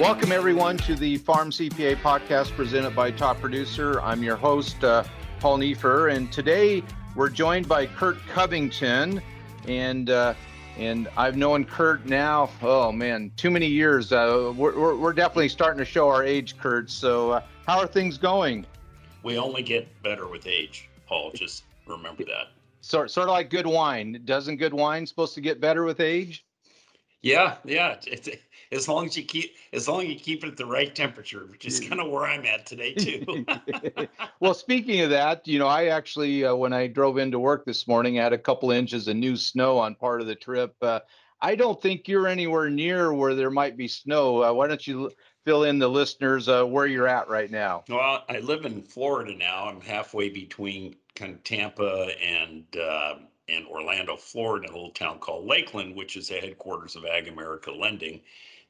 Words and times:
Welcome, 0.00 0.32
everyone, 0.32 0.76
to 0.78 0.94
the 0.94 1.16
Farm 1.16 1.50
CPA 1.50 1.96
podcast 1.96 2.54
presented 2.54 2.94
by 2.94 3.10
Top 3.10 3.40
Producer. 3.40 4.00
I'm 4.02 4.22
your 4.22 4.36
host, 4.36 4.84
uh, 4.84 5.04
Paul 5.40 5.56
Neiffer, 5.58 6.08
and 6.08 6.30
today 6.30 6.82
we're 7.14 7.30
joined 7.30 7.66
by 7.66 7.86
Curt 7.86 8.18
Covington. 8.26 9.22
And 9.66 10.10
uh, 10.10 10.34
and 10.76 11.08
I've 11.16 11.36
known 11.36 11.64
Curt 11.64 12.06
now, 12.06 12.50
oh 12.62 12.92
man, 12.92 13.32
too 13.36 13.50
many 13.50 13.66
years. 13.66 14.12
Uh, 14.12 14.52
we're, 14.56 14.78
we're, 14.78 14.94
we're, 14.96 15.12
definitely 15.12 15.48
starting 15.48 15.78
to 15.78 15.84
show 15.84 16.08
our 16.08 16.24
age, 16.24 16.58
Curt. 16.58 16.90
So, 16.90 17.30
uh, 17.30 17.42
how 17.66 17.78
are 17.78 17.86
things 17.86 18.18
going? 18.18 18.66
We 19.24 19.38
only 19.38 19.62
get 19.62 19.88
better 20.02 20.28
with 20.28 20.46
age, 20.46 20.90
Paul. 21.08 21.32
Just 21.34 21.64
remember 21.86 22.24
that. 22.24 22.48
Sort, 22.82 23.10
sort 23.10 23.28
of 23.28 23.32
like 23.32 23.48
good 23.48 23.66
wine. 23.66 24.20
Doesn't 24.26 24.58
good 24.58 24.74
wine 24.74 25.06
supposed 25.06 25.34
to 25.34 25.40
get 25.40 25.62
better 25.62 25.82
with 25.84 25.98
age? 25.98 26.44
Yeah, 27.22 27.56
yeah. 27.64 27.96
It's, 28.06 28.28
as 28.70 28.86
long 28.86 29.06
as 29.06 29.16
you 29.16 29.24
keep 29.24 29.54
as 29.72 29.88
long 29.88 30.02
as 30.02 30.08
you 30.08 30.16
keep 30.16 30.44
it 30.44 30.48
at 30.48 30.56
the 30.58 30.66
right 30.66 30.94
temperature, 30.94 31.46
which 31.50 31.64
is 31.64 31.80
kind 31.80 32.02
of 32.02 32.10
where 32.10 32.26
I'm 32.26 32.44
at 32.44 32.66
today 32.66 32.92
too. 32.92 33.46
well, 34.40 34.52
speaking 34.52 35.00
of 35.00 35.08
that, 35.08 35.48
you 35.48 35.58
know, 35.58 35.68
I 35.68 35.86
actually 35.86 36.44
uh, 36.44 36.54
when 36.54 36.74
I 36.74 36.86
drove 36.86 37.16
into 37.16 37.38
work 37.38 37.64
this 37.64 37.88
morning, 37.88 38.20
I 38.20 38.24
had 38.24 38.34
a 38.34 38.38
couple 38.38 38.72
inches 38.72 39.08
of 39.08 39.16
new 39.16 39.36
snow 39.36 39.78
on 39.78 39.94
part 39.94 40.20
of 40.20 40.26
the 40.26 40.34
trip. 40.34 40.74
Uh, 40.82 41.00
I 41.40 41.54
don't 41.54 41.80
think 41.80 42.08
you're 42.08 42.28
anywhere 42.28 42.68
near 42.68 43.14
where 43.14 43.34
there 43.34 43.50
might 43.50 43.78
be 43.78 43.88
snow. 43.88 44.42
Uh, 44.42 44.52
why 44.52 44.66
don't 44.66 44.86
you 44.86 45.10
fill 45.44 45.64
in 45.64 45.78
the 45.78 45.88
listeners 45.88 46.48
uh, 46.48 46.64
where 46.64 46.86
you're 46.86 47.08
at 47.08 47.28
right 47.28 47.50
now? 47.50 47.84
Well, 47.88 48.24
I 48.28 48.38
live 48.38 48.64
in 48.64 48.82
Florida 48.82 49.36
now. 49.36 49.66
I'm 49.66 49.80
halfway 49.80 50.30
between 50.30 50.96
kind 51.14 51.34
of 51.34 51.44
Tampa 51.44 52.10
and 52.20 52.64
uh, 52.76 53.16
in 53.48 53.66
Orlando, 53.66 54.16
Florida, 54.16 54.66
in 54.66 54.72
a 54.72 54.76
little 54.76 54.90
town 54.90 55.18
called 55.18 55.46
Lakeland, 55.46 55.94
which 55.94 56.16
is 56.16 56.28
the 56.28 56.36
headquarters 56.36 56.96
of 56.96 57.04
Ag 57.04 57.28
America 57.28 57.70
Lending. 57.70 58.20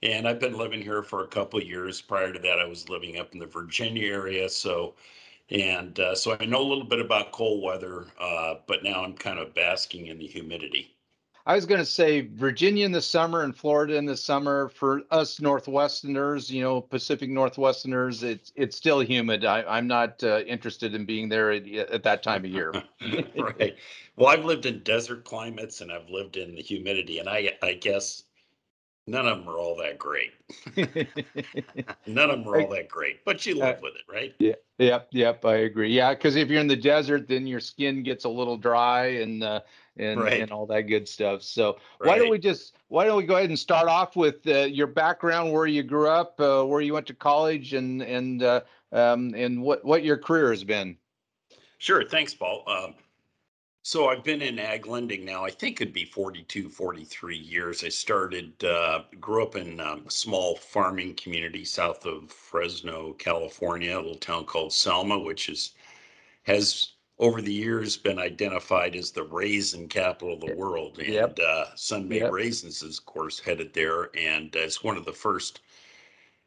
And 0.02 0.28
I've 0.28 0.40
been 0.40 0.58
living 0.58 0.82
here 0.82 1.02
for 1.02 1.22
a 1.22 1.28
couple 1.28 1.62
years. 1.62 2.00
Prior 2.00 2.32
to 2.32 2.38
that, 2.40 2.58
I 2.58 2.66
was 2.66 2.88
living 2.88 3.18
up 3.18 3.32
in 3.32 3.38
the 3.38 3.46
Virginia 3.46 4.12
area. 4.12 4.48
So, 4.48 4.94
and 5.50 5.98
uh, 5.98 6.14
so 6.14 6.36
I 6.38 6.44
know 6.44 6.60
a 6.60 6.68
little 6.68 6.84
bit 6.84 7.00
about 7.00 7.32
cold 7.32 7.62
weather, 7.62 8.06
uh, 8.20 8.56
but 8.66 8.82
now 8.82 9.02
I'm 9.02 9.14
kind 9.14 9.38
of 9.38 9.54
basking 9.54 10.08
in 10.08 10.18
the 10.18 10.26
humidity. 10.26 10.94
I 11.46 11.54
was 11.54 11.66
going 11.66 11.80
to 11.80 11.84
say 11.84 12.22
Virginia 12.22 12.86
in 12.86 12.92
the 12.92 13.02
summer 13.02 13.42
and 13.42 13.54
Florida 13.54 13.96
in 13.96 14.06
the 14.06 14.16
summer. 14.16 14.70
For 14.70 15.02
us 15.10 15.40
Northwesterners, 15.40 16.48
you 16.48 16.62
know, 16.62 16.80
Pacific 16.80 17.28
Northwesterners, 17.28 18.22
it's 18.22 18.50
it's 18.56 18.76
still 18.76 19.00
humid. 19.00 19.44
I, 19.44 19.78
am 19.78 19.86
not 19.86 20.22
uh, 20.24 20.40
interested 20.40 20.94
in 20.94 21.04
being 21.04 21.28
there 21.28 21.50
at, 21.50 21.68
at 21.68 22.02
that 22.02 22.22
time 22.22 22.46
of 22.46 22.50
year. 22.50 22.72
right. 23.38 23.76
Well, 24.16 24.28
I've 24.28 24.46
lived 24.46 24.64
in 24.64 24.82
desert 24.84 25.24
climates 25.24 25.82
and 25.82 25.92
I've 25.92 26.08
lived 26.08 26.38
in 26.38 26.54
the 26.54 26.62
humidity, 26.62 27.18
and 27.18 27.28
I 27.28 27.52
I 27.62 27.74
guess 27.74 28.24
none 29.06 29.28
of 29.28 29.40
them 29.40 29.48
are 29.48 29.58
all 29.58 29.76
that 29.76 29.98
great. 29.98 30.32
none 32.06 32.30
of 32.30 32.38
them 32.38 32.48
are 32.48 32.62
all 32.62 32.70
that 32.70 32.88
great, 32.88 33.22
but 33.26 33.44
you 33.44 33.56
live 33.56 33.76
uh, 33.76 33.80
with 33.82 33.96
it, 33.96 34.10
right? 34.10 34.34
Yeah. 34.38 34.54
Yep. 34.78 35.08
Yep. 35.12 35.44
I 35.44 35.56
agree. 35.56 35.92
Yeah, 35.92 36.14
because 36.14 36.36
if 36.36 36.48
you're 36.48 36.62
in 36.62 36.68
the 36.68 36.74
desert, 36.74 37.28
then 37.28 37.46
your 37.46 37.60
skin 37.60 38.02
gets 38.02 38.24
a 38.24 38.30
little 38.30 38.56
dry 38.56 39.08
and. 39.08 39.44
Uh, 39.44 39.60
and 39.96 40.20
right. 40.20 40.40
and 40.40 40.50
all 40.50 40.66
that 40.66 40.82
good 40.82 41.08
stuff. 41.08 41.42
So 41.42 41.78
right. 41.98 42.08
why 42.08 42.18
don't 42.18 42.30
we 42.30 42.38
just 42.38 42.76
why 42.88 43.04
don't 43.04 43.16
we 43.16 43.24
go 43.24 43.36
ahead 43.36 43.48
and 43.48 43.58
start 43.58 43.88
off 43.88 44.16
with 44.16 44.46
uh, 44.46 44.60
your 44.60 44.86
background, 44.86 45.52
where 45.52 45.66
you 45.66 45.82
grew 45.82 46.08
up, 46.08 46.40
uh, 46.40 46.64
where 46.64 46.80
you 46.80 46.92
went 46.92 47.06
to 47.06 47.14
college, 47.14 47.74
and 47.74 48.02
and 48.02 48.42
uh, 48.42 48.60
um, 48.92 49.34
and 49.36 49.62
what 49.62 49.84
what 49.84 50.04
your 50.04 50.16
career 50.16 50.50
has 50.50 50.64
been. 50.64 50.96
Sure, 51.78 52.04
thanks, 52.08 52.34
Paul. 52.34 52.64
Um, 52.66 52.94
so 53.86 54.08
I've 54.08 54.24
been 54.24 54.40
in 54.40 54.58
ag 54.58 54.86
lending 54.86 55.26
now. 55.26 55.44
I 55.44 55.50
think 55.50 55.78
it'd 55.78 55.92
be 55.92 56.06
42, 56.06 56.70
43 56.70 57.36
years. 57.36 57.84
I 57.84 57.90
started, 57.90 58.64
uh, 58.64 59.02
grew 59.20 59.42
up 59.42 59.56
in 59.56 59.78
um, 59.78 60.04
a 60.06 60.10
small 60.10 60.56
farming 60.56 61.16
community 61.16 61.66
south 61.66 62.06
of 62.06 62.30
Fresno, 62.30 63.12
California, 63.12 63.94
a 63.94 64.00
little 64.00 64.14
town 64.14 64.46
called 64.46 64.72
Selma, 64.72 65.18
which 65.18 65.50
is 65.50 65.74
has 66.44 66.93
over 67.18 67.40
the 67.40 67.52
years 67.52 67.96
been 67.96 68.18
identified 68.18 68.96
as 68.96 69.10
the 69.10 69.22
raisin 69.22 69.88
capital 69.88 70.34
of 70.34 70.40
the 70.40 70.54
world. 70.56 70.98
And 70.98 71.08
yep. 71.08 71.38
uh, 71.38 71.66
yep. 72.10 72.32
Raisins 72.32 72.82
is, 72.82 72.98
of 72.98 73.06
course, 73.06 73.38
headed 73.38 73.72
there. 73.72 74.10
And 74.16 74.54
it's 74.56 74.82
one 74.82 74.96
of 74.96 75.04
the 75.04 75.12
first, 75.12 75.60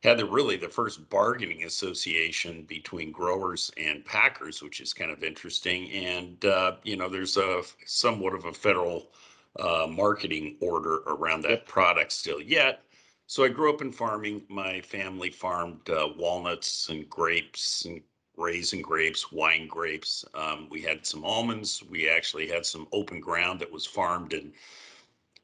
had 0.03 0.17
the 0.17 0.25
really 0.25 0.57
the 0.57 0.67
first 0.67 1.09
bargaining 1.09 1.63
association 1.63 2.63
between 2.63 3.11
growers 3.11 3.72
and 3.78 4.03
packers, 4.03 4.61
which 4.61 4.81
is 4.81 4.94
kind 4.94 5.09
of 5.09 5.23
interesting. 5.23 5.89
And, 5.91 6.44
uh, 6.44 6.75
you 6.84 6.97
know, 6.97 7.07
there's 7.07 7.38
a 7.38 7.61
somewhat 7.85 8.34
of 8.34 8.45
a 8.45 8.53
federal 8.53 9.11
uh, 9.59 9.88
marketing 9.89 10.57
order 10.59 10.97
around 11.07 11.44
that 11.44 11.49
yep. 11.49 11.66
product 11.66 12.11
still 12.11 12.41
yet. 12.41 12.81
So 13.25 13.44
I 13.44 13.49
grew 13.49 13.73
up 13.73 13.81
in 13.81 13.91
farming. 13.91 14.44
My 14.49 14.81
family 14.81 15.29
farmed 15.29 15.89
uh, 15.89 16.09
walnuts 16.17 16.89
and 16.89 17.09
grapes 17.09 17.85
and 17.85 18.01
raisin 18.38 18.81
grapes, 18.81 19.31
wine 19.31 19.68
grapes. 19.68 20.24
Um, 20.34 20.68
we 20.70 20.81
had 20.81 21.06
some 21.06 21.25
almonds. 21.25 21.84
We 21.90 22.09
actually 22.09 22.48
had 22.48 22.66
some 22.66 22.88
open 22.92 23.20
ground 23.20 23.59
that 23.59 23.72
was 23.72 23.86
farmed 23.86 24.34
and 24.34 24.53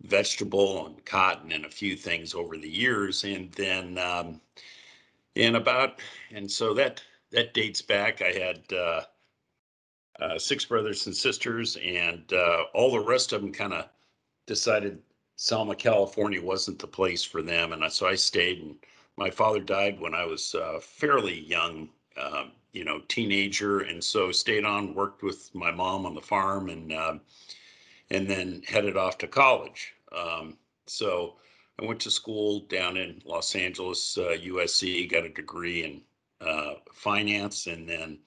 vegetable 0.03 0.85
and 0.85 1.03
cotton 1.05 1.51
and 1.51 1.65
a 1.65 1.69
few 1.69 1.95
things 1.95 2.33
over 2.33 2.57
the 2.57 2.69
years. 2.69 3.23
And 3.23 3.51
then 3.53 3.97
um, 3.97 4.39
in 5.35 5.55
about, 5.55 5.99
and 6.31 6.49
so 6.49 6.73
that 6.75 7.01
that 7.31 7.53
dates 7.53 7.81
back. 7.81 8.21
I 8.21 8.31
had 8.31 8.61
uh, 8.71 9.01
uh, 10.19 10.37
six 10.37 10.65
brothers 10.65 11.07
and 11.07 11.15
sisters, 11.15 11.77
and 11.83 12.31
uh, 12.31 12.65
all 12.75 12.91
the 12.91 12.99
rest 12.99 13.33
of 13.33 13.41
them 13.41 13.51
kind 13.51 13.73
of 13.73 13.89
decided 14.45 15.01
Selma, 15.35 15.75
California 15.75 16.41
wasn't 16.41 16.77
the 16.77 16.87
place 16.87 17.23
for 17.23 17.41
them. 17.41 17.73
And 17.73 17.91
so 17.91 18.07
I 18.07 18.15
stayed 18.15 18.61
and 18.61 18.75
my 19.17 19.29
father 19.29 19.59
died 19.59 19.99
when 19.99 20.13
I 20.13 20.25
was 20.25 20.55
uh, 20.55 20.79
fairly 20.81 21.39
young, 21.41 21.89
um, 22.21 22.51
you 22.73 22.83
know, 22.83 23.01
teenager, 23.07 23.81
and 23.81 24.03
so 24.03 24.31
stayed 24.31 24.65
on, 24.65 24.95
worked 24.95 25.23
with 25.23 25.53
my 25.53 25.71
mom 25.71 26.05
on 26.05 26.15
the 26.15 26.21
farm, 26.21 26.69
and 26.69 26.91
uh, 26.91 27.17
and 28.09 28.27
then 28.27 28.61
headed 28.67 28.97
off 28.97 29.17
to 29.19 29.27
college. 29.27 29.93
Um, 30.11 30.57
so 30.87 31.35
I 31.79 31.85
went 31.85 31.99
to 32.01 32.11
school 32.11 32.61
down 32.61 32.97
in 32.97 33.21
Los 33.25 33.55
Angeles, 33.55 34.17
uh, 34.17 34.35
USC, 34.43 35.09
got 35.09 35.23
a 35.23 35.29
degree 35.29 35.83
in 35.83 36.01
uh, 36.45 36.75
finance, 36.91 37.67
and 37.67 37.87
then 37.87 38.19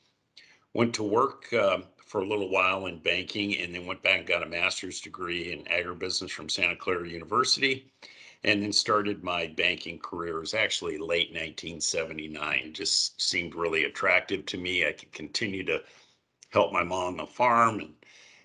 went 0.75 0.95
to 0.95 1.03
work 1.03 1.53
um, 1.53 1.85
for 1.99 2.21
a 2.23 2.27
little 2.27 2.49
while 2.49 2.87
in 2.87 2.99
banking, 2.99 3.59
and 3.59 3.75
then 3.75 3.85
went 3.85 4.03
back 4.03 4.21
and 4.21 4.29
got 4.29 4.43
a 4.43 4.47
master's 4.47 5.01
degree 5.01 5.53
in 5.53 5.65
agribusiness 5.65 6.31
from 6.31 6.49
Santa 6.49 6.77
Clara 6.77 7.09
University 7.09 7.91
and 8.47 8.63
then 8.63 8.73
started 8.73 9.25
my 9.25 9.49
banking 9.49 9.99
career. 9.99 10.37
It 10.37 10.41
was 10.41 10.55
actually 10.55 10.99
late 10.99 11.31
1979. 11.33 12.73
Just 12.73 13.21
seemed 13.21 13.57
really 13.57 13.85
attractive 13.85 14.47
to 14.47 14.57
me. 14.57 14.87
I 14.87 14.93
could 14.93 15.13
continue 15.13 15.65
to 15.65 15.83
help 16.51 16.73
my 16.73 16.85
mom 16.85 17.07
on 17.09 17.17
the 17.17 17.27
farm 17.27 17.81
and 17.81 17.95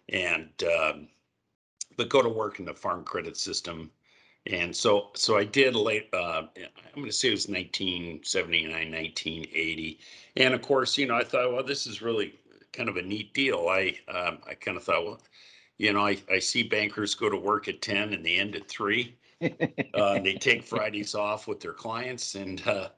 and 0.09 0.50
um, 0.63 1.07
but 1.97 2.09
go 2.09 2.22
to 2.22 2.29
work 2.29 2.59
in 2.59 2.66
the 2.66 2.73
farm 2.73 3.03
credit 3.03 3.38
system. 3.38 3.91
And 4.47 4.75
so 4.75 5.12
so 5.13 5.38
I 5.38 5.44
did 5.45 5.75
late. 5.75 6.09
Uh, 6.12 6.47
I'm 6.57 6.95
going 6.95 7.06
to 7.06 7.12
say 7.12 7.28
it 7.28 7.31
was 7.31 7.47
1979, 7.47 8.72
1980. 8.72 10.00
And 10.38 10.56
of 10.56 10.63
course, 10.63 10.97
you 10.97 11.06
know, 11.06 11.16
I 11.16 11.23
thought, 11.23 11.53
well, 11.53 11.63
this 11.63 11.85
is 11.85 12.01
really 12.01 12.39
kind 12.73 12.89
of 12.89 12.97
a 12.97 13.03
neat 13.03 13.35
deal. 13.35 13.68
I 13.69 14.00
um, 14.07 14.39
I 14.47 14.56
kind 14.56 14.78
of 14.78 14.83
thought, 14.83 15.06
well, 15.06 15.22
you 15.78 15.94
know, 15.94 16.01
I, 16.07 16.18
I 16.31 16.39
see 16.39 16.63
bankers 16.63 17.13
go 17.13 17.29
to 17.29 17.38
work 17.38 17.68
at 17.68 17.83
10 17.83 18.13
and 18.13 18.25
they 18.25 18.38
end 18.38 18.56
at 18.56 18.68
three 18.68 19.16
uh, 19.94 20.19
they 20.19 20.34
take 20.40 20.63
Fridays 20.63 21.16
off 21.16 21.47
with 21.47 21.59
their 21.59 21.74
clients, 21.74 22.35
and 22.35 22.66
uh, 22.68 22.90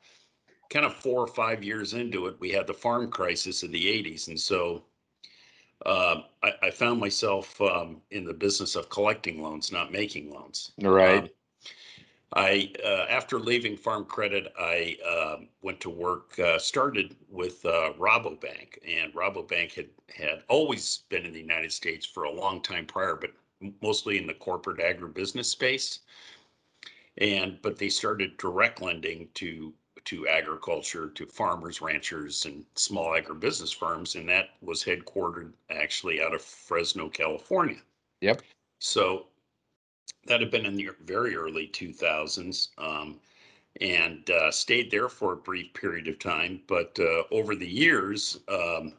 kind 0.69 0.85
of 0.85 0.93
four 0.93 1.21
or 1.21 1.27
five 1.27 1.63
years 1.63 1.93
into 1.93 2.27
it, 2.27 2.39
we 2.39 2.51
had 2.51 2.67
the 2.67 2.73
farm 2.73 3.09
crisis 3.09 3.63
in 3.63 3.71
the 3.71 3.85
'80s, 3.85 4.27
and 4.27 4.39
so 4.39 4.83
uh, 5.85 6.21
I, 6.41 6.51
I, 6.63 6.71
found 6.71 7.00
myself 7.00 7.59
um, 7.62 8.01
in 8.12 8.23
the 8.25 8.33
business 8.33 8.75
of 8.75 8.89
collecting 8.89 9.41
loans, 9.41 9.71
not 9.71 9.91
making 9.91 10.31
loans. 10.31 10.71
Right. 10.81 11.23
Um, 11.23 11.29
I 12.35 12.71
uh, 12.83 13.06
after 13.09 13.39
leaving 13.39 13.77
Farm 13.77 14.06
Credit, 14.06 14.51
I 14.59 14.97
uh, 15.07 15.35
went 15.62 15.79
to 15.81 15.89
work. 15.89 16.38
Uh, 16.39 16.57
started 16.57 17.15
with 17.29 17.63
uh, 17.65 17.94
Rabobank, 18.00 18.79
and 18.88 19.13
Rabobank 19.13 19.73
had 19.73 19.89
had 20.15 20.44
always 20.50 21.03
been 21.09 21.25
in 21.25 21.33
the 21.33 21.39
United 21.39 21.71
States 21.71 22.06
for 22.06 22.23
a 22.23 22.31
long 22.31 22.62
time 22.62 22.85
prior, 22.85 23.15
but 23.15 23.31
mostly 23.81 24.18
in 24.18 24.25
the 24.25 24.33
corporate 24.33 24.79
agribusiness 24.79 25.45
space 25.45 26.00
and 27.18 27.60
but 27.62 27.77
they 27.77 27.89
started 27.89 28.38
direct 28.38 28.81
lending 28.81 29.27
to 29.36 29.74
to 30.06 30.27
agriculture 30.27 31.10
to 31.10 31.25
farmers 31.25 31.81
ranchers 31.81 32.45
and 32.45 32.65
small 32.75 33.12
agribusiness 33.12 33.74
firms 33.74 34.15
and 34.15 34.27
that 34.27 34.50
was 34.62 34.83
headquartered 34.83 35.51
actually 35.69 36.21
out 36.21 36.33
of 36.33 36.42
fresno 36.42 37.07
california. 37.10 37.80
Yep. 38.21 38.42
So 38.80 39.27
that 40.25 40.42
had 40.42 40.51
been 40.51 40.65
in 40.65 40.75
the 40.75 40.89
very 41.06 41.36
early 41.36 41.68
2000s 41.68 42.69
um, 42.77 43.19
and 43.81 44.30
uh, 44.30 44.51
stayed 44.51 44.92
there 44.92 45.09
for 45.09 45.33
a 45.33 45.38
brief 45.38 45.74
period 45.74 46.07
of 46.07 46.19
time 46.19 46.62
but 46.68 46.98
uh, 47.00 47.24
over 47.31 47.56
the 47.56 47.68
years 47.68 48.39
um, 48.50 48.94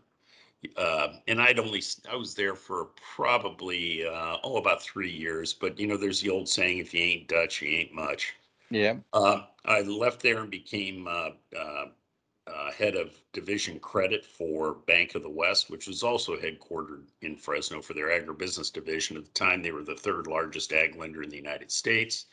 uh, 0.77 1.09
and 1.29 1.41
I'd 1.41 1.59
only 1.59 1.83
I 2.11 2.17
was 2.17 2.35
there 2.35 2.55
for 2.55 2.89
probably 3.15 4.07
uh, 4.07 4.37
oh 4.43 4.57
about 4.57 4.83
three 4.83 5.11
years. 5.11 5.53
But 5.53 5.79
you 5.79 5.87
know, 5.87 5.97
there's 5.97 6.21
the 6.21 6.31
old 6.31 6.49
saying: 6.49 6.79
if 6.79 6.95
you 6.95 7.01
ain't 7.01 7.29
Dutch, 7.29 7.63
you 7.63 7.69
ain't 7.69 7.93
much. 7.93 8.35
Yeah. 8.71 8.97
Uh, 9.13 9.43
I 9.65 9.83
left 9.83 10.23
there 10.23 10.39
and 10.39 10.51
became 10.51 11.07
uh, 11.07 11.31
uh, 11.57 11.87
uh, 12.47 12.73
head 12.73 12.97
of 12.97 13.15
division 13.33 13.79
credit 13.79 14.25
for 14.25 14.75
Bank 14.87 15.15
of 15.15 15.23
the 15.23 15.31
West, 15.31 15.71
which 15.71 15.87
was 15.87 16.03
also 16.03 16.37
headquartered 16.37 17.05
in 17.23 17.37
Fresno 17.37 17.81
for 17.81 17.95
their 17.95 18.09
agribusiness 18.09 18.73
division. 18.73 19.17
At 19.17 19.25
the 19.25 19.31
time, 19.31 19.63
they 19.63 19.71
were 19.71 19.85
the 19.85 19.95
third 19.95 20.27
largest 20.27 20.73
ag 20.73 20.97
lender 20.97 21.23
in 21.23 21.31
the 21.31 21.37
United 21.37 21.71
States 21.71 22.27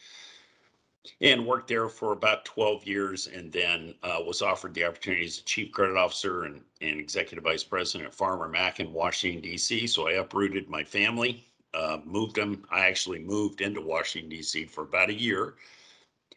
and 1.21 1.45
worked 1.45 1.67
there 1.67 1.89
for 1.89 2.11
about 2.11 2.45
12 2.45 2.85
years 2.85 3.27
and 3.27 3.51
then 3.51 3.93
uh, 4.03 4.19
was 4.25 4.41
offered 4.41 4.73
the 4.73 4.85
opportunity 4.85 5.25
as 5.25 5.39
a 5.39 5.43
chief 5.43 5.71
credit 5.71 5.97
officer 5.97 6.43
and, 6.43 6.61
and 6.81 6.99
executive 6.99 7.43
vice 7.43 7.63
president 7.63 8.07
at 8.07 8.13
Farmer 8.13 8.47
Mac 8.47 8.79
in 8.79 8.93
Washington, 8.93 9.41
D.C. 9.41 9.87
So 9.87 10.07
I 10.07 10.13
uprooted 10.13 10.69
my 10.69 10.83
family, 10.83 11.45
uh, 11.73 11.99
moved 12.05 12.35
them. 12.35 12.65
I 12.71 12.81
actually 12.81 13.19
moved 13.19 13.61
into 13.61 13.81
Washington, 13.81 14.29
D.C. 14.29 14.65
for 14.65 14.83
about 14.83 15.09
a 15.09 15.13
year 15.13 15.55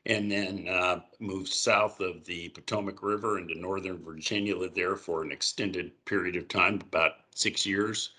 and 0.06 0.30
then 0.30 0.68
uh, 0.68 1.00
moved 1.18 1.48
south 1.48 2.00
of 2.00 2.24
the 2.24 2.50
Potomac 2.50 3.02
River 3.02 3.38
into 3.38 3.58
northern 3.58 4.02
Virginia, 4.04 4.56
lived 4.56 4.74
there 4.74 4.96
for 4.96 5.22
an 5.22 5.32
extended 5.32 5.92
period 6.04 6.36
of 6.36 6.48
time, 6.48 6.74
about 6.74 7.12
six 7.34 7.64
years. 7.64 8.10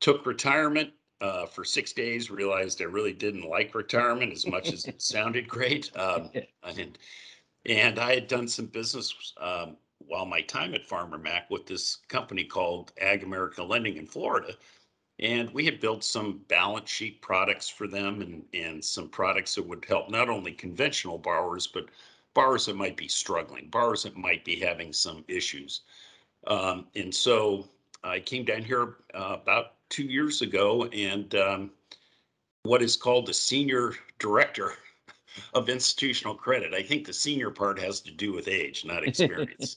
Took 0.00 0.26
retirement 0.26 0.92
uh, 1.22 1.46
for 1.46 1.64
six 1.64 1.92
days, 1.92 2.30
realized 2.30 2.82
I 2.82 2.86
really 2.86 3.12
didn't 3.12 3.48
like 3.48 3.74
retirement 3.74 4.32
as 4.32 4.46
much 4.46 4.72
as 4.72 4.84
it 4.86 5.00
sounded 5.02 5.48
great. 5.48 5.96
Um, 5.96 6.30
and, 6.64 6.98
and 7.64 7.98
I 7.98 8.14
had 8.14 8.26
done 8.26 8.48
some 8.48 8.66
business 8.66 9.32
um, 9.40 9.76
while 9.98 10.26
my 10.26 10.40
time 10.40 10.74
at 10.74 10.84
Farmer 10.84 11.18
Mac 11.18 11.48
with 11.48 11.64
this 11.64 11.98
company 12.08 12.42
called 12.42 12.92
Ag 13.00 13.22
America 13.22 13.62
Lending 13.62 13.96
in 13.96 14.06
Florida. 14.06 14.54
And 15.20 15.48
we 15.50 15.64
had 15.64 15.78
built 15.78 16.02
some 16.02 16.40
balance 16.48 16.90
sheet 16.90 17.22
products 17.22 17.68
for 17.68 17.86
them 17.86 18.20
and, 18.20 18.44
and 18.52 18.84
some 18.84 19.08
products 19.08 19.54
that 19.54 19.66
would 19.66 19.84
help 19.84 20.10
not 20.10 20.28
only 20.28 20.50
conventional 20.50 21.18
borrowers, 21.18 21.68
but 21.68 21.86
borrowers 22.34 22.66
that 22.66 22.74
might 22.74 22.96
be 22.96 23.06
struggling, 23.06 23.68
borrowers 23.68 24.02
that 24.02 24.16
might 24.16 24.44
be 24.44 24.56
having 24.56 24.92
some 24.92 25.24
issues. 25.28 25.82
Um, 26.48 26.86
and 26.96 27.14
so 27.14 27.68
I 28.02 28.18
came 28.18 28.44
down 28.44 28.62
here 28.62 28.96
uh, 29.14 29.36
about 29.40 29.74
two 29.92 30.04
years 30.04 30.40
ago 30.40 30.86
and 30.86 31.34
um, 31.34 31.70
what 32.62 32.82
is 32.82 32.96
called 32.96 33.26
the 33.26 33.34
senior 33.34 33.92
director 34.18 34.72
of 35.54 35.68
institutional 35.68 36.34
credit. 36.34 36.72
I 36.72 36.82
think 36.82 37.06
the 37.06 37.12
senior 37.12 37.50
part 37.50 37.78
has 37.78 38.00
to 38.00 38.10
do 38.10 38.32
with 38.32 38.48
age, 38.48 38.86
not 38.86 39.06
experience. 39.06 39.76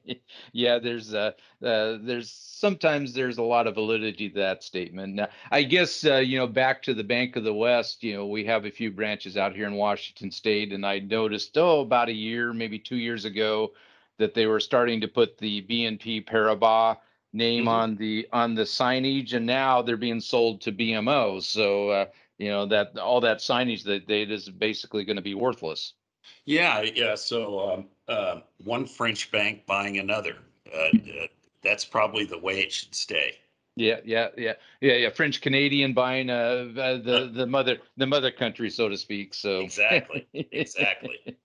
yeah, 0.52 0.78
there's 0.80 1.14
uh, 1.14 1.30
uh, 1.64 1.98
there's 2.02 2.30
sometimes 2.30 3.12
there's 3.12 3.38
a 3.38 3.42
lot 3.42 3.68
of 3.68 3.74
validity 3.74 4.28
to 4.30 4.40
that 4.40 4.64
statement. 4.64 5.14
Now, 5.14 5.28
I 5.50 5.62
guess 5.62 6.04
uh, 6.04 6.16
you 6.16 6.38
know 6.38 6.48
back 6.48 6.82
to 6.82 6.94
the 6.94 7.04
Bank 7.04 7.36
of 7.36 7.44
the 7.44 7.54
West. 7.54 8.02
You 8.02 8.14
know, 8.14 8.26
we 8.26 8.44
have 8.44 8.64
a 8.64 8.70
few 8.70 8.90
branches 8.90 9.36
out 9.36 9.54
here 9.54 9.66
in 9.66 9.74
Washington 9.74 10.30
State, 10.30 10.72
and 10.72 10.84
I 10.84 10.98
noticed 10.98 11.56
oh 11.56 11.80
about 11.80 12.08
a 12.08 12.14
year, 12.14 12.52
maybe 12.52 12.78
two 12.78 12.96
years 12.96 13.24
ago, 13.24 13.72
that 14.18 14.34
they 14.34 14.46
were 14.46 14.60
starting 14.60 15.00
to 15.00 15.08
put 15.08 15.38
the 15.38 15.62
BNP 15.62 16.26
Paribas 16.26 16.96
name 17.32 17.62
mm-hmm. 17.62 17.68
on 17.68 17.96
the 17.96 18.28
on 18.32 18.54
the 18.54 18.62
signage 18.62 19.32
and 19.32 19.46
now 19.46 19.82
they're 19.82 19.96
being 19.96 20.20
sold 20.20 20.60
to 20.60 20.72
BMO 20.72 21.42
so 21.42 21.88
uh, 21.90 22.06
you 22.38 22.48
know 22.48 22.66
that 22.66 22.98
all 22.98 23.20
that 23.20 23.38
signage 23.38 23.84
that 23.84 24.06
they 24.06 24.22
is 24.22 24.48
basically 24.48 25.04
going 25.04 25.16
to 25.16 25.22
be 25.22 25.34
worthless. 25.34 25.94
Yeah 26.44 26.82
yeah 26.82 27.14
so 27.14 27.72
um, 27.72 27.86
uh, 28.08 28.40
one 28.64 28.86
french 28.86 29.30
bank 29.30 29.66
buying 29.66 29.98
another 29.98 30.36
uh, 30.74 30.78
uh, 30.78 31.26
that's 31.62 31.84
probably 31.84 32.24
the 32.24 32.38
way 32.38 32.60
it 32.60 32.72
should 32.72 32.94
stay. 32.94 33.36
Yeah 33.76 34.00
yeah 34.04 34.28
yeah 34.36 34.54
yeah 34.80 34.94
yeah 34.94 35.10
french 35.10 35.40
canadian 35.40 35.94
buying 35.94 36.28
uh, 36.28 36.68
the 36.74 37.30
the 37.32 37.46
mother 37.46 37.78
the 37.96 38.06
mother 38.06 38.30
country 38.30 38.68
so 38.68 38.88
to 38.88 38.96
speak 38.96 39.34
so. 39.34 39.60
Exactly 39.60 40.26
exactly. 40.34 41.18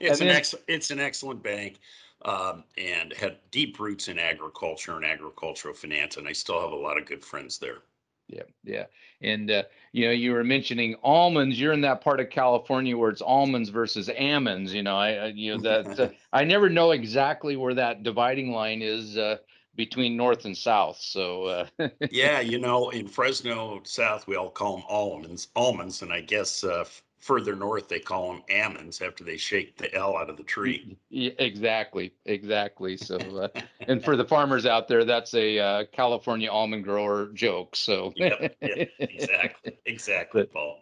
It's 0.00 0.20
and 0.20 0.22
an 0.22 0.34
then, 0.34 0.36
ex- 0.36 0.54
it's 0.66 0.90
an 0.90 0.98
excellent 0.98 1.42
bank 1.42 1.78
um, 2.24 2.64
and 2.78 3.12
had 3.12 3.38
deep 3.50 3.78
roots 3.78 4.08
in 4.08 4.18
agriculture 4.18 4.96
and 4.96 5.04
agricultural 5.04 5.74
finance. 5.74 6.16
And 6.16 6.26
I 6.26 6.32
still 6.32 6.60
have 6.60 6.72
a 6.72 6.76
lot 6.76 6.98
of 6.98 7.06
good 7.06 7.24
friends 7.24 7.58
there. 7.58 7.78
Yeah, 8.26 8.42
yeah, 8.64 8.84
and 9.20 9.50
uh, 9.50 9.64
you 9.92 10.06
know, 10.06 10.12
you 10.12 10.32
were 10.32 10.44
mentioning 10.44 10.96
almonds. 11.02 11.60
You're 11.60 11.74
in 11.74 11.82
that 11.82 12.00
part 12.00 12.20
of 12.20 12.30
California 12.30 12.96
where 12.96 13.10
it's 13.10 13.20
almonds 13.20 13.68
versus 13.68 14.08
almonds. 14.18 14.72
You 14.72 14.82
know, 14.82 14.96
I, 14.96 15.26
you 15.26 15.54
know 15.54 15.62
that 15.62 16.00
uh, 16.00 16.08
I 16.32 16.44
never 16.44 16.70
know 16.70 16.92
exactly 16.92 17.56
where 17.56 17.74
that 17.74 18.02
dividing 18.02 18.50
line 18.50 18.80
is 18.80 19.18
uh, 19.18 19.36
between 19.74 20.16
north 20.16 20.46
and 20.46 20.56
south. 20.56 20.98
So 21.00 21.44
uh, 21.44 21.66
yeah, 22.10 22.40
you 22.40 22.58
know, 22.58 22.88
in 22.90 23.08
Fresno 23.08 23.82
South, 23.84 24.26
we 24.26 24.36
all 24.36 24.50
call 24.50 24.76
them 24.76 24.86
almonds, 24.88 25.48
almonds, 25.54 26.00
and 26.00 26.10
I 26.10 26.22
guess 26.22 26.64
uh, 26.64 26.84
further 27.24 27.56
north 27.56 27.88
they 27.88 27.98
call 27.98 28.32
them 28.32 28.42
almonds 28.54 29.00
after 29.00 29.24
they 29.24 29.38
shake 29.38 29.78
the 29.78 29.92
L 29.94 30.16
out 30.16 30.28
of 30.28 30.36
the 30.36 30.42
tree. 30.42 30.98
Yeah, 31.08 31.32
exactly, 31.38 32.12
exactly. 32.26 32.98
So, 32.98 33.16
uh, 33.16 33.48
and 33.88 34.04
for 34.04 34.14
the 34.14 34.26
farmers 34.26 34.66
out 34.66 34.88
there, 34.88 35.06
that's 35.06 35.32
a 35.32 35.58
uh, 35.58 35.84
California 35.90 36.50
almond 36.50 36.84
grower 36.84 37.30
joke. 37.32 37.76
So, 37.76 38.12
yep, 38.16 38.54
yep, 38.60 38.90
exactly, 38.98 39.78
exactly, 39.86 40.44
Paul. 40.44 40.80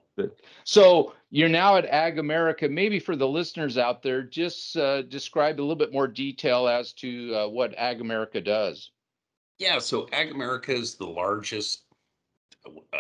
So 0.65 1.15
you're 1.31 1.49
now 1.49 1.77
at 1.77 1.87
Ag 1.87 2.19
America. 2.19 2.69
Maybe 2.69 2.99
for 2.99 3.15
the 3.15 3.29
listeners 3.29 3.79
out 3.79 4.03
there, 4.03 4.23
just 4.23 4.77
uh, 4.77 5.03
describe 5.03 5.61
a 5.61 5.63
little 5.63 5.77
bit 5.77 5.93
more 5.93 6.09
detail 6.09 6.67
as 6.67 6.93
to 6.95 7.35
uh, 7.35 7.49
what 7.49 7.73
Ag 7.79 8.01
America 8.01 8.41
does. 8.41 8.91
Yeah, 9.59 9.79
so 9.79 10.09
Ag 10.13 10.33
America 10.33 10.73
is 10.73 10.97
the 10.97 11.07
largest 11.07 11.85
uh, 12.67 12.99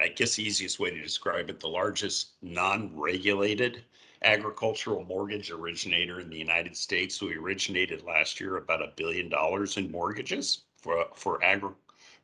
I 0.00 0.08
guess 0.08 0.36
the 0.36 0.42
easiest 0.42 0.78
way 0.78 0.90
to 0.90 1.00
describe 1.00 1.50
it, 1.50 1.60
the 1.60 1.68
largest 1.68 2.32
non-regulated 2.42 3.82
agricultural 4.22 5.04
mortgage 5.04 5.50
originator 5.50 6.20
in 6.20 6.28
the 6.28 6.38
United 6.38 6.76
States. 6.76 7.20
We 7.22 7.36
originated 7.36 8.02
last 8.02 8.40
year 8.40 8.56
about 8.56 8.82
a 8.82 8.92
billion 8.96 9.28
dollars 9.28 9.76
in 9.76 9.90
mortgages 9.90 10.62
for 10.76 11.06
for 11.14 11.42
agri 11.42 11.70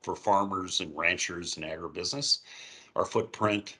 for 0.03 0.15
farmers 0.15 0.81
and 0.81 0.97
ranchers 0.97 1.57
and 1.57 1.65
agribusiness. 1.65 2.41
Our 2.95 3.05
footprint 3.05 3.79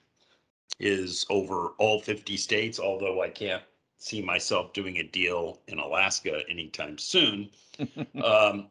is 0.79 1.25
over 1.29 1.69
all 1.77 1.99
50 1.99 2.37
states, 2.37 2.79
although 2.79 3.21
I 3.21 3.29
can't 3.29 3.63
see 3.97 4.21
myself 4.21 4.73
doing 4.73 4.97
a 4.97 5.03
deal 5.03 5.59
in 5.67 5.79
Alaska 5.79 6.41
anytime 6.49 6.97
soon. 6.97 7.49
um, 8.23 8.69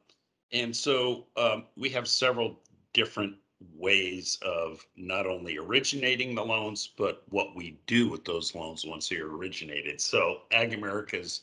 and 0.52 0.74
so 0.74 1.26
um, 1.36 1.64
we 1.76 1.88
have 1.90 2.06
several 2.06 2.60
different 2.92 3.36
ways 3.74 4.38
of 4.42 4.84
not 4.96 5.26
only 5.26 5.58
originating 5.58 6.34
the 6.34 6.44
loans, 6.44 6.90
but 6.96 7.22
what 7.30 7.56
we 7.56 7.78
do 7.86 8.08
with 8.08 8.24
those 8.24 8.54
loans 8.54 8.84
once 8.84 9.08
they 9.08 9.16
are 9.16 9.36
originated. 9.36 10.00
So 10.00 10.42
Ag 10.50 10.74
America's 10.74 11.42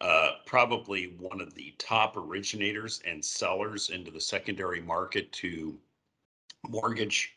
uh, 0.00 0.32
probably 0.46 1.14
one 1.18 1.40
of 1.40 1.54
the 1.54 1.74
top 1.78 2.16
originators 2.16 3.00
and 3.06 3.24
sellers 3.24 3.90
into 3.90 4.10
the 4.10 4.20
secondary 4.20 4.80
market 4.80 5.32
to 5.32 5.76
mortgage, 6.68 7.34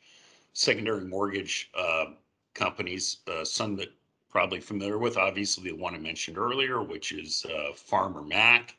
secondary 0.54 1.06
mortgage 1.06 1.72
uh, 1.75 2.06
companies. 2.54 3.18
Uh, 3.28 3.44
some 3.44 3.75
that 3.78 3.92
probably 4.30 4.60
familiar 4.60 4.98
with, 4.98 5.18
obviously 5.18 5.72
the 5.72 5.75
one 5.75 5.96
I 5.96 5.98
mentioned 5.98 6.38
earlier, 6.38 6.82
which 6.82 7.12
is 7.12 7.46
uh, 7.46 7.74
Farmer 7.74 8.22
Mac. 8.22 8.75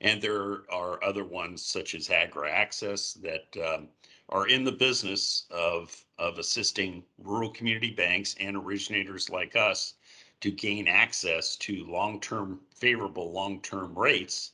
And 0.00 0.20
there 0.20 0.62
are 0.70 1.02
other 1.02 1.24
ones 1.24 1.64
such 1.64 1.94
as 1.94 2.10
Agri 2.10 2.50
Access 2.50 3.14
that 3.14 3.56
um, 3.66 3.88
are 4.28 4.48
in 4.48 4.64
the 4.64 4.72
business 4.72 5.46
of, 5.50 6.04
of 6.18 6.38
assisting 6.38 7.04
rural 7.18 7.50
community 7.50 7.90
banks 7.90 8.34
and 8.40 8.56
originators 8.56 9.30
like 9.30 9.56
us 9.56 9.94
to 10.40 10.50
gain 10.50 10.86
access 10.86 11.56
to 11.56 11.84
long-term, 11.86 12.60
favorable 12.74 13.32
long-term 13.32 13.98
rates 13.98 14.52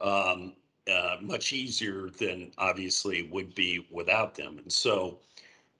um, 0.00 0.54
uh, 0.90 1.16
much 1.20 1.52
easier 1.52 2.10
than 2.18 2.50
obviously 2.58 3.22
would 3.30 3.54
be 3.54 3.86
without 3.90 4.34
them. 4.34 4.58
And 4.58 4.72
so 4.72 5.18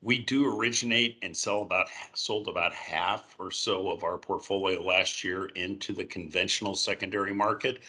we 0.01 0.19
do 0.19 0.53
originate 0.55 1.19
and 1.23 1.37
sell 1.37 1.63
about 1.63 1.87
sold 2.15 2.49
about 2.49 2.73
half 2.73 3.35
or 3.39 3.51
so 3.51 3.91
of 3.91 4.05
our 4.05 4.19
portfolio 4.19 4.83
last 4.83 5.25
year 5.25 5.47
into 5.55 5.93
the 5.93 6.05
conventional 6.05 6.75
secondary 6.75 7.33
market. 7.33 7.81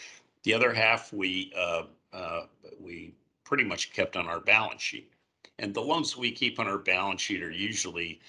The 0.44 0.54
other 0.54 0.74
half 0.74 1.14
we 1.14 1.54
uh, 1.58 1.84
uh, 2.12 2.42
we 2.80 3.16
pretty 3.44 3.64
much 3.64 3.94
kept 3.94 4.16
on 4.16 4.28
our 4.28 4.40
balance 4.40 4.82
sheet. 4.82 5.12
And 5.60 5.74
the 5.74 5.82
loans 5.82 6.18
we 6.18 6.32
keep 6.32 6.60
on 6.60 6.68
our 6.68 6.78
balance 6.78 7.22
sheet 7.22 7.44
are 7.44 7.52
usually 7.52 8.20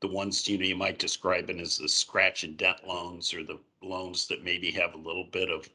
the 0.00 0.08
ones, 0.08 0.46
you 0.48 0.58
know, 0.58 0.64
you 0.64 0.76
might 0.76 0.98
describe 0.98 1.50
it 1.50 1.60
as 1.60 1.78
the 1.78 1.88
scratch 1.88 2.44
and 2.44 2.56
dent 2.56 2.86
loans 2.86 3.34
or 3.34 3.42
the 3.42 3.58
loans 3.82 4.26
that 4.28 4.44
maybe 4.44 4.70
have 4.70 4.94
a 4.94 4.98
little 4.98 5.24
bit 5.24 5.50
of 5.50 5.68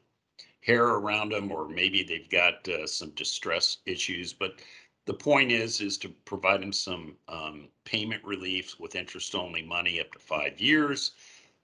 hair 0.60 0.84
around 0.84 1.30
them, 1.30 1.52
or 1.52 1.68
maybe 1.68 2.02
they've 2.02 2.28
got 2.28 2.68
uh, 2.68 2.86
some 2.86 3.10
distress 3.10 3.78
issues. 3.86 4.32
But 4.32 4.60
the 5.06 5.14
point 5.14 5.52
is, 5.52 5.80
is 5.80 5.96
to 5.98 6.08
provide 6.08 6.62
them 6.62 6.72
some 6.72 7.16
um, 7.28 7.68
payment 7.84 8.24
relief 8.24 8.74
with 8.80 8.96
interest 8.96 9.34
only 9.34 9.62
money 9.62 10.00
up 10.00 10.12
to 10.12 10.18
five 10.18 10.60
years, 10.60 11.12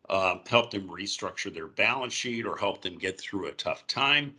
uh, 0.08 0.36
help 0.48 0.70
them 0.70 0.88
restructure 0.88 1.52
their 1.52 1.68
balance 1.68 2.12
sheet 2.12 2.46
or 2.46 2.56
help 2.56 2.82
them 2.82 2.98
get 2.98 3.20
through 3.20 3.46
a 3.46 3.52
tough 3.52 3.86
time 3.86 4.34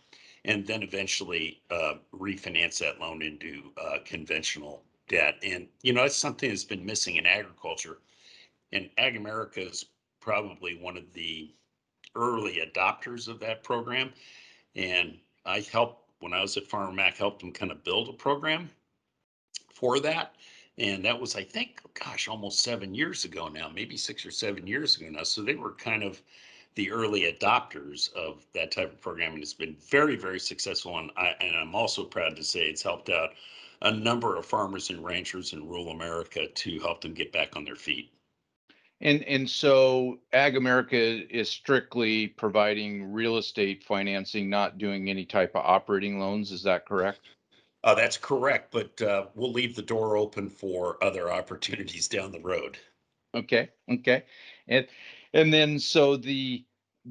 and 0.46 0.66
then 0.68 0.84
eventually 0.84 1.62
uh, 1.72 1.94
refinance 2.14 2.80
that 2.80 3.00
loan 3.00 3.22
into 3.22 3.72
uh, 3.82 3.98
conventional 4.06 4.84
debt. 5.08 5.36
And, 5.44 5.68
you 5.82 5.94
know, 5.94 6.02
that's 6.02 6.16
something 6.16 6.50
that's 6.50 6.66
been 6.66 6.86
missing 6.86 7.16
in 7.16 7.26
agriculture. 7.26 8.00
And 8.74 8.90
Ag 8.98 9.16
America 9.16 9.62
is 9.62 9.86
probably 10.20 10.76
one 10.76 10.98
of 10.98 11.12
the 11.14 11.54
early 12.16 12.62
adopters 12.66 13.28
of 13.28 13.40
that 13.40 13.64
program. 13.64 14.12
And 14.76 15.18
I 15.46 15.62
helped, 15.62 16.12
when 16.20 16.34
I 16.34 16.42
was 16.42 16.58
at 16.58 16.68
Farmer 16.68 16.92
Mac, 16.92 17.16
helped 17.16 17.40
them 17.40 17.52
kind 17.52 17.72
of 17.72 17.84
build 17.84 18.10
a 18.10 18.14
program 18.14 18.70
for 19.74 20.00
that. 20.02 20.36
And 20.78 21.06
that 21.06 21.20
was, 21.20 21.36
I 21.36 21.44
think, 21.44 21.82
gosh, 21.94 22.28
almost 22.28 22.64
seven 22.64 22.96
years 22.96 23.26
ago 23.26 23.48
now, 23.48 23.70
maybe 23.70 23.96
six 23.96 24.26
or 24.26 24.32
seven 24.32 24.66
years 24.66 24.98
ago 24.98 25.08
now. 25.10 25.24
So 25.24 25.44
they 25.44 25.56
were 25.56 25.74
kind 25.74 26.04
of 26.04 26.22
the 26.76 26.92
early 26.92 27.32
adopters 27.32 28.12
of 28.14 28.46
that 28.54 28.72
type 28.72 28.92
of 28.92 29.00
programming. 29.00 29.42
it's 29.42 29.54
been 29.54 29.76
very, 29.76 30.16
very 30.16 30.40
successful. 30.40 30.98
And 30.98 31.12
I 31.16 31.36
and 31.40 31.56
I'm 31.56 31.76
also 31.76 32.04
proud 32.04 32.36
to 32.36 32.44
say 32.44 32.62
it's 32.62 32.82
helped 32.82 33.10
out 33.10 33.32
a 33.84 33.92
number 33.92 34.36
of 34.36 34.46
farmers 34.46 34.90
and 34.90 35.04
ranchers 35.04 35.54
in 35.54 35.68
rural 35.68 35.90
America 35.90 36.48
to 36.48 36.80
help 36.80 37.02
them 37.02 37.14
get 37.14 37.32
back 37.32 37.56
on 37.56 37.66
their 37.66 37.76
feet. 37.76 38.12
And 39.02 39.24
and 39.26 39.48
so 39.48 40.20
Ag 40.32 40.56
America 40.56 40.98
is 40.98 41.50
strictly 41.50 42.28
providing 42.28 43.12
real 43.12 43.38
estate 43.38 43.84
financing, 43.84 44.50
not 44.50 44.80
doing 44.80 45.10
any 45.10 45.26
type 45.26 45.52
of 45.56 45.64
operating 45.66 46.20
loans. 46.20 46.52
Is 46.52 46.64
that 46.64 46.88
correct? 46.88 47.20
Uh, 47.84 47.94
that's 47.94 48.18
correct, 48.18 48.72
but 48.72 49.02
uh, 49.02 49.26
we'll 49.36 49.52
leave 49.52 49.76
the 49.76 49.82
door 49.82 50.16
open 50.16 50.50
for 50.50 51.04
other 51.04 51.32
opportunities 51.32 52.08
down 52.08 52.32
the 52.32 52.40
road. 52.40 52.78
Okay, 53.36 53.70
okay. 53.92 54.24
And 54.68 54.88
and 55.34 55.54
then 55.54 55.80
so 55.80 56.16
the 56.16 56.66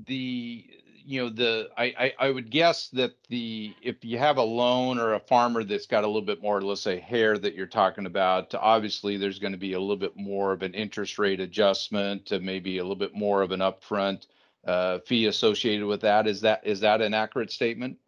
the 0.07 0.65
you 1.05 1.23
know 1.23 1.29
the 1.29 1.69
I, 1.77 1.85
I 1.99 2.15
I 2.27 2.31
would 2.31 2.51
guess 2.51 2.89
that 2.91 3.13
the 3.29 3.75
if 3.83 4.05
you 4.05 4.19
have 4.19 4.39
a 4.39 4.43
loan 4.43 4.99
or 4.99 5.15
a 5.15 5.21
farmer 5.21 5.65
that's 5.65 5.87
got 5.87 6.05
a 6.05 6.07
little 6.07 6.23
bit 6.23 6.41
more 6.41 6.63
let's 6.63 6.81
say 6.81 7.01
hair 7.01 7.37
that 7.39 7.55
you're 7.55 7.67
talking 7.67 8.07
about 8.07 8.55
obviously 8.55 9.17
there's 9.17 9.41
going 9.41 9.53
to 9.53 9.59
be 9.59 9.73
a 9.73 9.81
little 9.81 9.97
bit 9.97 10.17
more 10.17 10.53
of 10.53 10.63
an 10.63 10.75
interest 10.75 11.19
rate 11.19 11.41
adjustment 11.41 12.25
to 12.27 12.39
maybe 12.39 12.79
a 12.79 12.83
little 12.83 12.97
bit 12.97 13.15
more 13.15 13.43
of 13.43 13.51
an 13.51 13.61
upfront 13.61 14.29
uh, 14.67 15.01
fee 15.01 15.27
associated 15.27 15.87
with 15.87 16.01
that 16.01 16.29
is 16.29 16.41
that 16.41 16.61
is 16.65 16.81
that 16.81 17.03
an 17.03 17.15
accurate 17.15 17.51
statement 17.51 17.99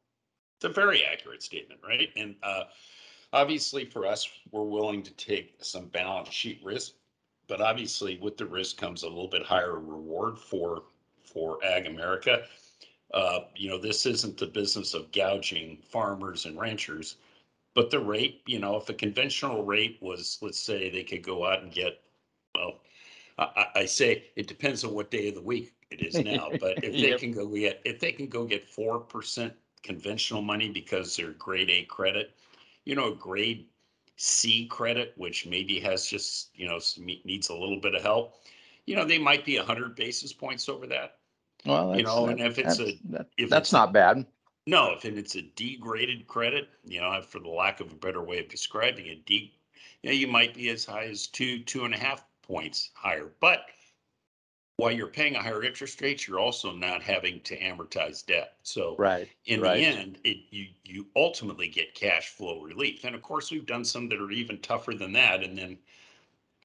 it's 0.64 0.78
a 0.78 0.80
very 0.80 1.04
accurate 1.04 1.42
statement 1.42 1.80
right 1.86 2.10
and 2.16 2.34
uh, 2.42 2.64
obviously 3.32 3.84
for 3.84 4.06
us 4.06 4.28
we're 4.50 4.62
willing 4.62 5.02
to 5.02 5.12
take 5.12 5.56
some 5.60 5.86
balance 5.86 6.30
sheet 6.30 6.60
risk 6.64 6.92
but 7.48 7.60
obviously 7.60 8.18
with 8.22 8.36
the 8.36 8.46
risk 8.46 8.78
comes 8.78 9.02
a 9.02 9.08
little 9.08 9.28
bit 9.28 9.42
higher 9.42 9.78
reward 9.78 10.38
for 10.38 10.84
for 11.22 11.58
ag 11.64 11.86
america 11.86 12.44
uh, 13.12 13.40
you 13.54 13.68
know 13.68 13.78
this 13.78 14.06
isn't 14.06 14.38
the 14.38 14.46
business 14.46 14.94
of 14.94 15.12
gouging 15.12 15.78
farmers 15.82 16.46
and 16.46 16.58
ranchers 16.58 17.16
but 17.74 17.90
the 17.90 18.00
rate 18.00 18.40
you 18.46 18.58
know 18.58 18.76
if 18.76 18.88
a 18.88 18.94
conventional 18.94 19.64
rate 19.64 19.98
was 20.00 20.38
let's 20.40 20.58
say 20.58 20.88
they 20.88 21.04
could 21.04 21.22
go 21.22 21.44
out 21.44 21.62
and 21.62 21.72
get 21.72 22.00
well 22.54 22.80
i, 23.38 23.66
I 23.74 23.84
say 23.84 24.30
it 24.36 24.46
depends 24.46 24.82
on 24.82 24.94
what 24.94 25.10
day 25.10 25.28
of 25.28 25.34
the 25.34 25.42
week 25.42 25.74
it 25.90 26.00
is 26.00 26.14
now 26.14 26.48
but 26.58 26.82
if 26.82 26.92
they 26.92 27.10
yep. 27.10 27.20
can 27.20 27.32
go 27.32 27.46
get 27.48 27.82
if 27.84 28.00
they 28.00 28.12
can 28.12 28.28
go 28.28 28.46
get 28.46 28.64
four 28.64 28.98
percent 28.98 29.52
conventional 29.84 30.42
money 30.42 30.68
because 30.68 31.16
they're 31.16 31.32
grade 31.32 31.70
a 31.70 31.84
credit 31.84 32.34
you 32.84 32.96
know 32.96 33.14
grade 33.14 33.66
C 34.16 34.66
credit, 34.66 35.12
which 35.16 35.46
maybe 35.46 35.80
has 35.80 36.06
just, 36.06 36.50
you 36.54 36.68
know, 36.68 36.78
needs 36.98 37.48
a 37.48 37.54
little 37.54 37.80
bit 37.80 37.94
of 37.94 38.02
help, 38.02 38.40
you 38.86 38.94
know, 38.94 39.04
they 39.04 39.18
might 39.18 39.44
be 39.44 39.56
100 39.56 39.96
basis 39.96 40.32
points 40.32 40.68
over 40.68 40.86
that. 40.86 41.16
Well, 41.66 41.96
you 41.96 42.02
know, 42.02 42.26
and 42.26 42.40
if 42.40 42.58
it's 42.58 42.78
a 42.78 42.98
that, 43.10 43.28
if 43.38 43.48
that's 43.48 43.72
not 43.72 43.92
bad. 43.92 44.26
No, 44.66 44.92
if 44.92 45.04
it's 45.04 45.34
a 45.34 45.42
degraded 45.42 46.26
credit, 46.26 46.68
you 46.84 47.00
know, 47.00 47.20
for 47.22 47.38
the 47.38 47.48
lack 47.48 47.80
of 47.80 47.90
a 47.92 47.96
better 47.96 48.22
way 48.22 48.38
of 48.38 48.48
describing 48.48 49.06
it, 49.06 49.26
D, 49.26 49.54
you, 50.02 50.10
know, 50.10 50.14
you 50.14 50.26
might 50.26 50.54
be 50.54 50.68
as 50.68 50.84
high 50.84 51.04
as 51.04 51.26
two, 51.26 51.60
two 51.60 51.84
and 51.84 51.94
a 51.94 51.98
half 51.98 52.24
points 52.42 52.90
higher. 52.94 53.30
But 53.40 53.66
while 54.76 54.90
you're 54.90 55.06
paying 55.06 55.36
a 55.36 55.42
higher 55.42 55.62
interest 55.62 56.00
rate, 56.00 56.26
you're 56.26 56.40
also 56.40 56.72
not 56.72 57.02
having 57.02 57.40
to 57.42 57.58
amortize 57.58 58.26
debt. 58.26 58.56
So 58.62 58.96
right, 58.98 59.28
in 59.46 59.60
right. 59.60 59.76
the 59.76 59.84
end, 59.84 60.18
it 60.24 60.38
you 60.50 60.66
you 60.84 61.06
ultimately 61.14 61.68
get 61.68 61.94
cash 61.94 62.28
flow 62.28 62.60
relief. 62.60 63.04
And 63.04 63.14
of 63.14 63.22
course, 63.22 63.50
we've 63.50 63.66
done 63.66 63.84
some 63.84 64.08
that 64.08 64.20
are 64.20 64.30
even 64.30 64.58
tougher 64.58 64.94
than 64.94 65.12
that, 65.12 65.44
and 65.44 65.56
then 65.56 65.78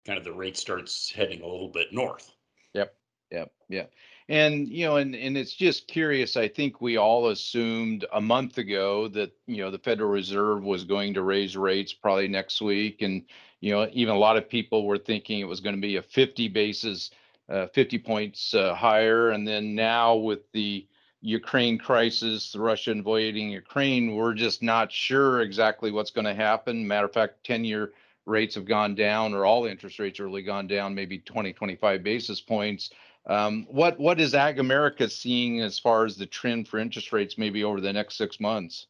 kind 0.05 0.17
of 0.17 0.23
the 0.23 0.33
rate 0.33 0.57
starts 0.57 1.11
heading 1.11 1.41
a 1.41 1.47
little 1.47 1.67
bit 1.67 1.93
north. 1.93 2.31
Yep, 2.73 2.95
yep, 3.31 3.51
yep. 3.67 3.91
And 4.27 4.67
you 4.67 4.85
know, 4.85 4.97
and 4.97 5.15
and 5.15 5.37
it's 5.37 5.53
just 5.53 5.87
curious. 5.87 6.35
I 6.35 6.47
think 6.47 6.81
we 6.81 6.97
all 6.97 7.29
assumed 7.29 8.05
a 8.11 8.21
month 8.21 8.57
ago 8.57 9.07
that 9.09 9.31
you 9.45 9.57
know 9.57 9.69
the 9.69 9.77
Federal 9.77 10.09
Reserve 10.09 10.63
was 10.63 10.83
going 10.83 11.13
to 11.13 11.21
raise 11.21 11.55
rates 11.55 11.93
probably 11.93 12.27
next 12.27 12.59
week, 12.59 13.03
and 13.03 13.23
you 13.59 13.71
know, 13.71 13.87
even 13.91 14.15
a 14.15 14.19
lot 14.19 14.37
of 14.37 14.49
people 14.49 14.87
were 14.87 14.97
thinking 14.97 15.39
it 15.39 15.47
was 15.47 15.59
going 15.59 15.75
to 15.75 15.81
be 15.81 15.97
a 15.97 16.01
50 16.01 16.47
basis 16.47 17.11
uh, 17.49 17.67
50 17.67 17.99
points 17.99 18.53
uh, 18.53 18.75
higher. 18.75 19.31
And 19.31 19.47
then 19.47 19.75
now 19.75 20.15
with 20.15 20.51
the 20.51 20.87
Ukraine 21.21 21.77
crisis, 21.77 22.51
the 22.51 22.59
Russia 22.59 22.91
invading 22.91 23.49
Ukraine, 23.49 24.15
we're 24.15 24.33
just 24.33 24.63
not 24.63 24.91
sure 24.91 25.41
exactly 25.41 25.91
what's 25.91 26.11
going 26.11 26.25
to 26.25 26.33
happen. 26.33 26.87
Matter 26.87 27.07
of 27.07 27.13
fact, 27.13 27.43
10 27.43 27.65
year 27.65 27.91
rates 28.25 28.55
have 28.55 28.65
gone 28.65 28.95
down, 28.95 29.33
or 29.33 29.45
all 29.45 29.65
interest 29.65 29.99
rates 29.99 30.19
really 30.19 30.43
gone 30.43 30.67
down, 30.67 30.95
maybe 30.95 31.17
20, 31.17 31.51
25 31.53 32.03
basis 32.03 32.39
points. 32.39 32.91
Um, 33.25 33.67
what 33.69 33.99
what 33.99 34.19
is 34.19 34.33
Ag 34.33 34.59
America 34.59 35.09
seeing 35.09 35.61
as 35.61 35.77
far 35.77 36.05
as 36.05 36.15
the 36.15 36.25
trend 36.25 36.67
for 36.67 36.79
interest 36.79 37.11
rates 37.11 37.37
maybe 37.37 37.63
over 37.63 37.81
the 37.81 37.93
next 37.93 38.15
six 38.15 38.39
months? 38.39 38.87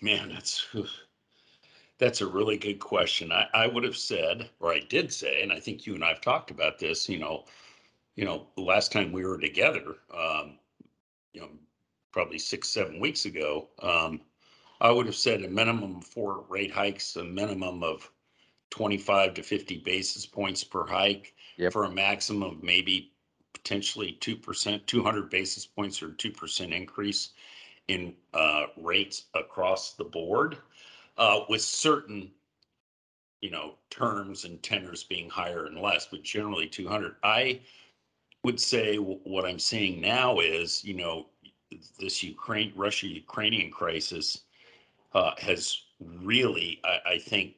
Man, 0.00 0.30
that's 0.30 0.66
that's 2.02 2.20
a 2.20 2.26
really 2.26 2.56
good 2.56 2.80
question. 2.80 3.30
I, 3.30 3.46
I 3.54 3.68
would 3.68 3.84
have 3.84 3.96
said, 3.96 4.50
or 4.58 4.72
I 4.72 4.80
did 4.80 5.12
say, 5.12 5.40
and 5.40 5.52
I 5.52 5.60
think 5.60 5.86
you 5.86 5.94
and 5.94 6.02
I 6.02 6.08
have 6.08 6.20
talked 6.20 6.50
about 6.50 6.80
this, 6.80 7.08
you 7.08 7.20
know, 7.20 7.44
you 8.16 8.24
know, 8.24 8.48
last 8.56 8.90
time 8.90 9.12
we 9.12 9.24
were 9.24 9.38
together, 9.38 9.94
um, 10.12 10.58
you 11.32 11.40
know, 11.40 11.48
probably 12.10 12.40
six, 12.40 12.68
seven 12.68 12.98
weeks 12.98 13.24
ago, 13.24 13.68
um, 13.82 14.20
I 14.80 14.90
would 14.90 15.06
have 15.06 15.14
said 15.14 15.44
a 15.44 15.48
minimum 15.48 15.98
of 15.98 16.04
four 16.04 16.44
rate 16.48 16.72
hikes, 16.72 17.14
a 17.14 17.22
minimum 17.22 17.84
of 17.84 18.10
25 18.70 19.34
to 19.34 19.42
50 19.44 19.78
basis 19.78 20.26
points 20.26 20.64
per 20.64 20.84
hike 20.84 21.36
yep. 21.56 21.72
for 21.72 21.84
a 21.84 21.90
maximum 21.90 22.42
of 22.42 22.64
maybe 22.64 23.12
potentially 23.52 24.18
2%, 24.20 24.86
200 24.86 25.30
basis 25.30 25.66
points 25.66 26.02
or 26.02 26.08
2% 26.08 26.72
increase 26.72 27.30
in 27.86 28.16
uh, 28.34 28.64
rates 28.76 29.26
across 29.34 29.92
the 29.92 30.04
board 30.04 30.58
uh, 31.18 31.40
with 31.48 31.62
certain, 31.62 32.30
you 33.40 33.50
know, 33.50 33.74
terms 33.90 34.44
and 34.44 34.62
tenors 34.62 35.04
being 35.04 35.28
higher 35.28 35.66
and 35.66 35.80
less, 35.80 36.06
but 36.10 36.22
generally 36.22 36.66
200. 36.66 37.16
I 37.22 37.60
would 38.44 38.60
say 38.60 38.96
what 38.96 39.44
I'm 39.44 39.58
seeing 39.58 40.00
now 40.00 40.40
is, 40.40 40.84
you 40.84 40.94
know, 40.94 41.26
this 41.98 42.22
Ukraine, 42.22 42.72
Russia 42.76 43.06
Ukrainian 43.06 43.70
crisis 43.70 44.42
uh, 45.14 45.32
has 45.38 45.82
really, 46.00 46.80
I, 46.84 47.12
I 47.12 47.18
think, 47.18 47.54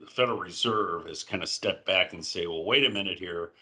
the 0.00 0.06
Federal 0.06 0.38
Reserve 0.38 1.06
has 1.06 1.22
kind 1.22 1.42
of 1.42 1.48
stepped 1.48 1.86
back 1.86 2.12
and 2.12 2.24
say, 2.24 2.46
well, 2.46 2.64
wait 2.64 2.84
a 2.84 2.90
minute 2.90 3.18
here. 3.18 3.52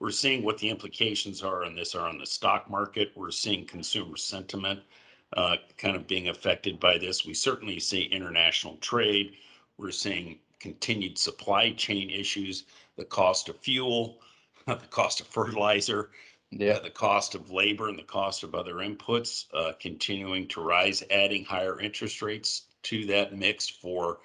We're 0.00 0.10
seeing 0.10 0.42
what 0.42 0.58
the 0.58 0.70
implications 0.70 1.42
are 1.42 1.64
on 1.64 1.74
this 1.74 1.94
are 1.94 2.08
on 2.08 2.18
the 2.18 2.26
stock 2.26 2.70
market. 2.70 3.12
We're 3.16 3.30
seeing 3.30 3.64
consumer 3.64 4.16
sentiment 4.16 4.80
uh, 5.36 5.56
kind 5.76 5.96
of 5.96 6.06
being 6.06 6.28
affected 6.28 6.80
by 6.80 6.98
this. 6.98 7.26
We 7.26 7.34
certainly 7.34 7.80
see 7.80 8.02
international 8.02 8.76
trade. 8.76 9.34
We're 9.76 9.90
seeing 9.90 10.38
continued 10.58 11.18
supply 11.18 11.72
chain 11.72 12.10
issues, 12.10 12.64
the 12.96 13.04
cost 13.04 13.48
of 13.48 13.58
fuel, 13.58 14.20
the 14.66 14.76
cost 14.90 15.20
of 15.20 15.26
fertilizer, 15.26 16.10
yeah. 16.50 16.72
Uh, 16.72 16.80
the 16.80 16.90
cost 16.90 17.34
of 17.34 17.50
labor, 17.50 17.88
and 17.88 17.98
the 17.98 18.04
cost 18.04 18.42
of 18.42 18.54
other 18.54 18.76
inputs 18.76 19.44
uh, 19.52 19.72
continuing 19.78 20.48
to 20.48 20.62
rise, 20.62 21.02
adding 21.10 21.44
higher 21.44 21.78
interest 21.78 22.22
rates 22.22 22.62
to 22.84 23.04
that 23.06 23.36
mix 23.36 23.68
for 23.68 24.20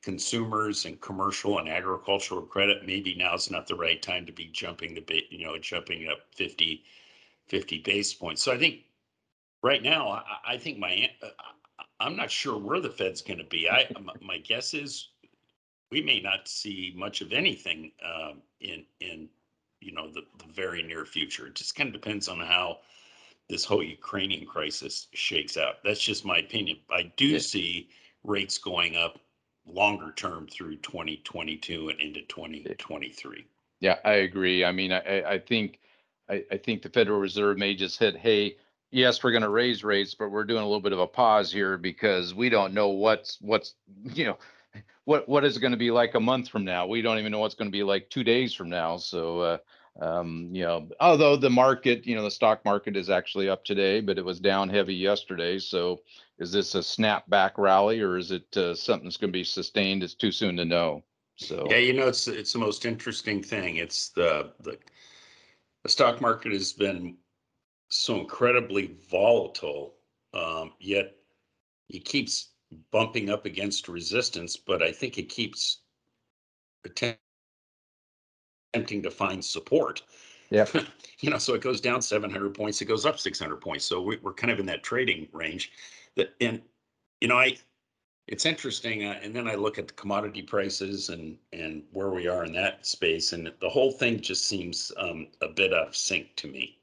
consumers 0.00 0.84
and 0.84 1.00
commercial 1.00 1.58
and 1.58 1.68
agricultural 1.68 2.42
credit. 2.42 2.86
Maybe 2.86 3.16
now 3.16 3.34
is 3.34 3.50
not 3.50 3.66
the 3.66 3.74
right 3.74 4.00
time 4.00 4.26
to 4.26 4.32
be 4.32 4.46
jumping 4.46 4.94
the, 4.94 5.24
you 5.30 5.44
know, 5.44 5.58
jumping 5.58 6.06
up 6.08 6.18
50, 6.36 6.84
50 7.48 7.78
base 7.80 8.14
points. 8.14 8.44
So 8.44 8.52
I 8.52 8.58
think 8.58 8.82
right 9.66 9.82
now, 9.82 10.08
I, 10.08 10.54
I 10.54 10.58
think 10.58 10.78
my, 10.78 11.10
uh, 11.22 11.28
I'm 11.98 12.16
not 12.16 12.30
sure 12.30 12.56
where 12.56 12.80
the 12.80 12.88
Fed's 12.88 13.20
going 13.20 13.38
to 13.38 13.44
be. 13.44 13.68
I, 13.68 13.90
my 14.22 14.38
guess 14.38 14.72
is 14.72 15.08
we 15.90 16.00
may 16.00 16.20
not 16.20 16.46
see 16.48 16.94
much 16.96 17.20
of 17.20 17.32
anything 17.32 17.90
um, 18.04 18.42
in, 18.60 18.84
in, 19.00 19.28
you 19.80 19.92
know, 19.92 20.08
the, 20.10 20.22
the 20.38 20.52
very 20.52 20.82
near 20.82 21.04
future. 21.04 21.48
It 21.48 21.56
just 21.56 21.74
kind 21.74 21.88
of 21.88 22.00
depends 22.00 22.28
on 22.28 22.38
how 22.38 22.78
this 23.48 23.64
whole 23.64 23.82
Ukrainian 23.82 24.46
crisis 24.46 25.08
shakes 25.12 25.56
out. 25.56 25.74
That's 25.84 26.02
just 26.02 26.24
my 26.24 26.38
opinion. 26.38 26.78
I 26.90 27.12
do 27.16 27.26
yeah. 27.26 27.38
see 27.38 27.88
rates 28.24 28.58
going 28.58 28.96
up 28.96 29.18
longer 29.66 30.12
term 30.12 30.46
through 30.46 30.76
2022 30.76 31.88
and 31.88 32.00
into 32.00 32.22
2023. 32.22 33.44
Yeah, 33.80 33.96
I 34.04 34.12
agree. 34.12 34.64
I 34.64 34.72
mean, 34.72 34.92
I, 34.92 35.22
I 35.22 35.38
think 35.38 35.80
I, 36.28 36.44
I 36.50 36.56
think 36.56 36.82
the 36.82 36.88
Federal 36.88 37.20
Reserve 37.20 37.58
may 37.58 37.74
just 37.74 37.98
hit, 37.98 38.16
hey, 38.16 38.56
yes, 38.90 39.22
we're 39.22 39.32
going 39.32 39.42
to 39.42 39.48
raise 39.48 39.84
rates, 39.84 40.14
but 40.14 40.30
we're 40.30 40.44
doing 40.44 40.62
a 40.62 40.66
little 40.66 40.80
bit 40.80 40.92
of 40.92 40.98
a 40.98 41.06
pause 41.06 41.52
here 41.52 41.76
because 41.76 42.34
we 42.34 42.48
don't 42.48 42.74
know 42.74 42.88
what's 42.88 43.38
what's 43.40 43.74
you 44.04 44.26
know 44.26 44.38
what 45.04 45.28
what 45.28 45.44
is 45.44 45.58
going 45.58 45.72
to 45.72 45.78
be 45.78 45.90
like 45.90 46.14
a 46.14 46.20
month 46.20 46.48
from 46.48 46.64
now. 46.64 46.86
We 46.86 47.02
don't 47.02 47.18
even 47.18 47.32
know 47.32 47.38
what's 47.38 47.54
going 47.54 47.70
to 47.70 47.76
be 47.76 47.84
like 47.84 48.10
two 48.10 48.24
days 48.24 48.54
from 48.54 48.68
now. 48.68 48.96
So 48.96 49.40
uh, 49.40 49.58
um, 50.00 50.50
you 50.52 50.62
know, 50.62 50.88
although 51.00 51.36
the 51.36 51.50
market, 51.50 52.06
you 52.06 52.14
know, 52.14 52.22
the 52.22 52.30
stock 52.30 52.64
market 52.64 52.96
is 52.96 53.08
actually 53.08 53.48
up 53.48 53.64
today, 53.64 54.00
but 54.00 54.18
it 54.18 54.24
was 54.24 54.40
down 54.40 54.68
heavy 54.68 54.94
yesterday. 54.94 55.58
So 55.58 56.02
is 56.38 56.52
this 56.52 56.74
a 56.74 56.80
snapback 56.80 57.52
rally 57.56 58.00
or 58.00 58.18
is 58.18 58.30
it 58.30 58.54
uh, 58.56 58.74
something 58.74 59.06
that's 59.06 59.16
going 59.16 59.32
to 59.32 59.38
be 59.38 59.44
sustained? 59.44 60.02
It's 60.02 60.14
too 60.14 60.32
soon 60.32 60.56
to 60.56 60.64
know. 60.64 61.02
So 61.36 61.66
yeah, 61.70 61.78
you 61.78 61.92
know, 61.92 62.08
it's 62.08 62.28
it's 62.28 62.52
the 62.52 62.58
most 62.58 62.86
interesting 62.86 63.42
thing. 63.42 63.76
It's 63.76 64.10
the 64.10 64.52
the 64.60 64.78
the 65.82 65.88
stock 65.88 66.20
market 66.20 66.52
has 66.52 66.72
been 66.72 67.16
so 67.88 68.20
incredibly 68.20 68.96
volatile, 69.10 69.94
um, 70.34 70.72
yet 70.80 71.16
it 71.88 72.04
keeps 72.04 72.50
bumping 72.90 73.30
up 73.30 73.46
against 73.46 73.88
resistance. 73.88 74.56
But 74.56 74.82
I 74.82 74.92
think 74.92 75.18
it 75.18 75.28
keeps 75.28 75.80
attempting 76.84 77.18
to 79.02 79.10
find 79.10 79.44
support. 79.44 80.02
Yeah, 80.50 80.66
you 81.20 81.30
know, 81.30 81.38
so 81.38 81.54
it 81.54 81.60
goes 81.60 81.80
down 81.80 82.02
700 82.02 82.54
points, 82.54 82.80
it 82.80 82.86
goes 82.86 83.06
up 83.06 83.18
600 83.18 83.60
points. 83.60 83.84
So 83.84 84.00
we, 84.00 84.18
are 84.24 84.32
kind 84.32 84.50
of 84.50 84.58
in 84.58 84.66
that 84.66 84.82
trading 84.82 85.28
range. 85.32 85.72
That 86.16 86.34
and 86.40 86.62
you 87.20 87.28
know, 87.28 87.38
I 87.38 87.56
it's 88.28 88.46
interesting. 88.46 89.04
Uh, 89.04 89.18
and 89.22 89.34
then 89.34 89.48
I 89.48 89.54
look 89.54 89.78
at 89.78 89.86
the 89.88 89.94
commodity 89.94 90.42
prices 90.42 91.08
and 91.10 91.38
and 91.52 91.84
where 91.92 92.10
we 92.10 92.26
are 92.26 92.44
in 92.44 92.52
that 92.54 92.86
space, 92.86 93.32
and 93.32 93.52
the 93.60 93.68
whole 93.68 93.92
thing 93.92 94.20
just 94.20 94.46
seems 94.46 94.92
um, 94.96 95.28
a 95.40 95.48
bit 95.48 95.72
out 95.72 95.88
of 95.88 95.96
sync 95.96 96.34
to 96.36 96.48
me. 96.48 96.78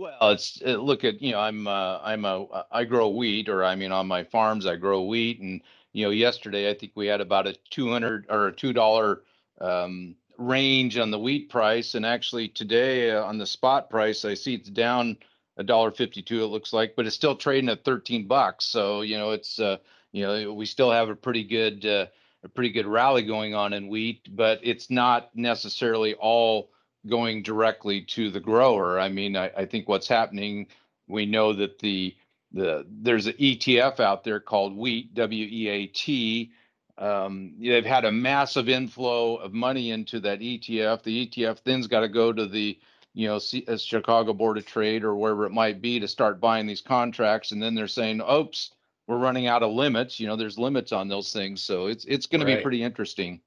Well, 0.00 0.30
it's 0.30 0.62
uh, 0.64 0.76
look 0.76 1.04
at 1.04 1.20
you 1.20 1.32
know 1.32 1.40
I'm 1.40 1.66
uh, 1.66 1.98
I'm 2.02 2.24
a 2.24 2.44
uh, 2.44 2.84
grow 2.84 3.10
wheat, 3.10 3.50
or 3.50 3.62
I 3.62 3.76
mean 3.76 3.92
on 3.92 4.06
my 4.06 4.24
farms 4.24 4.64
I 4.64 4.76
grow 4.76 5.02
wheat, 5.02 5.40
and 5.40 5.60
you 5.92 6.06
know 6.06 6.10
yesterday 6.10 6.70
I 6.70 6.74
think 6.74 6.92
we 6.94 7.06
had 7.06 7.20
about 7.20 7.46
a 7.46 7.54
two 7.68 7.90
hundred 7.90 8.24
or 8.30 8.46
a 8.46 8.52
two 8.52 8.72
dollar 8.72 9.24
um, 9.60 10.16
range 10.38 10.96
on 10.96 11.10
the 11.10 11.18
wheat 11.18 11.50
price, 11.50 11.94
and 11.94 12.06
actually 12.06 12.48
today 12.48 13.10
uh, 13.10 13.22
on 13.24 13.36
the 13.36 13.44
spot 13.44 13.90
price 13.90 14.24
I 14.24 14.32
see 14.32 14.54
it's 14.54 14.70
down 14.70 15.18
a 15.58 15.62
dollar 15.62 15.90
fifty 15.90 16.22
two. 16.22 16.44
It 16.44 16.46
looks 16.46 16.72
like, 16.72 16.96
but 16.96 17.04
it's 17.04 17.14
still 17.14 17.36
trading 17.36 17.68
at 17.68 17.84
thirteen 17.84 18.26
bucks. 18.26 18.64
So 18.64 19.02
you 19.02 19.18
know 19.18 19.32
it's 19.32 19.58
uh, 19.58 19.76
you 20.12 20.26
know, 20.26 20.54
we 20.54 20.64
still 20.64 20.90
have 20.90 21.10
a 21.10 21.14
pretty 21.14 21.44
good 21.44 21.84
uh, 21.84 22.06
a 22.42 22.48
pretty 22.48 22.70
good 22.70 22.86
rally 22.86 23.22
going 23.22 23.54
on 23.54 23.74
in 23.74 23.88
wheat, 23.88 24.34
but 24.34 24.60
it's 24.62 24.88
not 24.88 25.28
necessarily 25.36 26.14
all 26.14 26.70
going 27.06 27.42
directly 27.42 28.02
to 28.02 28.30
the 28.30 28.40
grower. 28.40 28.98
I 28.98 29.08
mean, 29.08 29.36
I, 29.36 29.50
I 29.56 29.66
think 29.66 29.88
what's 29.88 30.08
happening, 30.08 30.66
we 31.08 31.26
know 31.26 31.52
that 31.52 31.78
the 31.78 32.16
the 32.52 32.86
there's 32.88 33.26
an 33.26 33.34
ETF 33.34 34.00
out 34.00 34.24
there 34.24 34.40
called 34.40 34.76
Wheat 34.76 35.14
W 35.14 35.46
E 35.50 35.68
A 35.68 35.86
T. 35.86 36.52
Um, 36.98 37.54
they've 37.58 37.84
had 37.84 38.04
a 38.04 38.12
massive 38.12 38.68
inflow 38.68 39.36
of 39.36 39.54
money 39.54 39.90
into 39.90 40.20
that 40.20 40.40
ETF. 40.40 41.02
The 41.02 41.26
ETF 41.26 41.62
then's 41.64 41.86
got 41.86 42.00
to 42.00 42.08
go 42.08 42.32
to 42.32 42.46
the 42.46 42.78
you 43.14 43.28
know 43.28 43.38
C- 43.38 43.64
uh, 43.66 43.76
Chicago 43.76 44.32
Board 44.32 44.58
of 44.58 44.66
Trade 44.66 45.04
or 45.04 45.14
wherever 45.14 45.46
it 45.46 45.52
might 45.52 45.80
be 45.80 46.00
to 46.00 46.08
start 46.08 46.40
buying 46.40 46.66
these 46.66 46.82
contracts, 46.82 47.52
and 47.52 47.62
then 47.62 47.74
they're 47.74 47.88
saying, 47.88 48.20
"Oops." 48.20 48.72
we're 49.10 49.18
running 49.18 49.48
out 49.48 49.64
of 49.64 49.72
limits. 49.72 50.20
You 50.20 50.28
know, 50.28 50.36
there's 50.36 50.56
limits 50.56 50.92
on 50.92 51.08
those 51.08 51.32
things, 51.32 51.60
so 51.60 51.86
it's 51.86 52.04
it's 52.04 52.26
going 52.26 52.44
right. 52.44 52.50
to 52.52 52.56
be 52.58 52.62
pretty 52.62 52.82
interesting. 52.82 53.40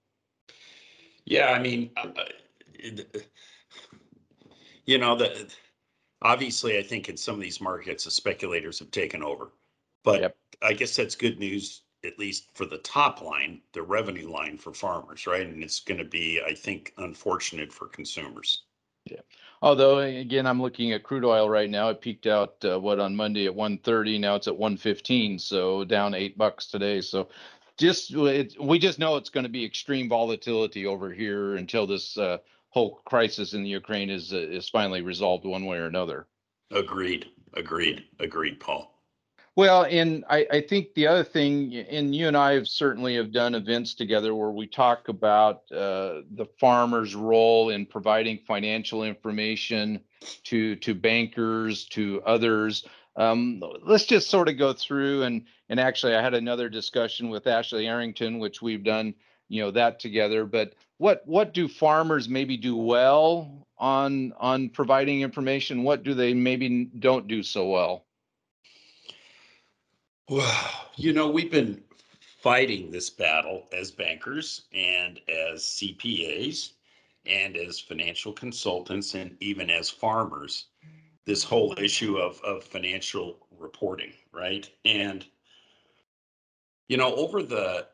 Yeah, 1.23 1.51
I 1.51 1.59
mean, 1.59 1.91
uh, 1.95 2.09
you 4.85 4.97
know, 4.97 5.15
the 5.15 5.51
obviously, 6.21 6.77
I 6.77 6.83
think 6.83 7.09
in 7.09 7.17
some 7.17 7.35
of 7.35 7.41
these 7.41 7.61
markets, 7.61 8.05
the 8.05 8.11
speculators 8.11 8.79
have 8.79 8.91
taken 8.91 9.23
over, 9.23 9.51
but 10.03 10.21
yep. 10.21 10.37
I 10.61 10.73
guess 10.73 10.95
that's 10.95 11.15
good 11.15 11.39
news 11.39 11.81
at 12.05 12.19
least 12.19 12.49
for 12.53 12.65
the 12.65 12.79
top 12.79 13.21
line, 13.21 13.61
the 13.71 13.81
revenue 13.81 14.29
line 14.29 14.57
for 14.57 14.73
farmers, 14.73 15.25
right? 15.25 15.47
And 15.47 15.63
it's 15.63 15.79
going 15.79 15.99
to 15.99 16.05
be, 16.05 16.41
I 16.45 16.53
think, 16.53 16.93
unfortunate 16.97 17.71
for 17.71 17.87
consumers. 17.87 18.63
Yeah. 19.05 19.21
Although 19.61 19.99
again, 19.99 20.45
I'm 20.45 20.61
looking 20.61 20.91
at 20.91 21.03
crude 21.03 21.25
oil 21.25 21.49
right 21.49 21.69
now. 21.69 21.89
It 21.89 22.01
peaked 22.01 22.27
out 22.27 22.55
uh, 22.65 22.79
what 22.79 22.99
on 22.99 23.15
Monday 23.15 23.45
at 23.45 23.55
130. 23.55 24.17
Now 24.19 24.35
it's 24.35 24.47
at 24.47 24.57
115, 24.57 25.39
so 25.39 25.83
down 25.83 26.13
eight 26.13 26.37
bucks 26.37 26.67
today. 26.67 27.01
So 27.01 27.29
just 27.77 28.11
it, 28.13 28.55
we 28.61 28.79
just 28.79 28.99
know 28.99 29.15
it's 29.15 29.29
going 29.29 29.45
to 29.45 29.49
be 29.49 29.63
extreme 29.63 30.09
volatility 30.09 30.85
over 30.85 31.11
here 31.11 31.55
until 31.55 31.87
this 31.87 32.17
uh, 32.17 32.37
whole 32.73 33.01
crisis 33.05 33.53
in 33.53 33.63
the 33.63 33.69
Ukraine 33.69 34.09
is 34.09 34.33
uh, 34.33 34.37
is 34.37 34.69
finally 34.69 35.01
resolved 35.01 35.45
one 35.45 35.65
way 35.65 35.77
or 35.77 35.85
another. 35.85 36.27
Agreed. 36.71 37.27
Agreed. 37.55 38.03
Agreed, 38.19 38.59
Paul. 38.59 38.89
Well, 39.55 39.85
and 39.85 40.25
I, 40.27 40.47
I 40.51 40.61
think 40.61 40.95
the 40.95 41.05
other 41.05 41.23
thing, 41.23 41.75
and 41.75 42.15
you 42.15 42.27
and 42.27 42.35
I 42.35 42.53
have 42.53 42.67
certainly 42.67 43.15
have 43.17 43.31
done 43.31 43.53
events 43.53 43.93
together 43.93 44.33
where 44.33 44.49
we 44.49 44.65
talk 44.65 45.09
about 45.09 45.57
uh, 45.71 46.25
the 46.31 46.47
farmer's 46.59 47.13
role 47.13 47.69
in 47.69 47.85
providing 47.85 48.39
financial 48.47 49.03
information 49.03 50.01
to 50.45 50.75
to 50.77 50.95
bankers, 50.95 51.85
to 51.89 52.21
others. 52.25 52.85
Um, 53.15 53.61
let's 53.85 54.05
just 54.05 54.31
sort 54.31 54.49
of 54.49 54.57
go 54.57 54.73
through 54.73 55.21
and 55.21 55.45
and 55.69 55.79
actually, 55.79 56.15
I 56.15 56.21
had 56.21 56.35
another 56.35 56.69
discussion 56.69 57.29
with 57.29 57.47
Ashley 57.47 57.87
Arrington, 57.87 58.37
which 58.37 58.61
we've 58.61 58.83
done, 58.83 59.15
you 59.49 59.61
know, 59.61 59.71
that 59.71 59.99
together. 59.99 60.45
But 60.45 60.73
what 60.97 61.23
what 61.25 61.53
do 61.53 61.67
farmers 61.67 62.29
maybe 62.29 62.57
do 62.57 62.75
well 62.75 63.67
on 63.77 64.33
on 64.37 64.69
providing 64.69 65.21
information? 65.21 65.83
What 65.83 66.03
do 66.03 66.13
they 66.13 66.33
maybe 66.33 66.85
don't 66.99 67.27
do 67.27 67.43
so 67.43 67.69
well? 67.69 68.05
Well, 70.29 70.71
you 70.95 71.13
know, 71.13 71.29
we've 71.29 71.51
been 71.51 71.83
fighting 72.41 72.91
this 72.91 73.09
battle 73.09 73.67
as 73.71 73.91
bankers 73.91 74.63
and 74.73 75.19
as 75.29 75.61
CPAs 75.63 76.71
and 77.25 77.55
as 77.55 77.79
financial 77.79 78.33
consultants 78.33 79.13
and 79.13 79.37
even 79.39 79.69
as 79.69 79.89
farmers 79.89 80.65
this 81.25 81.43
whole 81.43 81.73
issue 81.77 82.17
of, 82.17 82.41
of 82.41 82.63
financial 82.63 83.47
reporting 83.57 84.11
right 84.33 84.69
and 84.83 85.25
you 86.89 86.97
know 86.97 87.15
over 87.15 87.41
the 87.41 87.87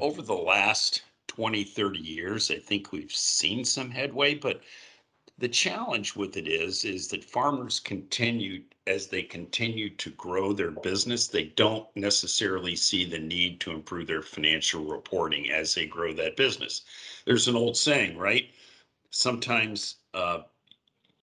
over 0.00 0.22
the 0.22 0.34
last 0.34 1.02
20 1.28 1.64
30 1.64 1.98
years 1.98 2.50
i 2.50 2.58
think 2.58 2.92
we've 2.92 3.12
seen 3.12 3.64
some 3.64 3.90
headway 3.90 4.34
but 4.34 4.60
the 5.40 5.48
challenge 5.48 6.14
with 6.14 6.36
it 6.36 6.46
is 6.46 6.84
is 6.84 7.08
that 7.08 7.24
farmers 7.24 7.80
continue 7.80 8.62
as 8.86 9.06
they 9.06 9.22
continue 9.22 9.88
to 9.88 10.10
grow 10.10 10.52
their 10.52 10.70
business 10.70 11.28
they 11.28 11.44
don't 11.44 11.88
necessarily 11.96 12.76
see 12.76 13.04
the 13.04 13.18
need 13.18 13.58
to 13.60 13.70
improve 13.70 14.06
their 14.06 14.22
financial 14.22 14.84
reporting 14.84 15.50
as 15.50 15.74
they 15.74 15.86
grow 15.86 16.12
that 16.12 16.36
business. 16.36 16.82
There's 17.24 17.48
an 17.48 17.56
old 17.56 17.76
saying 17.76 18.18
right? 18.18 18.50
Sometimes 19.10 19.96
uh, 20.12 20.42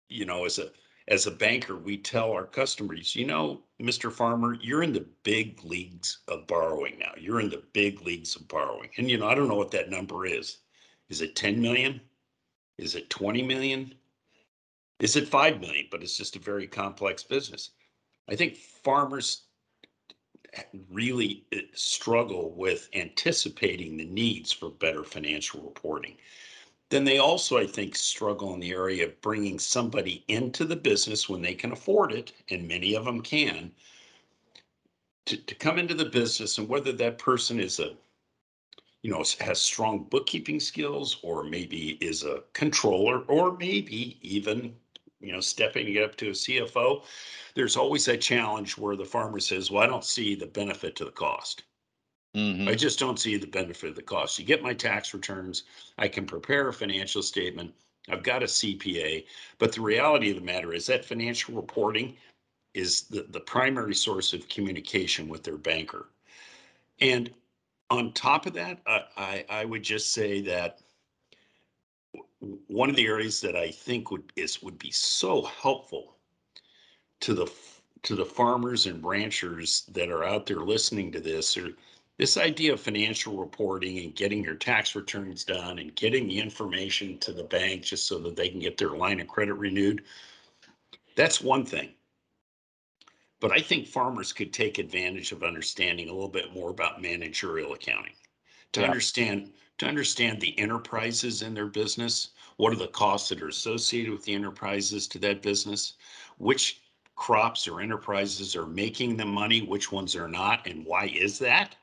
you 0.10 0.26
know 0.26 0.46
as 0.46 0.60
a 0.60 0.70
as 1.08 1.28
a 1.28 1.32
banker 1.32 1.76
we 1.76 1.98
tell 1.98 2.32
our 2.32 2.46
customers 2.46 3.16
you 3.16 3.26
know 3.26 3.62
mr 3.82 4.12
farmer 4.12 4.56
you're 4.62 4.84
in 4.84 4.94
the 4.94 5.06
big 5.24 5.64
leagues 5.64 6.20
of 6.28 6.48
borrowing 6.48 6.98
now. 7.00 7.12
You're 7.18 7.40
in 7.40 7.50
the 7.50 7.64
big 7.74 8.02
leagues 8.02 8.36
of 8.36 8.48
borrowing. 8.48 8.90
And 8.98 9.10
you 9.10 9.18
know 9.18 9.28
i 9.28 9.36
don't 9.36 9.48
know 9.48 9.56
what 9.56 9.72
that 9.72 9.90
number 9.90 10.26
is. 10.26 10.58
Is 11.10 11.22
it 11.22 11.36
10 11.36 11.62
million? 11.62 12.02
Is 12.78 12.96
it 12.96 13.10
20 13.10 13.44
million? 13.44 13.94
Is 15.00 15.16
it 15.16 15.28
5 15.28 15.60
million, 15.60 15.88
but 15.92 16.02
it's 16.02 16.18
just 16.18 16.36
a 16.36 16.40
very 16.40 16.68
complex 16.68 17.24
business. 17.24 17.72
I 18.30 18.36
think 18.36 18.56
farmers 18.56 19.44
really 20.90 21.46
eh, 21.52 21.62
struggle 21.74 22.54
with 22.56 22.90
anticipating 22.94 23.98
the 23.98 24.06
needs 24.06 24.52
for 24.52 24.70
better 24.70 25.04
financial 25.04 25.62
reporting. 25.62 26.16
Then 26.90 27.04
they 27.04 27.18
also, 27.18 27.58
I 27.58 27.66
think, 27.66 27.96
struggle 27.96 28.54
in 28.54 28.60
the 28.60 28.72
area 28.72 29.06
of 29.06 29.22
bringing 29.22 29.58
somebody 29.58 30.24
into 30.28 30.66
the 30.66 30.76
business 30.76 31.28
when 31.28 31.42
they 31.42 31.54
can 31.56 31.72
afford 31.72 32.12
it, 32.12 32.34
and 32.50 32.68
many 32.68 32.94
of 32.94 33.06
them 33.06 33.22
can, 33.22 33.72
to, 35.26 35.38
to 35.38 35.56
come 35.56 35.80
into 35.80 35.94
the 35.94 36.06
business 36.06 36.58
and 36.58 36.68
whether 36.68 36.92
that 36.92 37.18
person 37.18 37.60
is 37.60 37.80
a 37.80 37.96
you 39.02 39.12
know 39.12 39.24
has 39.40 39.60
strong 39.60 40.04
bookkeeping 40.04 40.60
skills 40.60 41.18
or 41.24 41.44
maybe 41.44 41.98
is 42.02 42.24
a 42.24 42.44
controller 42.54 43.20
or 43.24 43.58
maybe 43.58 44.18
even 44.22 44.76
you 45.24 45.32
know, 45.32 45.40
stepping 45.40 45.98
up 46.04 46.16
to 46.18 46.28
a 46.28 46.32
CFO, 46.32 47.04
there's 47.56 47.78
always 47.78 48.06
that 48.06 48.22
challenge 48.22 48.78
where 48.78 48.96
the 48.96 49.06
farmer 49.06 49.40
says, 49.40 49.72
well, 49.72 49.84
I 49.84 49.88
don't 49.88 50.04
see 50.04 50.36
the 50.36 50.46
benefit 50.46 50.96
to 50.98 51.06
the 51.06 51.12
cost. 51.12 51.64
Mm-hmm. 52.36 52.68
I 52.68 52.74
just 52.74 53.00
don't 53.00 53.20
see 53.20 53.38
the 53.38 53.48
benefit 53.48 53.90
of 53.90 53.96
the 53.96 54.02
cost. 54.02 54.40
You 54.40 54.46
get 54.46 54.64
my 54.64 54.74
tax 54.74 55.14
returns. 55.14 55.64
I 55.98 56.08
can 56.08 56.26
prepare 56.26 56.68
a 56.68 56.74
financial 56.74 57.22
statement. 57.22 57.74
I've 58.10 58.24
got 58.24 58.44
a 58.44 58.48
CPA. 58.48 59.26
But 59.60 59.72
the 59.72 59.82
reality 59.82 60.32
of 60.32 60.38
the 60.38 60.42
matter 60.42 60.74
is 60.74 60.88
that 60.88 61.06
financial 61.06 61.56
reporting 61.56 62.18
is 62.74 63.02
the, 63.04 63.28
the 63.30 63.40
primary 63.40 63.94
source 63.94 64.34
of 64.34 64.50
communication 64.50 65.28
with 65.28 65.44
their 65.44 65.58
banker. 65.58 66.10
And 67.00 67.30
on 67.92 68.14
top 68.14 68.48
of 68.48 68.54
that, 68.54 68.80
I, 68.88 69.04
I, 69.16 69.46
I 69.50 69.66
would 69.66 69.84
just 69.84 70.12
say 70.12 70.42
that 70.42 70.80
one 72.68 72.90
of 72.90 72.96
the 72.96 73.06
areas 73.06 73.42
that 73.42 73.56
I 73.56 73.70
think 73.70 74.12
would 74.12 74.32
is 74.36 74.62
would 74.62 74.78
be 74.78 74.92
so 74.92 75.44
helpful 75.44 76.16
to 77.22 77.34
the 77.34 77.52
to 78.02 78.16
the 78.16 78.26
farmers 78.26 78.86
and 78.86 79.04
ranchers 79.04 79.84
that 79.94 80.10
are 80.10 80.26
out 80.26 80.46
there 80.46 80.60
listening 80.60 81.12
to 81.12 81.22
this 81.22 81.56
or 81.56 81.70
this 82.18 82.38
idea 82.38 82.74
of 82.74 82.80
financial 82.80 83.38
reporting 83.38 83.98
and 84.00 84.16
getting 84.16 84.44
your 84.44 84.56
tax 84.56 84.96
returns 84.96 85.44
done 85.44 85.80
and 85.80 85.96
getting 85.96 86.28
the 86.28 86.40
information 86.40 87.18
to 87.20 87.34
the 87.34 87.44
bank 87.44 87.84
just 87.84 88.08
so 88.08 88.20
that 88.20 88.36
they 88.36 88.50
can 88.50 88.60
get 88.60 88.78
their 88.78 88.92
line 88.92 89.20
of 89.20 89.28
credit 89.28 89.56
renewed 89.56 90.04
that's 91.16 91.42
one 91.42 91.66
thing. 91.66 91.94
But 93.40 93.52
i 93.52 93.60
think 93.60 93.88
farmers 93.88 94.34
could 94.34 94.54
take 94.54 94.78
advantage 94.80 95.32
of 95.32 95.44
understanding 95.44 96.10
a 96.10 96.14
little 96.14 96.30
bit 96.30 96.54
more 96.54 96.70
about 96.70 97.02
managerial 97.02 97.74
accounting 97.74 98.14
to 98.74 98.82
Yeah. 98.82 98.88
understand 98.88 99.54
to 99.80 99.88
understand 99.88 100.40
the 100.40 100.58
enterprises 100.60 101.42
in 101.42 101.54
their 101.56 101.66
business. 101.68 102.30
What 102.58 102.72
are 102.74 102.78
the 102.78 102.88
costs 102.88 103.30
that 103.30 103.42
are 103.42 103.48
associated 103.48 104.12
with 104.12 104.24
the 104.24 104.34
enterprises 104.36 105.08
to 105.08 105.20
that 105.20 105.42
business? 105.42 105.94
Which 106.38 106.82
crops 107.16 107.68
or 107.68 107.82
enterprises 107.82 108.56
are 108.56 108.68
making 108.68 109.18
the 109.18 109.26
money 109.26 109.62
which 109.62 109.92
ones 109.92 110.16
are 110.16 110.28
not 110.28 110.68
and 110.68 110.86
why 110.86 111.06
is 111.08 111.40
that 111.40 111.76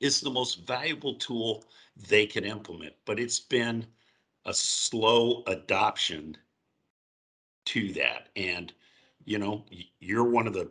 is 0.00 0.20
the 0.20 0.30
most 0.30 0.66
valuable 0.66 1.14
tool 1.14 1.64
they 2.08 2.26
can 2.26 2.44
implement 2.44 2.94
but 3.04 3.20
it's 3.20 3.40
been 3.40 3.86
a 4.46 4.54
slow 4.54 5.42
adoption 5.46 6.36
to 7.66 7.92
that. 7.94 8.28
And 8.36 8.72
you 9.24 9.38
know 9.38 9.64
you're 9.98 10.24
one 10.24 10.46
of 10.46 10.54
the 10.54 10.70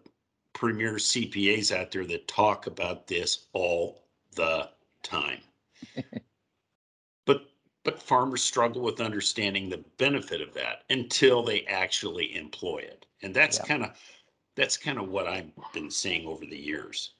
premier 0.54 0.96
cpas 0.96 1.72
out 1.72 1.92
there 1.92 2.06
that 2.06 2.28
talk 2.28 2.68
about 2.68 3.08
this 3.08 3.48
all 3.54 4.04
the 4.36 4.70
time. 5.04 5.42
But 7.26 7.52
but 7.84 8.02
farmers 8.02 8.44
struggle 8.44 8.82
with 8.82 9.00
understanding 9.00 9.70
the 9.70 9.78
benefit 9.78 10.42
of 10.42 10.54
that 10.56 10.84
until 10.90 11.44
they 11.44 11.66
actually 11.66 12.36
employ 12.36 12.80
it. 12.80 13.06
And 13.22 13.34
that's 13.34 13.58
Yeah. 13.58 13.66
kind 13.66 13.86
of 13.86 13.98
that's 14.56 14.78
kind 14.78 14.98
of 15.00 15.10
what 15.10 15.28
i've 15.28 15.52
been 15.72 15.90
seeing 15.92 16.28
over 16.28 16.46
the 16.46 16.58
years 16.60 17.14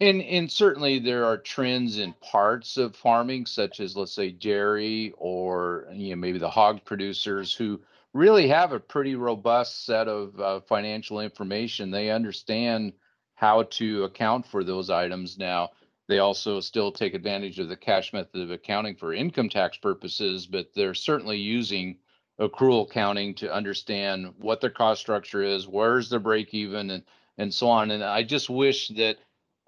And 0.00 0.22
and 0.22 0.50
certainly 0.50 1.00
there 1.00 1.24
are 1.24 1.38
trends 1.38 1.98
in 1.98 2.12
parts 2.14 2.76
of 2.76 2.94
farming, 2.94 3.46
such 3.46 3.80
as 3.80 3.96
let's 3.96 4.12
say 4.12 4.30
dairy 4.30 5.12
or 5.16 5.88
you 5.92 6.10
know 6.10 6.16
maybe 6.16 6.38
the 6.38 6.50
hog 6.50 6.84
producers 6.84 7.52
who 7.52 7.80
really 8.14 8.48
have 8.48 8.72
a 8.72 8.80
pretty 8.80 9.16
robust 9.16 9.84
set 9.84 10.06
of 10.08 10.38
uh, 10.40 10.60
financial 10.60 11.20
information. 11.20 11.90
They 11.90 12.10
understand 12.10 12.92
how 13.34 13.64
to 13.64 14.04
account 14.04 14.46
for 14.46 14.62
those 14.62 14.88
items 14.88 15.36
now. 15.36 15.70
They 16.08 16.20
also 16.20 16.60
still 16.60 16.92
take 16.92 17.14
advantage 17.14 17.58
of 17.58 17.68
the 17.68 17.76
cash 17.76 18.12
method 18.12 18.40
of 18.40 18.50
accounting 18.50 18.96
for 18.96 19.12
income 19.12 19.48
tax 19.48 19.76
purposes, 19.76 20.46
but 20.46 20.72
they're 20.74 20.94
certainly 20.94 21.38
using 21.38 21.98
accrual 22.40 22.88
accounting 22.88 23.34
to 23.34 23.52
understand 23.52 24.32
what 24.38 24.60
their 24.60 24.70
cost 24.70 25.00
structure 25.00 25.42
is, 25.42 25.68
where's 25.68 26.08
their 26.08 26.20
break 26.20 26.54
even, 26.54 26.90
and 26.90 27.04
and 27.36 27.52
so 27.52 27.68
on. 27.68 27.90
And 27.90 28.02
I 28.04 28.22
just 28.22 28.48
wish 28.48 28.88
that 28.88 29.18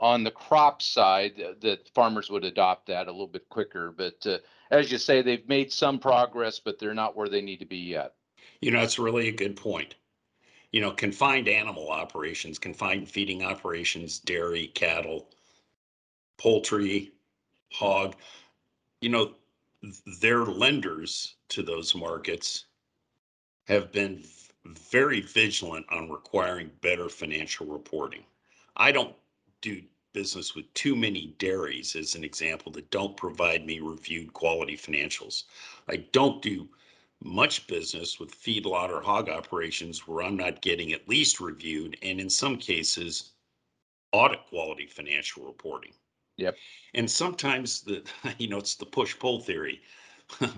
on 0.00 0.24
the 0.24 0.30
crop 0.30 0.80
side 0.80 1.40
uh, 1.40 1.52
that 1.60 1.88
farmers 1.94 2.30
would 2.30 2.44
adopt 2.44 2.86
that 2.86 3.06
a 3.06 3.12
little 3.12 3.26
bit 3.26 3.48
quicker. 3.50 3.92
But 3.92 4.26
uh, 4.26 4.38
as 4.70 4.90
you 4.90 4.98
say, 4.98 5.22
they've 5.22 5.46
made 5.48 5.72
some 5.72 5.98
progress, 5.98 6.58
but 6.58 6.78
they're 6.78 6.94
not 6.94 7.16
where 7.16 7.28
they 7.28 7.42
need 7.42 7.58
to 7.58 7.66
be 7.66 7.76
yet. 7.76 8.14
You 8.60 8.70
know, 8.70 8.80
that's 8.80 8.98
really 8.98 9.28
a 9.28 9.32
good 9.32 9.56
point. 9.56 9.94
You 10.72 10.80
know, 10.80 10.92
confined 10.92 11.48
animal 11.48 11.90
operations, 11.90 12.58
confined 12.58 13.08
feeding 13.08 13.44
operations, 13.44 14.18
dairy, 14.18 14.68
cattle, 14.68 15.28
poultry, 16.38 17.12
hog, 17.72 18.16
you 19.00 19.10
know, 19.10 19.32
their 20.20 20.44
lenders 20.44 21.34
to 21.48 21.62
those 21.62 21.94
markets 21.94 22.66
have 23.66 23.92
been 23.92 24.22
very 24.64 25.20
vigilant 25.20 25.86
on 25.90 26.10
requiring 26.10 26.70
better 26.82 27.08
financial 27.08 27.66
reporting. 27.66 28.24
I 28.76 28.92
don't 28.92 29.14
do 29.60 29.82
business 30.12 30.54
with 30.54 30.72
too 30.74 30.96
many 30.96 31.34
dairies, 31.38 31.94
as 31.94 32.14
an 32.14 32.24
example, 32.24 32.72
that 32.72 32.90
don't 32.90 33.16
provide 33.16 33.64
me 33.64 33.80
reviewed 33.80 34.32
quality 34.32 34.76
financials. 34.76 35.44
I 35.88 35.96
don't 36.12 36.42
do 36.42 36.68
much 37.22 37.66
business 37.66 38.18
with 38.18 38.34
feedlot 38.34 38.88
or 38.88 39.00
hog 39.00 39.28
operations 39.28 40.06
where 40.06 40.24
I'm 40.24 40.36
not 40.36 40.62
getting 40.62 40.92
at 40.92 41.08
least 41.08 41.38
reviewed 41.38 41.96
and 42.02 42.18
in 42.18 42.30
some 42.30 42.56
cases 42.56 43.32
audit 44.12 44.44
quality 44.46 44.86
financial 44.86 45.44
reporting. 45.44 45.92
Yep. 46.38 46.56
And 46.94 47.10
sometimes 47.10 47.82
the 47.82 48.02
you 48.38 48.48
know 48.48 48.58
it's 48.58 48.74
the 48.74 48.86
push 48.86 49.18
pull 49.18 49.40
theory. 49.40 49.82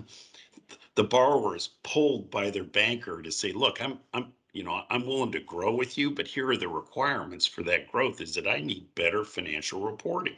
the 0.95 1.03
borrower 1.03 1.55
is 1.55 1.69
pulled 1.83 2.31
by 2.31 2.49
their 2.49 2.63
banker 2.63 3.21
to 3.21 3.31
say, 3.31 3.51
look, 3.51 3.81
I'm 3.81 3.99
I'm 4.13 4.31
you 4.53 4.63
know, 4.63 4.83
I'm 4.89 5.05
willing 5.05 5.31
to 5.31 5.39
grow 5.39 5.73
with 5.73 5.97
you, 5.97 6.11
but 6.11 6.27
here 6.27 6.49
are 6.49 6.57
the 6.57 6.67
requirements 6.67 7.45
for 7.45 7.63
that 7.63 7.91
growth 7.91 8.21
is 8.21 8.35
that 8.35 8.47
I 8.47 8.59
need 8.59 8.93
better 8.95 9.25
financial 9.25 9.81
reporting. 9.81 10.37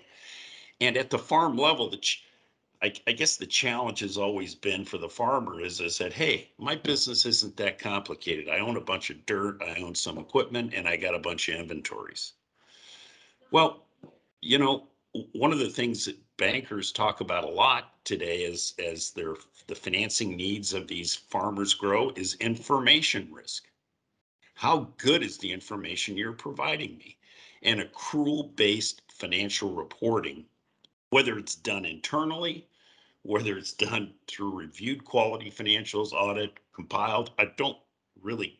And 0.81 0.97
at 0.97 1.09
the 1.09 1.19
farm 1.19 1.57
level, 1.57 1.89
the 1.89 1.97
ch- 1.97 2.23
I, 2.81 2.93
I 3.07 3.11
guess 3.11 3.37
the 3.37 3.45
challenge 3.45 3.99
has 3.99 4.17
always 4.17 4.55
been 4.55 4.85
for 4.85 4.97
the 4.97 5.09
farmer 5.09 5.61
is 5.61 5.81
I 5.81 5.87
said, 5.87 6.13
hey, 6.13 6.51
my 6.57 6.75
business 6.75 7.25
isn't 7.25 7.57
that 7.57 7.79
complicated. 7.79 8.49
I 8.49 8.59
own 8.59 8.77
a 8.77 8.81
bunch 8.81 9.09
of 9.09 9.25
dirt, 9.25 9.61
I 9.61 9.81
own 9.81 9.95
some 9.95 10.17
equipment, 10.17 10.73
and 10.73 10.87
I 10.87 10.95
got 10.95 11.15
a 11.15 11.19
bunch 11.19 11.49
of 11.49 11.55
inventories. 11.55 12.33
Well, 13.51 13.85
you 14.41 14.57
know, 14.57 14.87
one 15.33 15.51
of 15.51 15.59
the 15.59 15.69
things 15.69 16.05
that 16.05 16.17
bankers 16.37 16.91
talk 16.91 17.21
about 17.21 17.43
a 17.43 17.49
lot 17.49 18.03
today 18.03 18.43
is 18.43 18.73
as 18.79 19.11
their 19.11 19.35
the 19.67 19.75
financing 19.75 20.35
needs 20.35 20.73
of 20.73 20.87
these 20.87 21.15
farmers 21.15 21.73
grow 21.73 22.11
is 22.15 22.35
information 22.35 23.27
risk. 23.31 23.67
How 24.55 24.89
good 24.97 25.21
is 25.21 25.37
the 25.37 25.51
information 25.51 26.17
you're 26.17 26.31
providing 26.33 26.97
me? 26.97 27.17
And 27.61 27.81
accrual 27.81 28.55
based 28.55 29.01
financial 29.11 29.73
reporting, 29.73 30.45
whether 31.09 31.37
it's 31.37 31.55
done 31.55 31.85
internally, 31.85 32.67
whether 33.23 33.57
it's 33.57 33.73
done 33.73 34.13
through 34.27 34.57
reviewed 34.57 35.03
quality 35.03 35.51
financials, 35.51 36.13
audit, 36.13 36.57
compiled, 36.73 37.31
I 37.37 37.51
don't 37.57 37.77
really, 38.21 38.59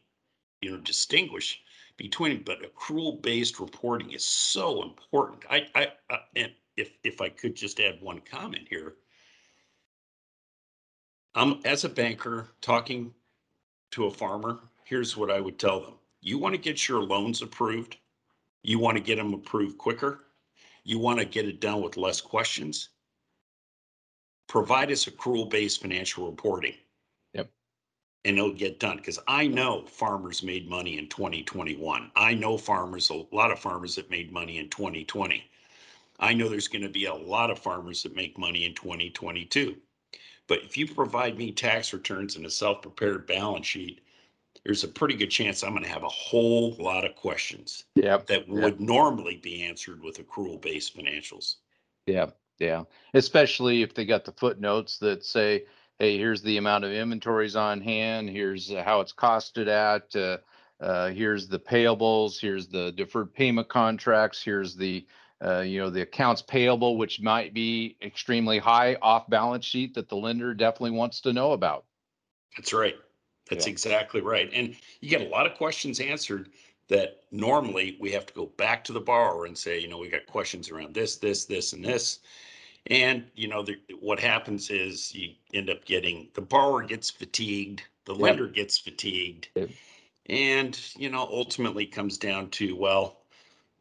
you 0.62 0.71
know, 0.71 0.77
distinguish 0.77 1.62
between, 1.97 2.43
but 2.43 2.62
accrual 2.62 3.21
based 3.21 3.60
reporting 3.60 4.12
is 4.12 4.25
so 4.25 4.84
important. 4.84 5.43
I, 5.49 5.67
I, 5.75 5.91
uh, 6.10 6.17
and 6.36 6.51
if, 6.75 6.97
if 7.03 7.21
I 7.21 7.29
could 7.29 7.55
just 7.55 7.79
add 7.79 8.01
one 8.01 8.19
comment 8.19 8.67
here. 8.69 8.95
I'm, 11.36 11.62
as 11.63 11.84
a 11.86 11.89
banker, 11.89 12.49
talking 12.62 13.13
to 13.91 14.05
a 14.05 14.12
farmer, 14.12 14.60
here's 14.86 15.17
what 15.17 15.30
I 15.30 15.41
would 15.41 15.60
tell 15.60 15.82
them. 15.82 15.95
You 16.21 16.38
want 16.38 16.56
to 16.56 16.62
get 16.62 16.88
your 16.88 17.02
loans 17.02 17.41
approved? 17.41 17.98
You 18.63 18.80
want 18.80 18.98
to 18.98 19.04
get 19.04 19.17
them 19.17 19.34
approved 19.34 19.78
quicker? 19.78 20.21
You 20.84 20.98
want 20.98 21.19
to 21.19 21.26
get 21.26 21.48
it 21.48 21.60
done 21.60 21.82
with 21.82 21.98
less 21.98 22.21
questions? 22.21 22.89
Provide 24.48 24.91
us 24.91 25.06
accrual-based 25.06 25.82
financial 25.82 26.28
reporting. 26.28 26.76
Yep. 27.34 27.50
And 28.24 28.38
it'll 28.38 28.54
get 28.54 28.80
done, 28.80 28.98
because 28.98 29.19
I 29.28 29.48
know 29.48 29.86
farmers 29.88 30.43
made 30.43 30.69
money 30.69 30.98
in 30.98 31.10
2021. 31.10 32.12
I 32.15 32.34
know 32.34 32.58
farmers, 32.58 33.10
a 33.10 33.26
lot 33.36 33.52
of 33.52 33.60
farmers 33.60 33.95
that 33.95 34.12
made 34.12 34.32
money 34.32 34.60
in 34.60 34.69
2020. 34.69 35.43
I 36.19 36.34
know 36.34 36.48
there's 36.48 36.67
going 36.67 36.84
to 36.84 36.89
be 36.89 37.06
a 37.06 37.13
lot 37.13 37.52
of 37.52 37.60
farmers 37.60 38.04
that 38.04 38.15
make 38.15 38.38
money 38.38 38.65
in 38.65 38.74
2022. 38.76 39.76
But 40.48 40.60
if 40.63 40.78
you 40.78 40.88
provide 40.88 41.38
me 41.38 41.52
tax 41.52 41.91
returns 41.91 42.36
and 42.36 42.45
a 42.45 42.50
self-prepared 42.52 43.26
balance 43.26 43.65
sheet, 43.65 44.02
there's 44.65 44.84
a 44.84 44.88
pretty 44.88 45.15
good 45.15 45.30
chance 45.30 45.63
I'm 45.63 45.71
going 45.71 45.84
to 45.84 45.89
have 45.89 46.04
a 46.04 46.10
whole 46.10 46.75
lot 46.80 47.06
of 47.06 47.15
questions 47.15 47.86
Yep. 47.95 48.25
that 48.28 48.47
would 48.49 48.82
normally 48.82 49.38
be 49.38 49.63
answered 49.63 50.01
with 50.01 50.17
accrual-based 50.17 50.97
financials. 50.97 51.58
Yeah. 52.08 52.32
Yeah. 52.60 52.84
Especially 53.13 53.84
if 53.84 53.93
they 53.93 54.06
got 54.06 54.25
the 54.25 54.32
footnotes 54.32 54.97
that 54.99 55.23
say, 55.23 55.65
hey, 55.99 56.17
here's 56.17 56.41
the 56.41 56.58
amount 56.58 56.84
of 56.84 56.91
inventories 56.91 57.56
on 57.56 57.80
hand, 57.80 58.30
here's 58.30 58.71
uh, 58.71 58.82
how 58.84 59.01
it's 59.01 59.13
costed 59.13 59.67
at, 59.67 60.15
uh, 60.15 60.38
uh, 60.84 61.10
here's 61.10 61.47
the 61.47 61.60
payables, 61.60 62.39
here's 62.39 62.67
the 62.67 62.91
deferred 62.93 63.34
payment 63.34 63.69
contracts, 63.69 64.41
here's 64.41 64.75
the 64.75 65.06
uh, 65.43 65.60
you 65.60 65.80
know, 65.80 65.89
the 65.89 66.01
accounts 66.01 66.41
payable, 66.41 66.97
which 66.97 67.21
might 67.21 67.54
be 67.54 67.97
extremely 68.01 68.58
high 68.58 68.95
off 69.01 69.30
balance 69.30 69.65
sheet 69.65 69.93
that 69.93 70.08
the 70.08 70.15
lender 70.15 70.54
definitely 70.54 70.91
wants 70.91 71.19
to 71.21 71.34
know 71.34 71.51
about. 71.51 71.84
That's 72.56 72.71
right. 72.71 72.95
That's 73.49 73.67
Yeah. 73.67 73.71
exactly 73.71 74.21
right. 74.21 74.49
And 74.53 74.75
you 75.01 75.10
get 75.10 75.21
a 75.21 75.29
lot 75.29 75.45
of 75.45 75.55
questions 75.55 75.99
answered 75.99 76.49
that 76.88 77.23
normally 77.31 77.97
we 77.99 78.12
have 78.12 78.25
to 78.25 78.34
go 78.34 78.45
back 78.45 78.84
to 78.86 78.93
the 78.93 78.99
borrower 78.99 79.45
and 79.45 79.58
say, 79.58 79.79
you 79.79 79.88
know, 79.88 79.97
we 79.97 80.08
got 80.08 80.25
questions 80.27 80.69
around 80.69 80.93
this, 80.93 81.17
this, 81.17 81.45
this, 81.45 81.73
and 81.73 81.84
this. 81.84 82.19
And, 82.88 83.25
you 83.36 83.47
know, 83.47 83.63
the, 83.63 83.77
what 83.99 84.19
happens 84.19 84.69
is 84.69 85.13
you 85.13 85.34
end 85.53 85.69
up 85.69 85.84
getting, 85.86 86.29
the 86.36 86.41
borrower 86.41 86.84
gets 86.84 87.10
fatigued, 87.10 87.81
the 88.05 88.13
Yep. 88.13 88.21
lender 88.21 88.47
gets 88.47 88.77
fatigued. 88.77 89.49
Yep. 89.55 89.69
And, 90.27 90.79
you 90.95 91.10
know, 91.10 91.21
ultimately 91.21 91.86
comes 91.86 92.17
down 92.17 92.49
to, 92.51 92.75
well, 92.75 93.21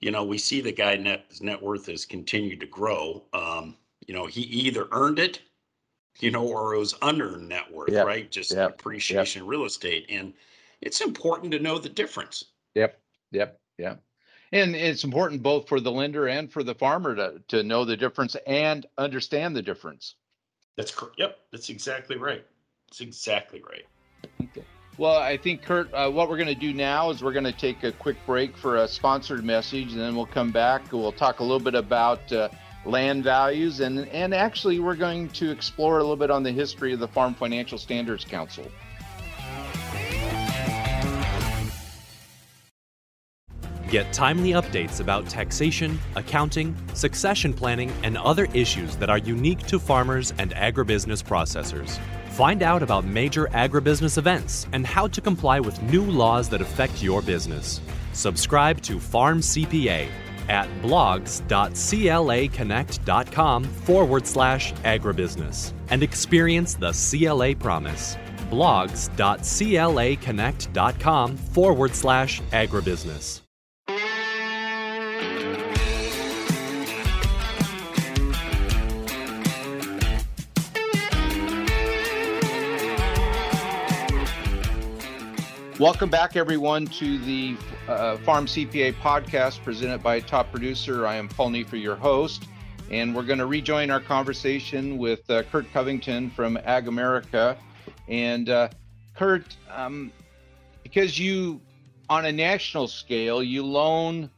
you 0.01 0.11
know, 0.11 0.25
we 0.25 0.39
see 0.39 0.61
the 0.61 0.73
guy 0.73 0.97
net, 0.97 1.27
net 1.41 1.63
worth 1.63 1.87
has 1.87 2.05
continued 2.07 2.61
to 2.61 2.67
grow. 2.67 3.23
Um, 3.33 3.77
you 4.07 4.15
know, 4.15 4.27
he 4.27 4.43
either 4.43 4.89
earned 4.93 5.19
it, 5.19 5.41
you 6.21 6.31
know, 6.31 6.47
or 6.47 6.75
it 6.75 6.79
was 6.79 6.95
under 7.03 7.37
net 7.39 7.71
worth, 7.73 7.91
Yep. 7.91 8.07
right? 8.07 8.31
Just 8.31 8.53
Yep. 8.53 8.71
appreciation 8.71 9.43
in 9.43 9.49
real 9.49 9.65
estate. 9.65 10.07
And 10.09 10.33
it's 10.81 11.01
important 11.01 11.53
to 11.53 11.59
know 11.59 11.79
the 11.79 11.89
difference. 11.89 12.45
Yep. 12.75 13.01
Yep. 13.33 13.61
Yeah. 13.79 13.97
And 14.53 14.77
it's 14.77 15.03
important 15.03 15.43
both 15.43 15.69
for 15.69 15.81
the 15.81 15.91
lender 15.91 16.29
and 16.29 16.53
for 16.53 16.63
the 16.63 16.75
farmer 16.75 17.17
to, 17.17 17.43
to 17.49 17.63
know 17.63 17.85
the 17.85 17.97
difference 17.97 18.37
and 18.47 18.87
understand 18.97 19.57
the 19.57 19.63
difference. 19.63 20.15
That's 20.77 20.93
correct. 20.95 21.17
Yep. 21.19 21.39
That's 21.51 21.71
exactly 21.71 22.17
right. 22.17 22.45
That's 22.89 23.01
exactly 23.01 23.63
right. 23.69 23.85
Okay. 24.43 24.65
Well, 24.97 25.17
I 25.17 25.37
think, 25.37 25.63
Curt, 25.63 25.93
uh, 25.93 26.09
what 26.09 26.29
we're 26.29 26.37
going 26.37 26.47
to 26.47 26.55
do 26.55 26.73
now 26.73 27.11
is 27.11 27.23
we're 27.23 27.33
going 27.33 27.45
to 27.45 27.53
take 27.53 27.83
a 27.83 27.91
quick 27.91 28.17
break 28.27 28.57
for 28.57 28.77
a 28.77 28.87
sponsored 28.87 29.45
message, 29.45 29.91
and 29.91 30.01
then 30.01 30.15
we'll 30.15 30.25
come 30.27 30.53
back. 30.53 30.93
We'll 30.93 31.11
talk 31.11 31.41
a 31.41 31.43
little 31.43 31.59
bit 31.59 31.75
about 31.75 32.33
uh, 32.33 32.49
land 32.87 33.25
values, 33.25 33.81
and, 33.81 34.09
and 34.09 34.35
actually, 34.35 34.79
we're 34.79 34.95
going 34.95 35.29
to 35.31 35.51
explore 35.51 35.99
a 35.99 36.01
little 36.01 36.17
bit 36.17 36.31
on 36.31 36.43
the 36.43 36.53
history 36.53 36.93
of 36.93 37.01
the 37.01 37.09
Farm 37.09 37.35
Financial 37.35 37.79
Standards 37.79 38.25
Council. 38.25 38.67
Get 43.91 44.13
timely 44.13 44.51
updates 44.51 45.01
about 45.01 45.29
taxation, 45.29 46.01
accounting, 46.17 46.75
succession 46.95 47.53
planning, 47.53 47.93
and 48.03 48.19
other 48.19 48.49
issues 48.53 48.97
that 48.97 49.09
are 49.09 49.19
unique 49.19 49.61
to 49.69 49.79
farmers 49.79 50.35
and 50.39 50.51
agribusiness 50.53 51.23
processors. 51.23 52.01
Find 52.31 52.65
out 52.65 52.83
about 52.83 53.05
major 53.05 53.47
agribusiness 53.53 54.19
events 54.19 54.67
and 54.73 54.85
how 54.85 55.07
to 55.07 55.21
comply 55.21 55.61
with 55.61 55.81
new 55.83 56.03
laws 56.03 56.49
that 56.49 56.61
affect 56.61 57.05
your 57.05 57.23
business. 57.23 57.81
Subscribe 58.13 58.81
to 58.81 58.99
Farm 58.99 59.41
CPA 59.41 60.09
at 60.49 60.67
blogs.claconnect.com 60.83 63.65
forward 63.65 64.27
slash 64.27 64.73
agribusiness 64.73 65.73
and 65.91 66.03
experience 66.03 66.75
the 66.75 66.93
CLA 66.93 67.55
promise. 67.55 68.17
blogs.claconnect.com 68.51 71.37
forward 71.37 71.95
slash 71.95 72.43
agribusiness. 72.53 73.44
Welcome 85.81 86.09
back, 86.09 86.37
everyone, 86.37 86.87
to 86.87 87.19
the 87.19 87.57
uh, 87.89 88.17
Farm 88.19 88.47
CPA 88.47 88.93
podcast 88.95 89.61
presented 89.65 90.05
by 90.05 90.21
Top 90.21 90.53
Producer. 90.53 91.05
I 91.05 91.17
am 91.17 91.29
Paul 91.29 91.51
Neiffer, 91.51 91.77
your 91.77 91.97
host, 91.97 92.45
and 92.93 93.13
we're 93.13 93.25
going 93.25 93.41
to 93.41 93.47
rejoin 93.47 93.91
our 93.91 93.99
conversation 93.99 94.99
with 94.99 95.29
uh, 95.29 95.43
Curt 95.51 95.67
Covington 95.73 96.31
from 96.31 96.57
Ag 96.59 96.87
America. 96.87 97.57
And 98.07 98.49
uh, 98.51 98.69
Curt, 99.17 99.57
um, 99.69 100.13
because 100.85 101.19
you, 101.19 101.61
on 102.09 102.25
a 102.27 102.33
national 102.33 102.87
scale, 102.87 103.43
you 103.43 103.67
loan 103.67 104.31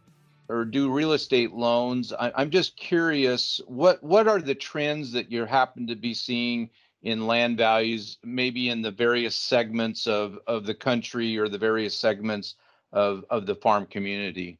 or 0.49 0.64
do 0.64 0.90
real 0.90 1.12
estate 1.12 1.53
loans, 1.53 2.14
I, 2.14 2.33
I'm 2.35 2.49
just 2.49 2.79
curious 2.79 3.61
what 3.66 4.03
what 4.03 4.27
are 4.27 4.40
the 4.40 4.55
trends 4.55 5.12
that 5.12 5.31
you 5.31 5.44
happen 5.44 5.87
to 5.88 5.96
be 5.96 6.14
seeing? 6.14 6.70
In 7.03 7.27
land 7.27 7.57
values, 7.57 8.19
maybe 8.25 8.71
in 8.71 8.83
the 8.83 8.91
various 8.91 9.37
segments 9.37 10.07
of, 10.07 10.39
of 10.47 10.67
the 10.67 10.75
country 10.75 11.37
or 11.39 11.49
the 11.49 11.59
various 11.59 11.97
segments 11.97 12.57
of, 12.93 13.25
of 13.31 13.47
the 13.47 13.55
farm 13.55 13.87
community? 13.87 14.59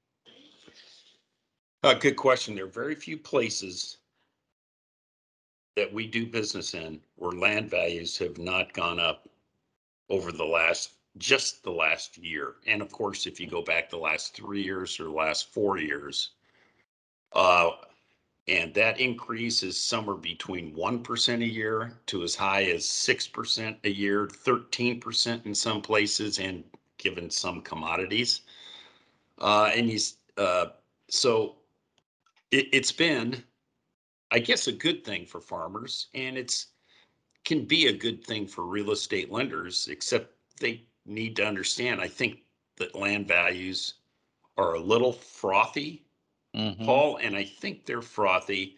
Uh, 1.83 1.95
good 1.95 2.17
question. 2.17 2.55
There 2.55 2.65
are 2.65 2.69
very 2.69 2.95
few 2.95 3.17
places 3.17 3.99
that 5.77 5.93
we 5.93 6.07
do 6.07 6.27
business 6.27 6.75
in 6.75 7.01
where 7.17 7.33
land 7.33 7.71
values 7.71 8.17
have 8.19 8.39
not 8.39 8.73
gone 8.73 8.99
up 8.99 9.29
over 10.09 10.33
the 10.33 10.45
last 10.45 10.93
just 11.19 11.63
the 11.63 11.71
last 11.71 12.19
year. 12.19 12.55
And 12.67 12.83
of 12.83 12.93
course, 12.93 13.27
if 13.27 13.41
you 13.41 13.47
go 13.47 13.63
back 13.63 13.89
the 13.89 13.97
last 13.97 14.35
three 14.35 14.63
years 14.63 15.01
or 15.01 15.09
last 15.09 15.53
four 15.53 15.79
years, 15.79 16.31
uh, 17.33 17.71
and 18.49 18.73
that 18.75 19.01
increase 19.01 19.63
is 19.63 19.81
somewhere 19.81 20.17
between 20.17 20.75
1% 20.75 21.43
a 21.43 21.47
year 21.47 21.99
to 22.07 22.23
as 22.23 22.35
high 22.37 22.65
as 22.65 22.85
6% 22.85 23.77
a 23.83 23.91
year, 23.91 24.27
13% 24.27 25.47
in 25.47 25.55
some 25.55 25.83
places, 25.83 26.39
and 26.39 26.63
given 26.99 27.29
some 27.29 27.61
commodities. 27.61 28.43
Uh, 29.39 29.71
and 29.75 29.91
you, 29.91 29.99
uh, 30.39 30.67
so 31.09 31.57
it, 32.53 32.69
it's 32.73 32.93
been, 32.93 33.43
I 34.31 34.39
guess, 34.39 34.69
a 34.69 34.73
good 34.73 35.05
thing 35.05 35.27
for 35.27 35.41
farmers, 35.41 36.07
and 36.15 36.39
it's 36.39 36.69
can 37.45 37.65
be 37.65 37.87
a 37.87 37.93
good 37.93 38.25
thing 38.25 38.47
for 38.47 38.65
real 38.65 38.91
estate 38.91 39.31
lenders, 39.31 39.87
except 39.89 40.35
they 40.61 40.83
need 41.05 41.37
to 41.37 41.47
understand. 41.47 42.01
I 42.01 42.09
think 42.09 42.41
that 42.77 42.97
land 42.97 43.29
values 43.29 43.95
are 44.57 44.75
a 44.75 44.81
little 44.81 45.13
frothy 45.13 46.06
mm-hmm. 46.57 46.85
Paul, 46.85 47.19
and 47.19 47.37
I 47.37 47.45
think 47.45 47.85
they're 47.85 48.03
frothy. 48.03 48.77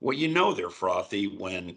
Well, 0.00 0.16
you 0.16 0.28
know 0.28 0.52
they're 0.52 0.70
frothy 0.70 1.26
when 1.26 1.76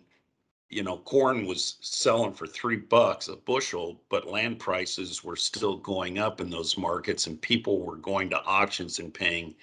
you 0.69 0.83
know 0.83 0.97
corn 0.97 1.45
was 1.45 1.77
selling 1.81 2.33
for 2.33 2.47
three 2.47 2.77
bucks 2.77 3.27
a 3.27 3.35
bushel, 3.35 4.01
but 4.09 4.27
land 4.27 4.59
prices 4.59 5.23
were 5.23 5.35
still 5.35 5.77
going 5.77 6.17
up 6.17 6.41
in 6.41 6.49
those 6.49 6.77
markets, 6.77 7.27
and 7.27 7.41
people 7.41 7.81
were 7.81 7.97
going 7.97 8.29
to 8.31 8.43
auctions 8.43 8.99
and 8.99 9.13
paying 9.13 9.55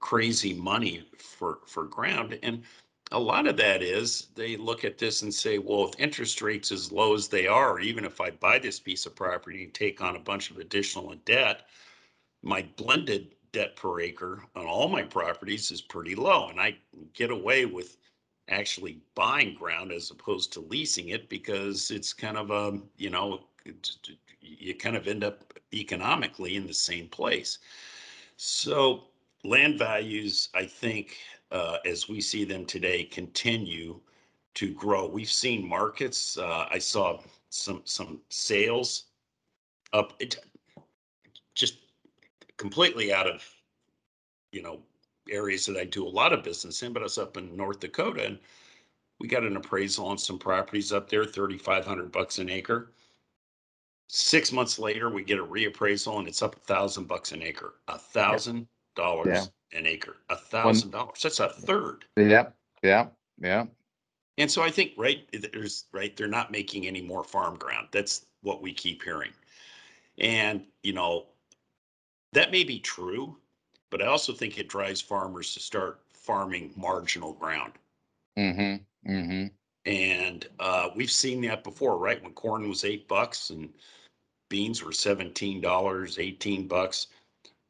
crazy 0.00 0.54
money 0.54 1.08
for 1.18 1.60
for 1.66 1.84
ground. 1.84 2.38
And 2.42 2.62
a 3.12 3.18
lot 3.18 3.46
of 3.46 3.56
that 3.58 3.82
is 3.82 4.28
they 4.34 4.56
look 4.56 4.84
at 4.84 4.98
this 4.98 5.22
and 5.22 5.32
say, 5.32 5.58
well, 5.58 5.88
if 5.88 6.00
interest 6.00 6.42
rates 6.42 6.72
as 6.72 6.90
low 6.90 7.14
as 7.14 7.28
they 7.28 7.46
are, 7.46 7.78
even 7.78 8.04
if 8.04 8.20
I 8.20 8.30
buy 8.30 8.58
this 8.58 8.80
piece 8.80 9.06
of 9.06 9.14
property 9.14 9.64
and 9.64 9.74
take 9.74 10.00
on 10.00 10.16
a 10.16 10.20
bunch 10.20 10.50
of 10.50 10.58
additional 10.58 11.14
debt, 11.24 11.68
my 12.42 12.62
blended 12.76 13.33
debt 13.54 13.76
per 13.76 14.00
acre 14.00 14.44
on 14.56 14.66
all 14.66 14.88
my 14.88 15.02
properties 15.02 15.70
is 15.70 15.80
pretty 15.80 16.14
low. 16.16 16.48
And 16.48 16.60
I 16.60 16.76
get 17.14 17.30
away 17.30 17.64
with 17.64 17.96
actually 18.48 19.00
buying 19.14 19.54
ground 19.54 19.92
as 19.92 20.10
opposed 20.10 20.52
to 20.52 20.60
leasing 20.60 21.10
it 21.10 21.28
because 21.28 21.90
it's 21.92 22.12
kind 22.12 22.36
of 22.36 22.50
a, 22.50 22.78
you 22.98 23.10
know, 23.10 23.44
you 24.40 24.74
kind 24.74 24.96
of 24.96 25.06
end 25.06 25.22
up 25.22 25.54
economically 25.72 26.56
in 26.56 26.66
the 26.66 26.74
same 26.74 27.06
place. 27.06 27.58
So 28.36 29.04
land 29.44 29.78
values, 29.78 30.48
I 30.54 30.66
think, 30.66 31.16
uh, 31.52 31.78
as 31.86 32.08
we 32.08 32.20
see 32.20 32.44
them 32.44 32.66
today, 32.66 33.04
continue 33.04 34.00
to 34.54 34.74
grow. 34.74 35.06
We've 35.06 35.30
seen 35.30 35.66
markets. 35.66 36.36
Uh, 36.36 36.66
I 36.70 36.78
saw 36.78 37.20
some 37.50 37.82
some 37.84 38.20
sales 38.30 39.04
up. 39.92 40.14
It, 40.18 40.36
just 41.54 41.83
completely 42.56 43.12
out 43.12 43.26
of 43.26 43.44
you 44.52 44.62
know 44.62 44.80
areas 45.30 45.66
that 45.66 45.76
I 45.76 45.84
do 45.84 46.06
a 46.06 46.08
lot 46.08 46.32
of 46.32 46.44
business 46.44 46.82
in, 46.82 46.92
but 46.92 47.02
I 47.02 47.04
was 47.04 47.18
up 47.18 47.36
in 47.36 47.56
North 47.56 47.80
Dakota 47.80 48.26
and 48.26 48.38
we 49.20 49.28
got 49.28 49.44
an 49.44 49.56
appraisal 49.56 50.06
on 50.06 50.18
some 50.18 50.38
properties 50.38 50.92
up 50.92 51.08
there, 51.08 51.24
3,500 51.24 52.12
bucks 52.12 52.38
an 52.38 52.50
acre. 52.50 52.92
Six 54.08 54.52
months 54.52 54.78
later, 54.78 55.08
we 55.08 55.24
get 55.24 55.38
a 55.38 55.44
reappraisal 55.44 56.18
and 56.18 56.28
it's 56.28 56.42
up 56.42 56.56
a 56.56 56.60
thousand 56.60 57.08
bucks 57.08 57.32
an 57.32 57.42
acre, 57.42 57.74
a 57.88 57.98
thousand 57.98 58.66
dollars 58.96 59.50
an 59.72 59.86
acre, 59.86 60.16
a 60.28 60.36
thousand 60.36 60.90
dollars. 60.90 61.22
That's 61.22 61.40
a 61.40 61.48
third. 61.48 62.04
Yeah, 62.16 62.48
yeah, 62.82 63.06
yeah. 63.40 63.64
And 64.36 64.50
so 64.50 64.62
I 64.62 64.70
think, 64.70 64.92
right, 64.96 65.26
there's 65.32 65.86
right, 65.92 66.14
they're 66.16 66.26
not 66.26 66.50
making 66.50 66.86
any 66.86 67.00
more 67.00 67.24
farm 67.24 67.56
ground. 67.56 67.88
That's 67.92 68.26
what 68.42 68.62
we 68.62 68.72
keep 68.72 69.02
hearing. 69.02 69.32
And, 70.18 70.64
you 70.82 70.92
know, 70.92 71.26
that 72.34 72.50
may 72.50 72.64
be 72.64 72.78
true, 72.78 73.36
but 73.90 74.02
I 74.02 74.06
also 74.06 74.32
think 74.32 74.58
it 74.58 74.68
drives 74.68 75.00
farmers 75.00 75.54
to 75.54 75.60
start 75.60 76.00
farming 76.12 76.72
marginal 76.76 77.32
ground. 77.32 77.72
Mm-hmm. 78.38 79.10
Mm-hmm. 79.10 79.46
And 79.86 80.48
uh, 80.58 80.88
we've 80.96 81.10
seen 81.10 81.40
that 81.42 81.62
before, 81.62 81.98
right? 81.98 82.22
When 82.22 82.32
corn 82.32 82.68
was 82.68 82.84
eight 82.84 83.06
bucks 83.06 83.50
and 83.50 83.68
beans 84.48 84.82
were 84.82 84.92
seventeen 84.92 85.60
dollars, 85.60 86.18
eighteen 86.18 86.66
bucks. 86.66 87.08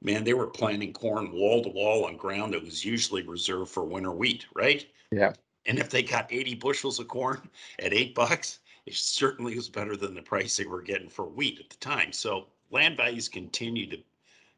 Man, 0.03 0.23
they 0.23 0.35
were 0.35 0.47
planting 0.47 0.93
corn 0.93 1.33
wall 1.33 1.63
to 1.63 1.71
wall 1.71 2.05
on 2.05 2.17
ground 2.17 2.53
that 2.53 2.63
was 2.63 2.85
usually 2.85 3.23
reserved 3.23 3.71
for 3.71 3.85
winter 3.85 4.13
wheat, 4.13 4.47
right? 4.55 4.87
Yeah. 5.11 5.33
And 5.67 5.79
if 5.79 5.89
they 5.89 6.03
got 6.03 6.31
80 6.31 6.57
bushels 6.57 6.99
of 6.99 7.09
corn 7.09 7.49
at 7.79 7.95
eight 7.95 8.15
bucks, 8.15 8.59
it 8.85 8.95
certainly 8.95 9.57
was 9.57 9.71
better 9.71 9.97
than 9.97 10.15
the 10.15 10.21
price 10.21 10.59
they 10.59 10.67
were 10.67 10.83
getting 10.83 11.09
for 11.09 11.25
wheat 11.25 11.59
at 11.59 11.71
the 11.71 11.77
time. 11.77 12.13
So 12.13 12.49
land 12.71 12.99
values 12.99 13.31
continue 13.31 13.89
to 13.89 13.97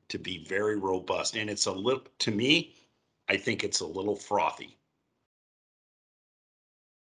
to 0.08 0.18
be 0.18 0.44
very 0.44 0.76
robust. 0.76 1.36
And 1.36 1.50
it's 1.50 1.66
a 1.66 1.72
little, 1.72 2.04
to 2.20 2.30
me, 2.30 2.74
I 3.28 3.36
think 3.36 3.64
it's 3.64 3.80
a 3.80 3.86
little 3.86 4.16
frothy. 4.16 4.76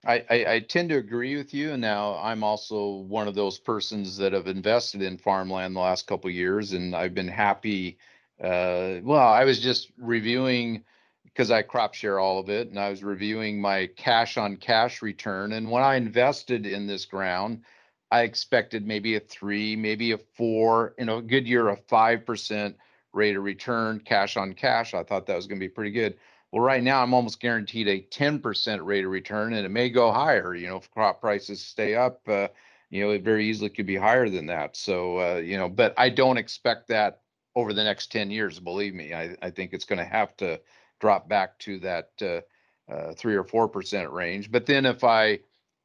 I, 0.06 0.24
I, 0.28 0.46
I, 0.54 0.60
tend 0.60 0.90
to 0.90 0.98
agree 0.98 1.36
with 1.36 1.54
you. 1.54 1.72
And 1.72 1.80
now, 1.80 2.18
I'm 2.22 2.44
also 2.44 2.96
one 2.96 3.26
of 3.26 3.34
those 3.34 3.58
persons 3.58 4.18
that 4.18 4.34
have 4.34 4.46
invested 4.46 5.02
in 5.02 5.16
farmland 5.16 5.74
the 5.74 5.80
last 5.80 6.06
couple 6.06 6.30
years, 6.30 6.72
and 6.72 6.94
I've 6.94 7.14
been 7.14 7.28
happy. 7.28 7.98
Uh, 8.38 9.00
well, 9.02 9.26
I 9.26 9.44
was 9.44 9.60
just 9.60 9.90
reviewing 9.96 10.84
because 11.24 11.50
I 11.50 11.62
crop 11.62 11.94
share 11.94 12.18
all 12.18 12.38
of 12.38 12.50
it, 12.50 12.68
and 12.68 12.78
I 12.78 12.90
was 12.90 13.02
reviewing 13.02 13.60
my 13.60 13.86
cash 13.96 14.36
on 14.36 14.56
cash 14.56 15.00
return. 15.02 15.52
And 15.52 15.70
when 15.70 15.82
I 15.82 15.96
invested 15.96 16.66
in 16.66 16.86
this 16.86 17.06
ground, 17.06 17.62
I 18.14 18.20
expected 18.22 18.86
maybe 18.86 19.16
a 19.16 19.20
three, 19.20 19.74
maybe 19.74 20.12
a 20.12 20.18
four, 20.18 20.94
in 20.98 21.08
a 21.08 21.20
good 21.20 21.48
year, 21.48 21.70
a 21.70 21.76
5% 21.76 22.74
rate 23.12 23.36
of 23.36 23.42
return, 23.42 23.98
cash 23.98 24.36
on 24.36 24.52
cash. 24.52 24.94
I 24.94 25.02
thought 25.02 25.26
that 25.26 25.34
was 25.34 25.48
going 25.48 25.58
to 25.58 25.66
be 25.66 25.68
pretty 25.68 25.90
good. 25.90 26.16
Well, 26.52 26.62
right 26.62 26.84
now 26.84 27.02
I'm 27.02 27.12
almost 27.12 27.40
guaranteed 27.40 27.88
a 27.88 28.02
10% 28.02 28.84
rate 28.84 29.04
of 29.04 29.10
return 29.10 29.54
and 29.54 29.66
it 29.66 29.70
may 29.70 29.90
go 29.90 30.12
higher, 30.12 30.54
you 30.54 30.68
know, 30.68 30.76
if 30.76 30.88
crop 30.92 31.20
prices 31.20 31.60
stay 31.60 31.96
up, 31.96 32.20
uh, 32.28 32.46
you 32.88 33.02
know, 33.02 33.10
it 33.10 33.24
very 33.24 33.48
easily 33.48 33.68
could 33.68 33.86
be 33.86 33.96
higher 33.96 34.28
than 34.28 34.46
that. 34.46 34.76
So, 34.76 35.18
uh, 35.18 35.38
you 35.38 35.58
know, 35.58 35.68
but 35.68 35.92
I 35.98 36.08
don't 36.08 36.38
expect 36.38 36.86
that 36.88 37.22
over 37.56 37.72
the 37.72 37.82
next 37.82 38.12
10 38.12 38.30
years, 38.30 38.60
believe 38.60 38.94
me. 38.94 39.12
I, 39.12 39.36
I 39.42 39.50
think 39.50 39.72
it's 39.72 39.86
going 39.86 39.98
to 39.98 40.04
have 40.04 40.36
to 40.36 40.60
drop 41.00 41.28
back 41.28 41.58
to 41.60 41.80
that 41.80 42.10
uh, 42.22 42.92
uh, 42.92 43.12
three 43.14 43.34
or 43.34 43.42
4% 43.42 44.12
range. 44.12 44.52
But 44.52 44.66
then 44.66 44.86
if 44.86 45.02
I 45.02 45.40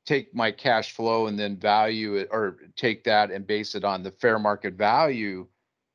take 0.10 0.34
my 0.34 0.50
cash 0.50 0.94
flow 0.94 1.28
and 1.28 1.38
then 1.38 1.56
value 1.56 2.16
it 2.16 2.28
or 2.32 2.58
take 2.76 3.04
that 3.04 3.30
and 3.30 3.46
base 3.46 3.76
it 3.76 3.84
on 3.84 4.02
the 4.02 4.10
fair 4.10 4.40
market 4.40 4.74
value 4.74 5.46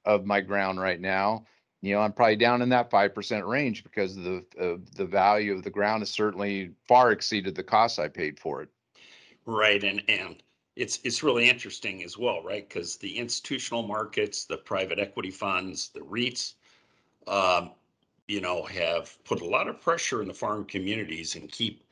of 0.04 0.24
my 0.24 0.40
ground 0.40 0.78
right 0.78 1.00
now, 1.00 1.44
you 1.80 1.92
know, 1.92 2.00
I'm 2.00 2.12
probably 2.12 2.36
down 2.36 2.62
in 2.62 2.68
that 2.68 2.92
5% 2.92 3.48
range 3.48 3.82
because 3.82 4.14
the 4.14 4.44
the 4.94 5.04
value 5.04 5.52
of 5.52 5.64
the 5.64 5.70
ground 5.70 6.02
has 6.02 6.10
certainly 6.10 6.70
far 6.86 7.10
exceeded 7.10 7.56
the 7.56 7.64
cost 7.64 7.98
I 7.98 8.06
paid 8.06 8.38
for 8.38 8.62
it. 8.62 8.68
Right. 9.46 9.82
And, 9.82 10.00
and 10.08 10.40
it's, 10.76 11.00
it's 11.02 11.24
really 11.24 11.50
interesting 11.50 12.04
as 12.04 12.16
well, 12.16 12.40
right? 12.40 12.68
Because 12.68 12.96
the 12.96 13.18
institutional 13.18 13.82
markets, 13.82 14.44
the 14.44 14.58
private 14.58 15.00
equity 15.00 15.32
funds, 15.32 15.90
the 15.92 16.00
REITs, 16.00 16.54
um, 17.26 17.72
you 18.28 18.40
know, 18.40 18.62
have 18.62 19.18
put 19.24 19.40
a 19.40 19.44
lot 19.44 19.68
of 19.68 19.80
pressure 19.80 20.22
in 20.22 20.28
the 20.28 20.34
farm 20.34 20.64
communities 20.64 21.34
and 21.34 21.50
keep 21.50 21.83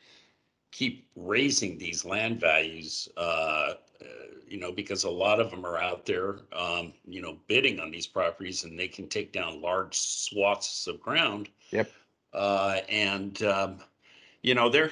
keep 0.72 1.06
raising 1.14 1.78
these 1.78 2.04
land 2.04 2.40
values. 2.40 3.08
Uh, 3.16 3.74
uh, 4.00 4.04
you 4.48 4.58
know, 4.58 4.72
because 4.72 5.04
a 5.04 5.10
lot 5.10 5.40
of 5.40 5.50
them 5.50 5.64
are 5.64 5.78
out 5.78 6.04
there, 6.04 6.40
um, 6.52 6.92
you 7.06 7.22
know, 7.22 7.38
bidding 7.46 7.78
on 7.80 7.90
these 7.90 8.06
properties, 8.06 8.64
and 8.64 8.78
they 8.78 8.88
can 8.88 9.08
take 9.08 9.32
down 9.32 9.62
large 9.62 9.96
swaths 9.96 10.86
of 10.86 11.00
ground. 11.00 11.48
Yep. 11.70 11.90
Uh, 12.34 12.80
and 12.88 13.42
um, 13.44 13.78
you 14.42 14.54
know, 14.54 14.68
they're 14.68 14.90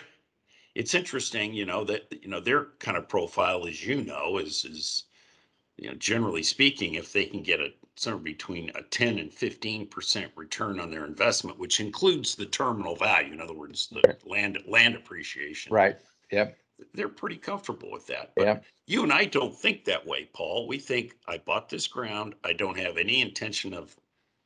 it's 0.75 0.95
interesting, 0.95 1.53
you 1.53 1.67
know, 1.67 1.85
that 1.85 2.07
you 2.23 2.29
know 2.29 2.41
their 2.41 2.67
kind 2.79 2.97
of 2.97 3.09
profile, 3.09 3.67
as 3.67 3.85
you 3.85 4.03
know, 4.03 4.39
is 4.39 4.65
is 4.65 5.05
you 5.81 5.89
know, 5.89 5.95
generally 5.95 6.43
speaking, 6.43 6.95
if 6.95 7.13
they 7.13 7.25
can 7.25 7.43
get 7.43 7.59
a 7.59 7.73
somewhere 7.97 8.23
between 8.23 8.71
a 8.75 8.83
10 8.83 9.19
and 9.19 9.33
15 9.33 9.87
percent 9.89 10.31
return 10.37 10.79
on 10.79 10.91
their 10.91 11.07
investment, 11.07 11.59
which 11.59 11.81
includes 11.81 12.37
the 12.37 12.47
terminal 12.47 12.95
value, 12.95 13.33
in 13.33 13.41
other 13.41 13.55
words, 13.55 13.89
the 13.89 14.19
land 14.27 14.59
land 14.67 14.95
appreciation. 14.95 15.73
Right. 15.73 15.97
Yep. 16.31 16.59
They're 16.93 17.09
pretty 17.09 17.37
comfortable 17.37 17.91
with 17.91 18.07
that. 18.09 18.33
But 18.37 18.45
Yep. 18.47 18.65
you 18.87 19.03
and 19.03 19.13
I 19.13 19.25
don't 19.25 19.57
think 19.57 19.85
that 19.87 20.07
way, 20.07 20.29
Paul. 20.35 20.69
We 20.69 20.79
think 20.79 21.17
I 21.27 21.39
bought 21.39 21.71
this 21.71 21.87
ground. 21.87 22.35
I 22.45 22.53
don't 22.53 22.79
have 22.79 22.99
any 22.99 23.23
intention 23.23 23.73
of 23.73 23.97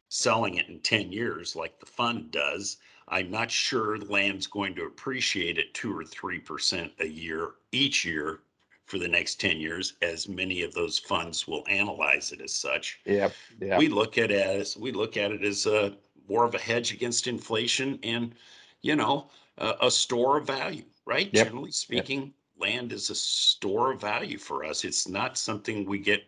selling 0.09 0.55
it 0.55 0.68
in 0.68 0.81
10 0.81 1.11
years 1.11 1.57
like 1.57 1.81
the 1.81 1.87
fund 1.87 2.31
does. 2.31 2.77
I'm 3.09 3.31
not 3.31 3.51
sure 3.51 3.99
the 3.99 4.07
land's 4.07 4.47
going 4.47 4.77
to 4.77 4.85
appreciate 4.85 5.59
at 5.59 5.75
two 5.75 5.97
or 5.97 6.05
three 6.05 6.38
percent 6.38 6.92
a 7.01 7.07
year 7.07 7.55
each 7.73 8.05
year 8.05 8.40
for 8.87 8.99
the 8.99 9.09
next 9.09 9.40
10 9.40 9.59
years, 9.59 9.94
as 10.03 10.29
many 10.29 10.62
of 10.62 10.75
those 10.75 10.99
funds 10.99 11.49
will 11.49 11.64
analyze 11.68 12.33
it 12.33 12.40
as 12.40 12.53
such. 12.53 13.01
Yeah. 13.05 13.31
Yep. 13.61 13.79
We 13.79 13.88
look 13.88 14.18
at 14.18 14.31
it 14.31 14.47
as 14.47 14.77
we 14.77 14.92
look 14.92 15.16
at 15.16 15.33
it 15.33 15.42
as 15.44 15.66
a 15.66 15.97
more 16.29 16.44
of 16.44 16.55
a 16.55 16.59
hedge 16.59 16.92
against 16.92 17.27
inflation 17.27 17.99
and 18.03 18.35
you 18.83 18.97
know 18.97 19.29
a, 19.59 19.75
a 19.83 19.90
store 19.90 20.38
of 20.38 20.47
value, 20.47 20.85
right? 21.07 21.31
Yep. 21.33 21.47
Generally 21.47 21.73
speaking, 21.73 22.35
land 22.59 22.92
is 22.92 23.11
a 23.11 23.14
store 23.14 23.92
of 23.92 24.01
value 24.01 24.38
for 24.38 24.64
us. 24.64 24.85
It's 24.85 25.09
not 25.09 25.38
something 25.38 25.87
we 25.87 25.99
get 25.99 26.25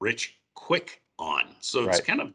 rich 0.00 0.38
quick 0.54 1.02
on. 1.18 1.54
So 1.60 1.80
it's 1.84 1.98
Right. 1.98 2.04
kind 2.06 2.20
of 2.20 2.32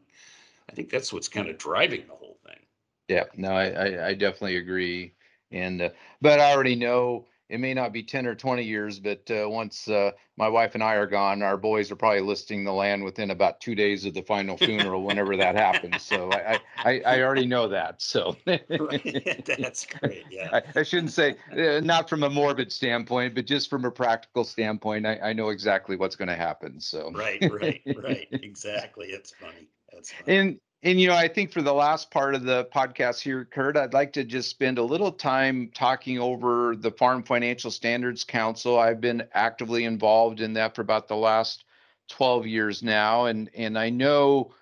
I 0.70 0.72
think 0.74 0.90
that's 0.90 1.12
what's 1.12 1.28
kind 1.28 1.50
of 1.50 1.58
driving 1.58 2.06
the 2.08 2.14
whole 2.14 2.38
thing. 2.46 2.60
Yeah, 3.08 3.24
no, 3.36 3.52
I, 3.52 3.70
I, 3.70 4.08
I 4.10 4.14
definitely 4.14 4.58
agree. 4.58 5.16
And, 5.52 5.82
uh, 5.82 5.90
but 6.22 6.40
I 6.40 6.54
already 6.54 6.76
know 6.76 7.26
it 7.50 7.60
may 7.60 7.74
not 7.74 7.92
be 7.92 8.04
10 8.04 8.28
or 8.28 8.36
20 8.36 8.64
years, 8.64 9.00
but, 9.00 9.30
uh, 9.32 9.50
once, 9.50 9.88
uh, 9.88 10.12
my 10.38 10.48
wife 10.48 10.76
and 10.76 10.84
I 10.84 10.94
are 10.96 11.08
gone, 11.08 11.42
our 11.42 11.58
boys 11.58 11.92
are 11.92 11.96
probably 11.96 12.22
listing 12.22 12.64
the 12.64 12.72
land 12.72 13.04
within 13.04 13.32
about 13.32 13.60
two 13.60 13.76
days 13.76 14.06
of 14.06 14.14
the 14.14 14.22
final 14.22 14.56
funeral, 14.58 15.04
whenever 15.04 15.36
that 15.36 15.56
happens. 15.56 16.04
So 16.04 16.32
I, 16.32 16.60
I, 16.78 17.02
I, 17.02 17.22
already 17.22 17.46
know 17.46 17.68
that. 17.68 18.02
So. 18.02 18.38
Right. 18.48 19.46
That's 19.60 19.86
great. 19.86 20.26
Yeah. 20.30 20.50
I, 20.54 20.80
I 20.80 20.84
shouldn't 20.84 21.12
say, 21.12 21.36
uh, 21.52 21.82
not 21.82 22.08
from 22.08 22.24
a 22.24 22.30
morbid 22.30 22.72
standpoint, 22.72 23.36
but 23.36 23.46
just 23.46 23.70
from 23.70 23.84
a 23.84 23.92
practical 23.92 24.44
standpoint, 24.44 25.06
I, 25.06 25.18
I 25.20 25.34
know 25.34 25.50
exactly 25.50 25.96
what's 25.96 26.16
going 26.16 26.30
to 26.30 26.36
happen. 26.36 26.80
So. 26.80 27.12
Right, 27.12 27.42
right, 27.52 27.82
right. 28.02 28.28
Exactly. 28.50 29.08
It's 29.08 29.32
funny. 29.32 29.68
That's 29.92 30.12
funny. 30.12 30.38
And 30.38 30.60
and 30.82 31.00
you 31.00 31.08
know, 31.08 31.16
I 31.16 31.28
think 31.28 31.52
for 31.52 31.62
the 31.62 31.74
last 31.74 32.10
part 32.10 32.36
of 32.36 32.44
the 32.44 32.66
podcast 32.74 33.20
here, 33.20 33.44
Curt, 33.44 33.76
I'd 33.76 33.94
like 33.94 34.14
to 34.14 34.24
just 34.24 34.50
spend 34.50 34.78
a 34.78 34.84
little 34.84 35.12
time 35.12 35.72
talking 35.74 36.20
over 36.20 36.76
the 36.76 36.92
Farm 36.92 37.22
Financial 37.22 37.70
Standards 37.70 38.24
Council. 38.24 38.80
I've 38.80 39.02
been 39.02 39.24
actively 39.34 39.84
involved 39.84 40.40
in 40.40 40.54
that 40.54 40.76
for 40.76 40.82
about 40.82 41.10
the 41.10 41.18
last 41.18 41.66
12 42.10 42.48
years 42.48 42.82
now, 42.82 43.26
and 43.26 43.50
and 43.54 43.78
I 43.78 43.90
know 43.90 44.54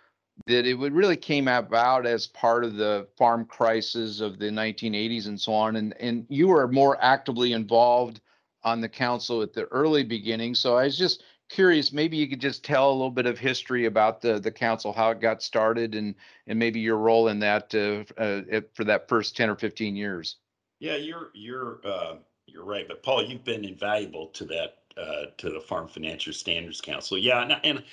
that 0.48 0.66
it 0.66 0.76
really 0.78 1.18
came 1.18 1.48
about 1.48 2.06
as 2.06 2.28
part 2.28 2.64
of 2.64 2.76
the 2.76 3.08
farm 3.18 3.46
crisis 3.46 4.20
of 4.20 4.40
the 4.40 4.50
1980s 4.50 5.28
and 5.28 5.40
so 5.40 5.54
on. 5.54 5.76
And 5.76 5.96
and 6.00 6.26
you 6.30 6.48
were 6.48 6.68
more 6.68 6.98
actively 7.02 7.54
involved 7.54 8.22
on 8.64 8.82
the 8.82 8.90
council 8.90 9.42
at 9.44 9.54
the 9.54 9.66
early 9.66 10.04
beginning. 10.04 10.56
So 10.56 10.78
I 10.78 10.86
was 10.86 10.98
just 10.98 11.24
curious, 11.50 11.92
maybe 11.92 12.18
you 12.18 12.28
could 12.28 12.42
just 12.42 12.64
tell 12.64 12.90
a 12.90 12.94
little 12.94 13.12
bit 13.12 13.26
of 13.26 13.40
history 13.40 13.86
about 13.86 14.22
the 14.22 14.40
the 14.40 14.52
council, 14.52 14.94
how 14.94 15.12
it 15.12 15.20
got 15.20 15.42
started, 15.42 15.96
and 15.96 16.16
and 16.48 16.58
maybe 16.58 16.80
your 16.80 16.98
role 16.98 17.28
in 17.30 17.40
that 17.40 17.74
uh, 17.76 18.04
uh, 18.22 18.62
for 18.74 18.84
that 18.84 19.08
first 19.08 19.36
ten 19.36 19.50
or 19.50 19.56
fifteen 19.56 19.96
years. 19.96 20.38
Yeah, 20.80 20.96
you're 20.96 21.30
you're 21.34 21.80
uh, 21.86 22.16
you're 22.46 22.66
right, 22.66 22.88
but 22.88 23.04
Paul, 23.04 23.24
you've 23.24 23.44
been 23.44 23.66
invaluable 23.66 24.28
to 24.28 24.46
that 24.46 24.78
uh, 24.98 25.26
to 25.38 25.50
the 25.50 25.62
Farm 25.62 25.88
Financial 25.88 26.34
Standards 26.34 26.82
Council. 26.82 27.18
Yeah, 27.18 27.42
and, 27.42 27.60
and 27.64 27.84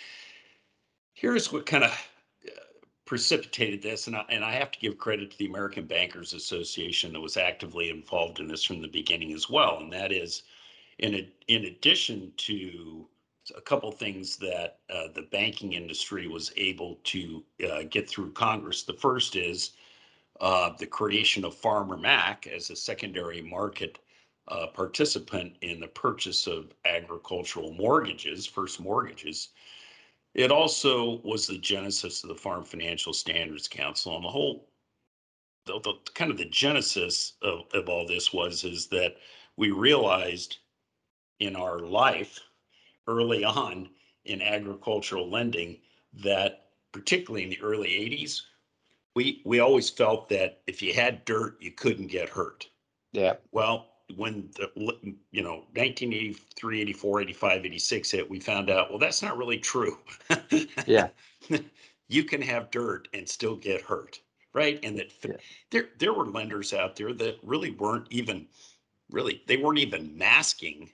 here's 1.15 1.53
what 1.53 1.67
kind 1.67 1.85
of 1.85 2.09
precipitated 3.07 3.83
this, 3.83 4.07
and 4.07 4.17
I, 4.17 4.25
and 4.31 4.43
I 4.45 4.53
have 4.53 4.71
to 4.71 4.79
give 4.79 4.97
credit 4.97 5.31
to 5.31 5.39
the 5.39 5.47
American 5.47 5.87
Bankers 5.87 6.33
Association 6.33 7.13
that 7.13 7.21
was 7.21 7.37
actively 7.37 7.91
involved 7.91 8.41
in 8.41 8.49
this 8.49 8.65
from 8.65 8.81
the 8.81 8.89
beginning 8.89 9.33
as 9.33 9.51
well, 9.51 9.79
and 9.81 9.93
that 9.93 10.11
is 10.11 10.45
in 10.99 11.15
a, 11.15 11.29
in 11.49 11.67
addition 11.67 12.33
to 12.39 13.07
a 13.57 13.61
couple 13.61 13.91
things 13.93 14.37
that 14.37 14.79
uh, 14.91 15.09
the 15.15 15.29
banking 15.31 15.75
industry 15.75 16.27
was 16.29 16.53
able 16.57 16.99
to 17.05 17.45
uh, 17.71 17.83
get 17.91 18.09
through 18.09 18.33
Congress. 18.33 18.83
The 18.83 18.95
first 18.95 19.37
is 19.37 19.73
uh, 20.41 20.71
the 20.79 20.87
creation 20.87 21.45
of 21.45 21.55
Farmer 21.55 21.97
Mac 21.97 22.47
as 22.47 22.71
a 22.71 22.77
secondary 22.77 23.43
market 23.43 23.99
uh, 24.49 24.67
participant 24.67 25.57
in 25.63 25.81
the 25.81 25.89
purchase 25.89 26.47
of 26.47 26.75
agricultural 26.85 27.73
mortgages, 27.73 28.47
first 28.47 28.81
mortgages. 28.81 29.49
It 30.35 30.51
also 30.51 31.21
was 31.23 31.47
the 31.47 31.59
genesis 31.59 32.23
of 32.23 32.29
the 32.29 32.35
Farm 32.35 32.65
Financial 32.65 33.13
Standards 33.13 33.69
Council, 33.69 34.17
and 34.17 34.25
the 34.25 34.29
whole, 34.29 34.69
the, 35.67 35.81
the 35.81 35.95
kind 36.15 36.31
of 36.31 36.37
the 36.37 36.45
genesis 36.47 37.35
of, 37.43 37.61
of 37.73 37.89
all 37.89 38.07
this 38.07 38.33
was 38.33 38.65
is 38.65 38.89
that 38.89 39.17
we 39.57 39.71
realized 39.71 40.59
in 41.39 41.55
our 41.57 41.79
life 41.79 42.41
early 43.07 43.45
on 43.45 43.89
in 44.25 44.41
agricultural 44.43 45.29
lending 45.31 45.79
that 46.13 46.67
particularly 46.93 47.45
in 47.45 47.51
the 47.51 47.61
early 47.61 47.89
80s 47.89 48.43
we 49.15 49.43
we 49.45 49.61
always 49.61 49.91
felt 49.91 50.29
that 50.29 50.61
if 50.67 50.83
you 50.83 50.93
had 50.95 51.25
dirt 51.25 51.57
you 51.61 51.71
couldn't 51.71 52.09
get 52.09 52.29
hurt. 52.29 52.69
Yeah, 53.13 53.35
well 53.53 53.91
when 54.17 54.51
the 54.57 54.71
you 55.31 55.43
know 55.43 55.65
1983 55.75 56.81
84 56.83 57.21
85 57.23 57.67
86 57.67 58.11
hit 58.11 58.31
we 58.31 58.41
found 58.41 58.71
out 58.71 58.91
well 58.91 58.99
that's 58.99 59.23
not 59.23 59.37
really 59.37 59.59
true. 59.59 59.99
Yeah, 60.87 61.09
you 62.09 62.25
can 62.25 62.43
have 62.43 62.71
dirt 62.71 63.09
and 63.15 63.29
still 63.29 63.57
get 63.57 63.81
hurt 63.81 64.21
right? 64.53 64.79
And 64.83 64.99
that 64.99 65.13
Yeah. 65.23 65.37
there 65.71 65.89
there 65.99 66.13
were 66.15 66.27
lenders 66.27 66.73
out 66.73 66.97
there 66.97 67.13
that 67.13 67.39
really 67.43 67.73
weren't 67.73 68.07
even 68.11 68.49
really 69.11 69.43
they 69.47 69.57
weren't 69.59 69.79
even 69.79 70.17
masking 70.17 70.91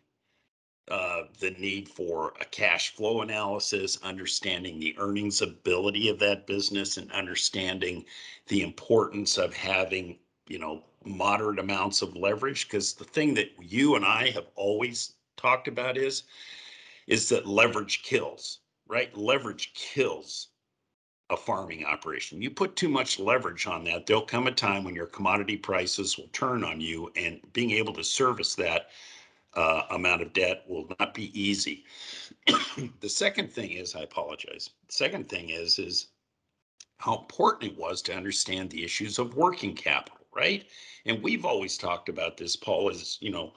uh, 0.90 1.22
the 1.38 1.52
need 1.52 1.88
for 1.88 2.34
a 2.40 2.44
cash 2.44 2.94
flow 2.94 3.22
analysis, 3.22 3.98
understanding 4.02 4.78
the 4.80 4.96
earnings 4.98 5.40
ability 5.40 6.08
of 6.08 6.18
that 6.18 6.46
business, 6.46 6.96
and 6.96 7.10
understanding 7.12 8.04
the 8.48 8.62
importance 8.62 9.38
of 9.38 9.54
having, 9.54 10.18
you 10.48 10.58
know, 10.58 10.82
moderate 11.04 11.58
amounts 11.58 12.02
of 12.02 12.16
leverage. 12.16 12.66
Because 12.66 12.94
the 12.94 13.04
thing 13.04 13.34
that 13.34 13.50
you 13.60 13.94
and 13.96 14.04
I 14.04 14.30
have 14.30 14.46
always 14.56 15.14
talked 15.36 15.68
about 15.68 15.96
is, 15.96 16.24
is 17.06 17.28
that 17.28 17.46
leverage 17.46 18.02
kills, 18.02 18.58
right? 18.88 19.16
Leverage 19.16 19.72
kills 19.74 20.48
a 21.30 21.36
farming 21.36 21.84
operation. 21.84 22.42
You 22.42 22.50
put 22.50 22.74
too 22.74 22.88
much 22.88 23.20
leverage 23.20 23.66
on 23.66 23.84
that, 23.84 24.04
there'll 24.04 24.22
come 24.22 24.48
a 24.48 24.52
time 24.52 24.84
when 24.84 24.96
your 24.96 25.06
commodity 25.06 25.56
prices 25.56 26.18
will 26.18 26.28
turn 26.32 26.64
on 26.64 26.80
you, 26.80 27.10
and 27.14 27.40
being 27.52 27.70
able 27.70 27.92
to 27.94 28.04
service 28.04 28.54
that 28.56 28.88
uh, 29.54 29.82
amount 29.90 30.22
of 30.22 30.32
debt 30.32 30.64
will 30.68 30.88
not 30.98 31.14
be 31.14 31.38
easy. 31.40 31.84
the 33.00 33.08
second 33.08 33.52
thing 33.52 33.72
is, 33.72 33.94
I 33.94 34.02
apologize. 34.02 34.70
Second 34.88 35.28
thing 35.28 35.50
is, 35.50 35.78
is 35.78 36.08
how 36.98 37.18
important 37.18 37.72
it 37.72 37.78
was 37.78 38.02
to 38.02 38.14
understand 38.14 38.70
the 38.70 38.84
issues 38.84 39.18
of 39.18 39.34
working 39.34 39.74
capital, 39.74 40.26
right? 40.34 40.66
And 41.06 41.22
we've 41.22 41.44
always 41.44 41.76
talked 41.78 42.08
about 42.08 42.36
this, 42.36 42.56
Paul, 42.56 42.90
is, 42.90 43.18
you 43.20 43.30
know, 43.30 43.52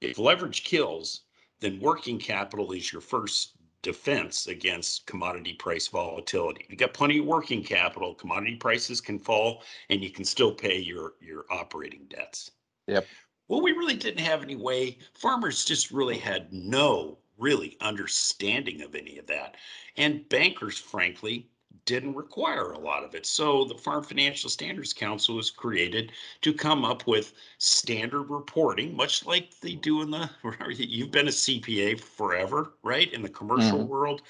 if 0.00 0.18
leverage 0.18 0.64
kills, 0.64 1.22
then 1.60 1.80
working 1.80 2.18
capital 2.18 2.72
is 2.72 2.92
your 2.92 3.02
first 3.02 3.52
defense 3.82 4.46
against 4.46 5.06
commodity 5.06 5.54
price 5.54 5.86
volatility. 5.88 6.66
You 6.68 6.76
got 6.76 6.94
plenty 6.94 7.18
of 7.18 7.26
working 7.26 7.62
capital, 7.62 8.14
commodity 8.14 8.56
prices 8.56 9.00
can 9.00 9.18
fall 9.18 9.62
and 9.90 10.02
you 10.02 10.10
can 10.10 10.24
still 10.24 10.52
pay 10.52 10.78
your 10.78 11.14
your 11.20 11.44
operating 11.50 12.06
debts. 12.08 12.50
Yep. 12.86 13.06
Well, 13.48 13.62
we 13.62 13.72
really 13.72 13.96
didn't 13.96 14.24
have 14.24 14.42
any 14.42 14.56
way. 14.56 14.98
Farmers 15.14 15.64
just 15.64 15.90
really 15.90 16.18
had 16.18 16.52
no 16.52 17.18
really 17.38 17.76
understanding 17.80 18.82
of 18.82 18.94
any 18.94 19.18
of 19.18 19.26
that. 19.26 19.56
And 19.96 20.28
bankers, 20.28 20.78
frankly, 20.78 21.48
didn't 21.88 22.14
require 22.14 22.72
a 22.72 22.78
lot 22.78 23.02
of 23.02 23.14
it. 23.14 23.24
So 23.24 23.64
the 23.64 23.74
Farm 23.74 24.04
Financial 24.04 24.50
Standards 24.50 24.92
Council 24.92 25.36
was 25.36 25.50
created 25.50 26.12
to 26.42 26.52
come 26.52 26.84
up 26.84 27.06
with 27.06 27.32
standard 27.56 28.24
reporting, 28.24 28.94
much 28.94 29.24
like 29.24 29.58
they 29.60 29.74
do 29.74 30.02
in 30.02 30.10
the, 30.10 30.28
you've 30.68 31.10
been 31.10 31.28
a 31.28 31.30
CPA 31.30 31.98
forever, 31.98 32.74
right? 32.82 33.10
In 33.14 33.22
the 33.22 33.28
commercial 33.30 33.78
mm-hmm. 33.78 33.88
world, 33.88 34.22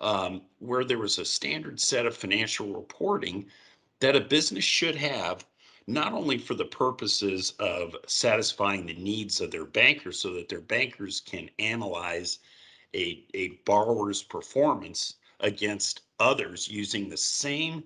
um, 0.00 0.40
where 0.60 0.84
there 0.84 0.98
was 0.98 1.18
a 1.18 1.24
standard 1.26 1.78
set 1.78 2.06
of 2.06 2.16
financial 2.16 2.72
reporting 2.72 3.46
that 4.00 4.16
a 4.16 4.20
business 4.20 4.64
should 4.64 4.96
have 4.96 5.44
not 5.86 6.12
only 6.12 6.38
for 6.38 6.54
the 6.54 6.64
purposes 6.64 7.52
of 7.58 7.94
satisfying 8.06 8.86
the 8.86 8.94
needs 8.94 9.40
of 9.40 9.50
their 9.50 9.66
bankers 9.66 10.18
so 10.18 10.32
that 10.32 10.48
their 10.48 10.60
bankers 10.60 11.20
can 11.20 11.50
analyze 11.58 12.38
a, 12.94 13.24
a 13.34 13.48
borrower's 13.66 14.22
performance 14.22 15.14
against 15.40 16.02
others 16.20 16.68
using 16.68 17.08
the 17.08 17.16
same 17.16 17.82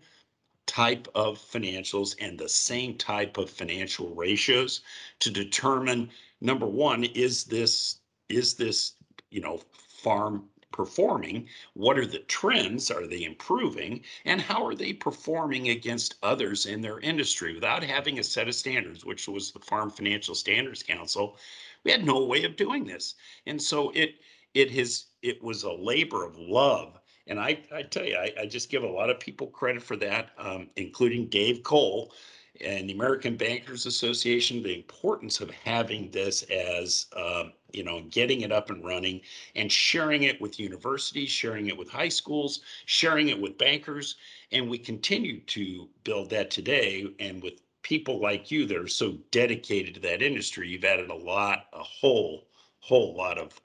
type 0.66 1.08
of 1.14 1.38
financials 1.38 2.14
and 2.20 2.38
the 2.38 2.48
same 2.48 2.96
type 2.98 3.38
of 3.38 3.50
financial 3.50 4.14
ratios 4.14 4.82
to 5.18 5.30
determine 5.30 6.10
number 6.40 6.66
one 6.66 7.04
is 7.04 7.44
this 7.44 8.00
is 8.28 8.54
this 8.54 8.92
you 9.30 9.40
know 9.40 9.60
farm 10.02 10.44
performing 10.78 11.48
what 11.74 11.98
are 11.98 12.06
the 12.06 12.20
trends? 12.20 12.90
Are 12.90 13.06
they 13.06 13.24
improving? 13.24 14.02
And 14.24 14.40
how 14.40 14.64
are 14.64 14.76
they 14.76 14.92
performing 14.92 15.70
against 15.70 16.14
others 16.22 16.66
in 16.66 16.80
their 16.80 17.00
industry? 17.00 17.52
Without 17.54 17.82
having 17.82 18.18
a 18.18 18.24
set 18.24 18.48
of 18.48 18.54
standards 18.54 19.04
which 19.04 19.26
was 19.26 19.50
the 19.50 19.58
farm 19.58 19.90
financial 19.90 20.36
standards 20.36 20.82
council 20.82 21.36
we 21.84 21.90
had 21.90 22.04
no 22.04 22.24
way 22.24 22.44
of 22.44 22.56
doing 22.56 22.84
this. 22.84 23.14
And 23.46 23.60
so 23.60 23.90
it 23.90 24.16
it 24.54 24.70
has 24.72 25.06
it 25.22 25.42
was 25.42 25.62
a 25.62 25.72
labor 25.72 26.24
of 26.24 26.36
love. 26.38 26.98
And 27.26 27.38
I, 27.38 27.58
I 27.74 27.82
tell 27.82 28.06
you, 28.06 28.16
I, 28.16 28.32
I 28.42 28.46
just 28.46 28.70
give 28.70 28.82
a 28.84 28.88
lot 28.88 29.10
of 29.10 29.20
people 29.20 29.48
credit 29.48 29.82
for 29.82 29.96
that, 29.96 30.30
um, 30.38 30.70
including 30.76 31.26
Dave 31.28 31.62
Cole 31.62 32.12
and 32.60 32.88
the 32.88 32.94
American 32.94 33.36
Bankers 33.36 33.86
Association, 33.86 34.62
the 34.62 34.74
importance 34.74 35.40
of 35.40 35.50
having 35.50 36.10
this 36.10 36.42
as, 36.44 37.06
um, 37.16 37.52
you 37.72 37.84
know, 37.84 38.02
getting 38.10 38.40
it 38.42 38.52
up 38.52 38.70
and 38.70 38.84
running 38.84 39.20
and 39.54 39.70
sharing 39.70 40.24
it 40.24 40.40
with 40.40 40.58
universities, 40.58 41.30
sharing 41.30 41.66
it 41.66 41.76
with 41.76 41.88
high 41.88 42.08
schools, 42.08 42.60
sharing 42.86 43.28
it 43.28 43.40
with 43.40 43.58
bankers. 43.58 44.16
And 44.52 44.68
we 44.68 44.78
continue 44.78 45.40
to 45.40 45.88
build 46.04 46.30
that 46.30 46.50
today. 46.50 47.06
And 47.18 47.42
with 47.42 47.60
people 47.82 48.20
like 48.20 48.50
you 48.50 48.66
that 48.66 48.76
are 48.76 48.88
so 48.88 49.18
dedicated 49.30 49.94
to 49.94 50.00
that 50.00 50.22
industry, 50.22 50.68
you've 50.68 50.84
added 50.84 51.10
a 51.10 51.14
lot, 51.14 51.66
a 51.72 51.82
whole, 51.82 52.48
whole 52.80 53.14
lot 53.14 53.38
of 53.38 53.60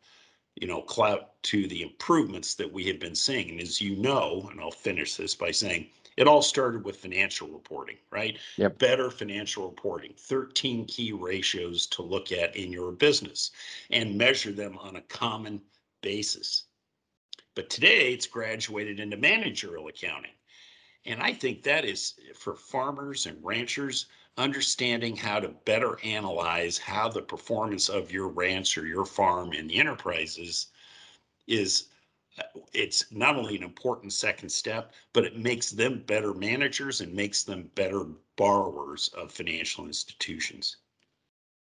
you 0.56 0.68
know, 0.68 0.82
clout 0.82 1.41
to 1.44 1.68
the 1.68 1.82
improvements 1.82 2.54
that 2.56 2.72
we 2.72 2.86
have 2.86 3.00
been 3.00 3.16
seeing. 3.16 3.50
And 3.50 3.60
as 3.60 3.82
you 3.82 3.96
know, 3.96 4.48
and 4.52 4.62
I'll 4.62 4.72
finish 4.72 5.16
this 5.16 5.36
by 5.36 5.52
saying 5.52 5.88
it 6.18 6.28
all 6.28 6.41
started 6.41 6.84
with 6.84 6.97
financial 6.97 7.47
reporting, 7.47 7.97
right? 8.11 8.38
Yep. 8.57 8.80
Better 8.80 9.09
financial 9.09 9.68
reporting, 9.68 10.14
13 10.18 10.86
key 10.86 11.11
ratios 11.11 11.88
to 11.88 12.01
look 12.01 12.32
at 12.32 12.55
in 12.55 12.72
your 12.72 12.91
business 12.91 13.51
and 13.89 14.18
measure 14.18 14.51
them 14.51 14.78
on 14.78 14.95
a 14.95 15.01
common 15.01 15.61
basis. 16.01 16.66
But 17.55 17.70
today 17.70 18.14
it's 18.14 18.28
graduated 18.28 18.99
into 18.99 19.18
managerial 19.18 19.88
accounting. 19.88 20.32
And 21.05 21.22
I 21.22 21.34
think 21.34 21.64
that 21.64 21.86
is 21.86 22.16
for 22.36 22.55
farmers 22.55 23.26
and 23.26 23.43
ranchers 23.43 24.07
understanding 24.38 25.16
how 25.16 25.39
to 25.39 25.49
better 25.49 25.99
analyze 26.03 26.78
how 26.78 27.09
the 27.09 27.22
performance 27.22 27.89
of 27.89 28.11
your 28.11 28.30
ranch 28.30 28.78
or 28.78 28.88
your 28.88 29.05
farm 29.05 29.51
and 29.51 29.70
the 29.70 29.78
enterprises 29.78 30.68
is 31.47 31.89
it's 32.74 33.12
not 33.12 33.36
only 33.36 33.56
an 33.56 33.64
important 33.64 34.12
second 34.14 34.50
step 34.50 34.94
but 35.14 35.24
it 35.24 35.38
makes 35.38 35.72
them 35.72 36.04
better 36.06 36.34
managers 36.34 37.02
and 37.02 37.14
makes 37.14 37.44
them 37.44 37.70
better 37.76 38.06
borrowers 38.36 39.10
of 39.18 39.32
financial 39.32 39.86
institutions 39.86 40.78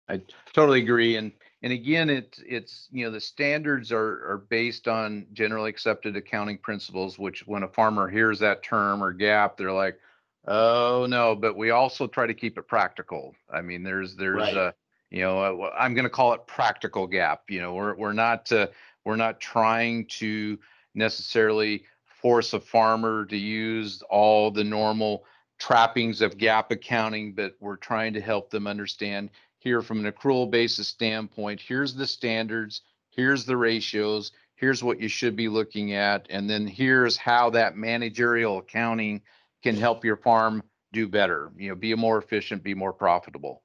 i 0.09 0.19
totally 0.53 0.81
agree 0.81 1.17
and 1.17 1.31
and 1.61 1.73
again 1.73 2.09
it's 2.09 2.39
it's 2.45 2.87
you 2.91 3.05
know 3.05 3.11
the 3.11 3.19
standards 3.19 3.91
are 3.91 4.29
are 4.29 4.45
based 4.49 4.87
on 4.87 5.25
generally 5.33 5.69
accepted 5.69 6.15
accounting 6.15 6.57
principles 6.57 7.19
which 7.19 7.45
when 7.47 7.63
a 7.63 7.67
farmer 7.67 8.07
hears 8.07 8.39
that 8.39 8.63
term 8.63 9.03
or 9.03 9.13
GAAP, 9.13 9.57
they're 9.57 9.71
like 9.71 9.99
Oh 10.47 11.07
no, 11.09 11.35
but 11.35 11.57
we 11.57 11.71
also 11.71 12.07
try 12.07 12.27
to 12.27 12.33
keep 12.33 12.57
it 12.57 12.67
practical. 12.67 13.35
I 13.51 13.61
mean, 13.61 13.83
there's 13.83 14.15
there's 14.15 14.41
right. 14.41 14.55
a 14.55 14.73
you 15.09 15.21
know 15.21 15.71
I'm 15.77 15.93
going 15.93 16.03
to 16.03 16.09
call 16.09 16.33
it 16.33 16.45
practical 16.47 17.07
GAAP. 17.07 17.39
You 17.49 17.61
know, 17.61 17.73
we're 17.73 17.95
we're 17.95 18.13
not 18.13 18.51
uh, 18.51 18.67
we're 19.05 19.15
not 19.15 19.39
trying 19.39 20.05
to 20.07 20.57
necessarily 20.93 21.83
force 22.21 22.53
a 22.53 22.59
farmer 22.59 23.25
to 23.25 23.37
use 23.37 24.01
all 24.09 24.51
the 24.51 24.63
normal 24.63 25.23
trappings 25.59 26.21
of 26.21 26.37
GAAP 26.37 26.71
accounting, 26.71 27.33
but 27.33 27.55
we're 27.59 27.77
trying 27.77 28.13
to 28.13 28.21
help 28.21 28.49
them 28.49 28.67
understand 28.67 29.29
here 29.59 29.81
from 29.81 30.03
an 30.03 30.11
accrual 30.11 30.49
basis 30.49 30.87
standpoint. 30.87 31.61
Here's 31.61 31.93
the 31.93 32.07
standards. 32.07 32.81
Here's 33.09 33.45
the 33.45 33.57
ratios. 33.57 34.31
Here's 34.55 34.83
what 34.83 34.99
you 34.99 35.07
should 35.07 35.35
be 35.35 35.49
looking 35.49 35.93
at, 35.93 36.27
and 36.29 36.49
then 36.49 36.65
here's 36.65 37.17
how 37.17 37.49
that 37.51 37.75
managerial 37.75 38.59
accounting 38.59 39.21
can 39.63 39.75
help 39.75 40.05
your 40.05 40.15
farm 40.15 40.63
do 40.93 41.09
better, 41.09 41.51
you 41.57 41.69
know, 41.69 41.75
be 41.75 41.93
more 41.93 42.17
efficient, 42.17 42.63
be 42.63 42.73
more 42.73 42.93
profitable. 42.93 43.63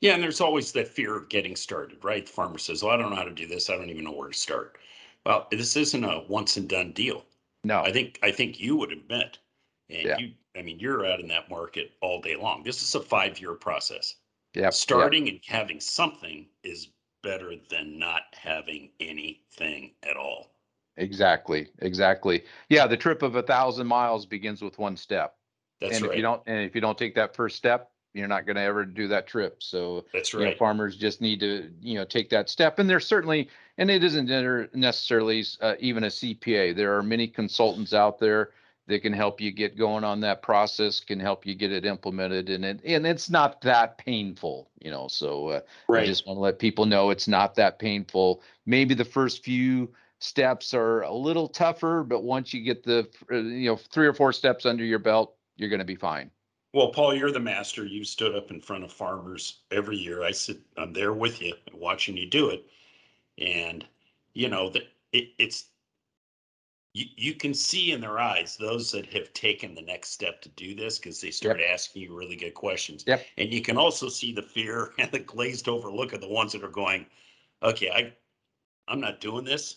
Yeah, 0.00 0.14
and 0.14 0.22
there's 0.22 0.40
always 0.40 0.72
that 0.72 0.88
fear 0.88 1.16
of 1.16 1.28
getting 1.28 1.56
started, 1.56 2.04
right? 2.04 2.26
The 2.26 2.32
farmer 2.32 2.58
says, 2.58 2.82
"Well, 2.82 2.92
I 2.92 2.96
don't 2.96 3.10
know 3.10 3.16
how 3.16 3.24
to 3.24 3.30
do 3.30 3.46
this. 3.46 3.70
I 3.70 3.76
don't 3.76 3.90
even 3.90 4.04
know 4.04 4.12
where 4.12 4.28
to 4.28 4.34
start." 4.34 4.78
Well, 5.24 5.48
this 5.50 5.76
isn't 5.76 6.04
a 6.04 6.24
once 6.28 6.56
and 6.56 6.68
done 6.68 6.92
deal. 6.92 7.24
No, 7.62 7.80
I 7.80 7.92
think 7.92 8.18
I 8.22 8.30
think 8.30 8.60
you 8.60 8.76
would 8.76 8.92
admit, 8.92 9.38
and 9.88 10.02
yeah. 10.02 10.18
you, 10.18 10.32
I 10.56 10.62
mean, 10.62 10.78
you're 10.78 11.06
out 11.06 11.20
in 11.20 11.28
that 11.28 11.48
market 11.48 11.92
all 12.02 12.20
day 12.20 12.36
long. 12.36 12.62
This 12.62 12.82
is 12.82 12.94
a 12.94 13.00
five 13.00 13.40
year 13.40 13.54
process. 13.54 14.16
Yeah, 14.54 14.70
starting 14.70 15.26
yep. 15.26 15.34
and 15.34 15.44
having 15.46 15.80
something 15.80 16.46
is 16.62 16.88
better 17.22 17.54
than 17.70 17.98
not 17.98 18.22
having 18.34 18.90
anything 19.00 19.92
at 20.08 20.16
all. 20.16 20.50
Exactly. 20.96 21.68
Exactly. 21.80 22.44
Yeah. 22.68 22.86
The 22.86 22.96
trip 22.96 23.22
of 23.22 23.34
a 23.34 23.42
thousand 23.42 23.86
miles 23.86 24.26
begins 24.26 24.62
with 24.62 24.78
one 24.78 24.96
step. 24.96 25.34
That's 25.80 25.96
and 25.96 26.04
right. 26.04 26.12
if 26.12 26.16
you 26.16 26.22
don't, 26.22 26.42
and 26.46 26.60
if 26.60 26.74
you 26.74 26.80
don't 26.80 26.96
take 26.96 27.16
that 27.16 27.34
first 27.34 27.56
step, 27.56 27.90
you're 28.14 28.28
not 28.28 28.46
going 28.46 28.56
to 28.56 28.62
ever 28.62 28.84
do 28.84 29.08
that 29.08 29.26
trip. 29.26 29.62
So 29.62 30.04
that's 30.12 30.32
right. 30.32 30.40
You 30.40 30.46
know, 30.50 30.56
farmers 30.56 30.96
just 30.96 31.20
need 31.20 31.40
to, 31.40 31.70
you 31.82 31.96
know, 31.96 32.04
take 32.04 32.30
that 32.30 32.48
step. 32.48 32.78
And 32.78 32.88
there's 32.88 33.06
certainly, 33.06 33.50
and 33.76 33.90
it 33.90 34.04
isn't 34.04 34.74
necessarily 34.74 35.44
uh, 35.60 35.74
even 35.80 36.04
a 36.04 36.08
CPA. 36.08 36.74
There 36.76 36.96
are 36.96 37.02
many 37.02 37.26
consultants 37.26 37.92
out 37.92 38.20
there 38.20 38.50
that 38.86 39.00
can 39.00 39.12
help 39.12 39.40
you 39.40 39.50
get 39.50 39.76
going 39.76 40.04
on 40.04 40.20
that 40.20 40.42
process, 40.42 41.00
can 41.00 41.18
help 41.18 41.44
you 41.46 41.54
get 41.54 41.72
it 41.72 41.84
implemented, 41.84 42.50
and 42.50 42.64
it 42.64 42.80
and 42.84 43.06
it's 43.06 43.30
not 43.30 43.60
that 43.62 43.96
painful, 43.96 44.68
you 44.80 44.90
know. 44.90 45.08
So 45.08 45.48
uh, 45.48 45.60
right. 45.88 46.02
I 46.02 46.06
just 46.06 46.26
want 46.26 46.36
to 46.36 46.40
let 46.42 46.58
people 46.58 46.84
know 46.84 47.10
it's 47.10 47.26
not 47.26 47.54
that 47.54 47.78
painful. 47.78 48.42
Maybe 48.66 48.94
the 48.94 49.04
first 49.04 49.42
few 49.42 49.90
steps 50.18 50.74
are 50.74 51.00
a 51.02 51.14
little 51.14 51.48
tougher, 51.48 52.04
but 52.06 52.24
once 52.24 52.52
you 52.52 52.62
get 52.62 52.84
the 52.84 53.08
uh, 53.32 53.36
you 53.36 53.70
know 53.70 53.76
three 53.76 54.06
or 54.06 54.12
four 54.12 54.32
steps 54.32 54.66
under 54.66 54.84
your 54.84 54.98
belt, 54.98 55.34
you're 55.56 55.70
going 55.70 55.78
to 55.78 55.84
be 55.84 55.96
fine. 55.96 56.30
Well, 56.74 56.88
Paul, 56.88 57.14
you're 57.14 57.30
the 57.30 57.40
master. 57.40 57.86
You've 57.86 58.08
stood 58.08 58.34
up 58.34 58.50
in 58.50 58.60
front 58.60 58.82
of 58.82 58.92
farmers 58.92 59.60
every 59.70 59.96
year. 59.96 60.24
I 60.24 60.32
sit, 60.32 60.58
I'm 60.76 60.92
there 60.92 61.12
with 61.12 61.40
you, 61.40 61.54
watching 61.72 62.16
you 62.16 62.28
do 62.28 62.50
it, 62.50 62.66
and 63.38 63.86
you 64.34 64.48
know 64.48 64.68
that 64.70 64.82
it, 65.12 65.28
it's 65.38 65.66
you, 66.92 67.06
you 67.16 67.34
can 67.34 67.54
see 67.54 67.92
in 67.92 68.00
their 68.00 68.18
eyes 68.18 68.56
those 68.56 68.90
that 68.90 69.06
have 69.06 69.32
taken 69.32 69.74
the 69.74 69.82
next 69.82 70.10
step 70.10 70.42
to 70.42 70.48
do 70.50 70.74
this 70.74 70.98
because 70.98 71.20
they 71.20 71.30
start 71.30 71.60
yep. 71.60 71.70
asking 71.72 72.02
you 72.02 72.16
really 72.16 72.36
good 72.36 72.54
questions. 72.54 73.04
Yep. 73.06 73.24
And 73.38 73.52
you 73.52 73.62
can 73.62 73.76
also 73.76 74.08
see 74.08 74.32
the 74.32 74.42
fear 74.42 74.92
and 74.98 75.10
the 75.12 75.20
glazed 75.20 75.68
over 75.68 75.90
look 75.90 76.12
of 76.12 76.20
the 76.20 76.28
ones 76.28 76.52
that 76.52 76.64
are 76.64 76.68
going, 76.68 77.06
okay, 77.62 77.90
I, 77.90 78.12
I'm 78.88 79.00
not 79.00 79.20
doing 79.20 79.44
this 79.44 79.76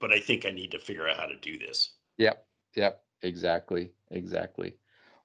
but 0.00 0.12
I 0.12 0.18
think 0.18 0.46
I 0.46 0.50
need 0.50 0.72
to 0.72 0.78
figure 0.78 1.08
out 1.08 1.18
how 1.18 1.26
to 1.26 1.36
do 1.36 1.58
this. 1.58 1.90
Yep. 2.16 2.44
Yep. 2.74 3.02
Exactly. 3.22 3.90
Exactly. 4.10 4.74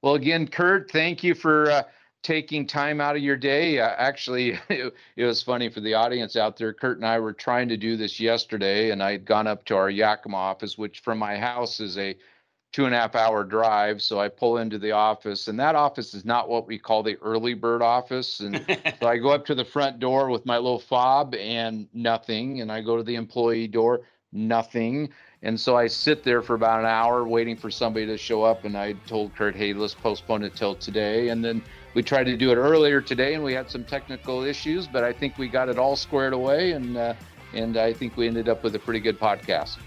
Well, 0.05 0.13
again, 0.13 0.47
Curt, 0.47 0.91
thank 0.91 1.23
you 1.23 1.33
for 1.33 1.71
uh, 1.71 1.83
taking 2.21 2.67
time 2.67 3.01
out 3.01 3.15
of 3.15 3.23
your 3.23 3.35
day. 3.35 3.79
Uh, 3.79 3.89
actually, 3.97 4.51
it, 4.69 4.93
it, 5.15 5.25
was 5.25 5.41
funny 5.41 5.67
for 5.67 5.79
the 5.79 5.95
audience 5.95 6.35
out 6.35 6.57
there. 6.57 6.73
Curt 6.73 6.97
and 6.97 7.07
I 7.07 7.17
were 7.17 7.33
trying 7.33 7.67
to 7.69 7.75
do 7.75 7.97
this 7.97 8.19
yesterday, 8.19 8.91
and 8.91 9.01
I 9.01 9.13
had 9.13 9.25
gone 9.25 9.47
up 9.47 9.65
to 9.65 9.75
our 9.75 9.89
Yakima 9.89 10.37
office, 10.37 10.77
which 10.77 10.99
from 10.99 11.17
my 11.17 11.37
house 11.37 11.79
is 11.79 11.97
a 11.97 12.15
two 12.71 12.85
and 12.85 12.93
a 12.93 12.99
half 12.99 13.15
hour 13.15 13.43
drive. 13.43 13.99
So 13.99 14.19
I 14.19 14.29
pull 14.29 14.59
into 14.59 14.77
the 14.77 14.91
office, 14.91 15.47
and 15.47 15.59
that 15.59 15.73
office 15.73 16.13
is 16.13 16.23
not 16.23 16.49
what 16.49 16.67
we 16.67 16.77
call 16.77 17.01
the 17.01 17.17
early 17.23 17.55
bird 17.55 17.81
office. 17.81 18.41
And 18.41 18.63
so 18.99 19.07
I 19.07 19.17
go 19.17 19.29
up 19.29 19.43
to 19.47 19.55
the 19.55 19.65
front 19.65 19.97
door 19.97 20.29
with 20.29 20.45
my 20.45 20.57
little 20.57 20.77
fob 20.77 21.33
and 21.33 21.87
nothing. 21.93 22.61
And 22.61 22.71
I 22.71 22.81
go 22.81 22.95
to 22.95 23.01
the 23.01 23.15
employee 23.15 23.67
door, 23.67 24.01
nothing. 24.31 25.09
And 25.45 25.59
so 25.59 25.77
I 25.77 25.87
sit 25.87 26.23
there 26.23 26.41
for 26.41 26.55
about 26.55 26.79
an 26.79 26.87
hour 26.87 27.27
waiting 27.27 27.55
for 27.55 27.71
somebody 27.71 28.05
to 28.07 28.17
show 28.17 28.43
up. 28.43 28.65
And 28.65 28.75
I 28.75 28.93
told 29.07 29.35
Curt, 29.35 29.55
hey, 29.55 29.73
let's 29.73 29.93
postpone 29.93 30.43
it 30.43 30.55
till 30.55 30.75
today. 30.75 31.29
And 31.29 31.45
then 31.45 31.63
we 31.93 32.03
tried 32.03 32.25
to 32.25 32.35
do 32.35 32.51
it 32.51 32.55
earlier 32.55 32.99
today, 32.99 33.35
and 33.35 33.43
we 33.43 33.53
had 33.53 33.69
some 33.69 33.85
technical 33.85 34.43
issues, 34.43 34.87
but 34.87 35.03
I 35.03 35.13
think 35.13 35.37
we 35.37 35.47
got 35.47 35.69
it 35.69 35.77
all 35.77 35.95
squared 35.95 36.33
away. 36.33 36.71
And 36.71 36.97
uh, 36.97 37.13
and 37.53 37.77
I 37.77 37.93
think 37.93 38.17
we 38.17 38.27
ended 38.27 38.49
up 38.49 38.63
with 38.63 38.75
a 38.75 38.79
pretty 38.79 38.99
good 38.99 39.17
podcast 39.17 39.77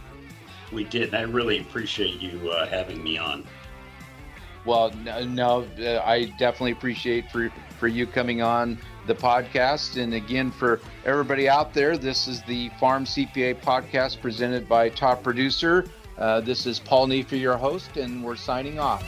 we 0.73 0.85
did. 0.85 1.09
And 1.09 1.17
I 1.17 1.23
really 1.23 1.61
appreciate 1.61 2.21
you 2.21 2.51
uh, 2.51 2.67
having 2.67 3.03
me 3.03 3.19
on. 3.19 3.45
Well, 4.69 4.93
no, 5.27 5.67
uh, 5.81 6.03
I 6.05 6.27
definitely 6.37 6.73
appreciate 6.73 7.31
for 7.31 7.51
for 7.79 7.89
you 7.89 8.07
coming 8.07 8.43
on 8.43 8.77
the 9.07 9.15
podcast. 9.15 9.97
And 9.97 10.13
again, 10.13 10.51
for 10.51 10.83
everybody 11.07 11.49
out 11.49 11.73
there, 11.73 11.97
this 11.97 12.29
is 12.29 12.43
the 12.43 12.69
Farm 12.79 13.07
CPA 13.07 13.63
podcast 13.63 14.21
presented 14.21 14.69
by 14.69 14.91
Top 14.91 15.23
Producer. 15.23 15.87
Uh, 16.19 16.43
this 16.43 16.67
is 16.67 16.81
Paul 16.81 17.07
Neiffer, 17.07 17.37
your 17.37 17.57
host, 17.57 17.97
and 17.97 18.23
we're 18.23 18.37
signing 18.37 18.79
off. 18.79 19.03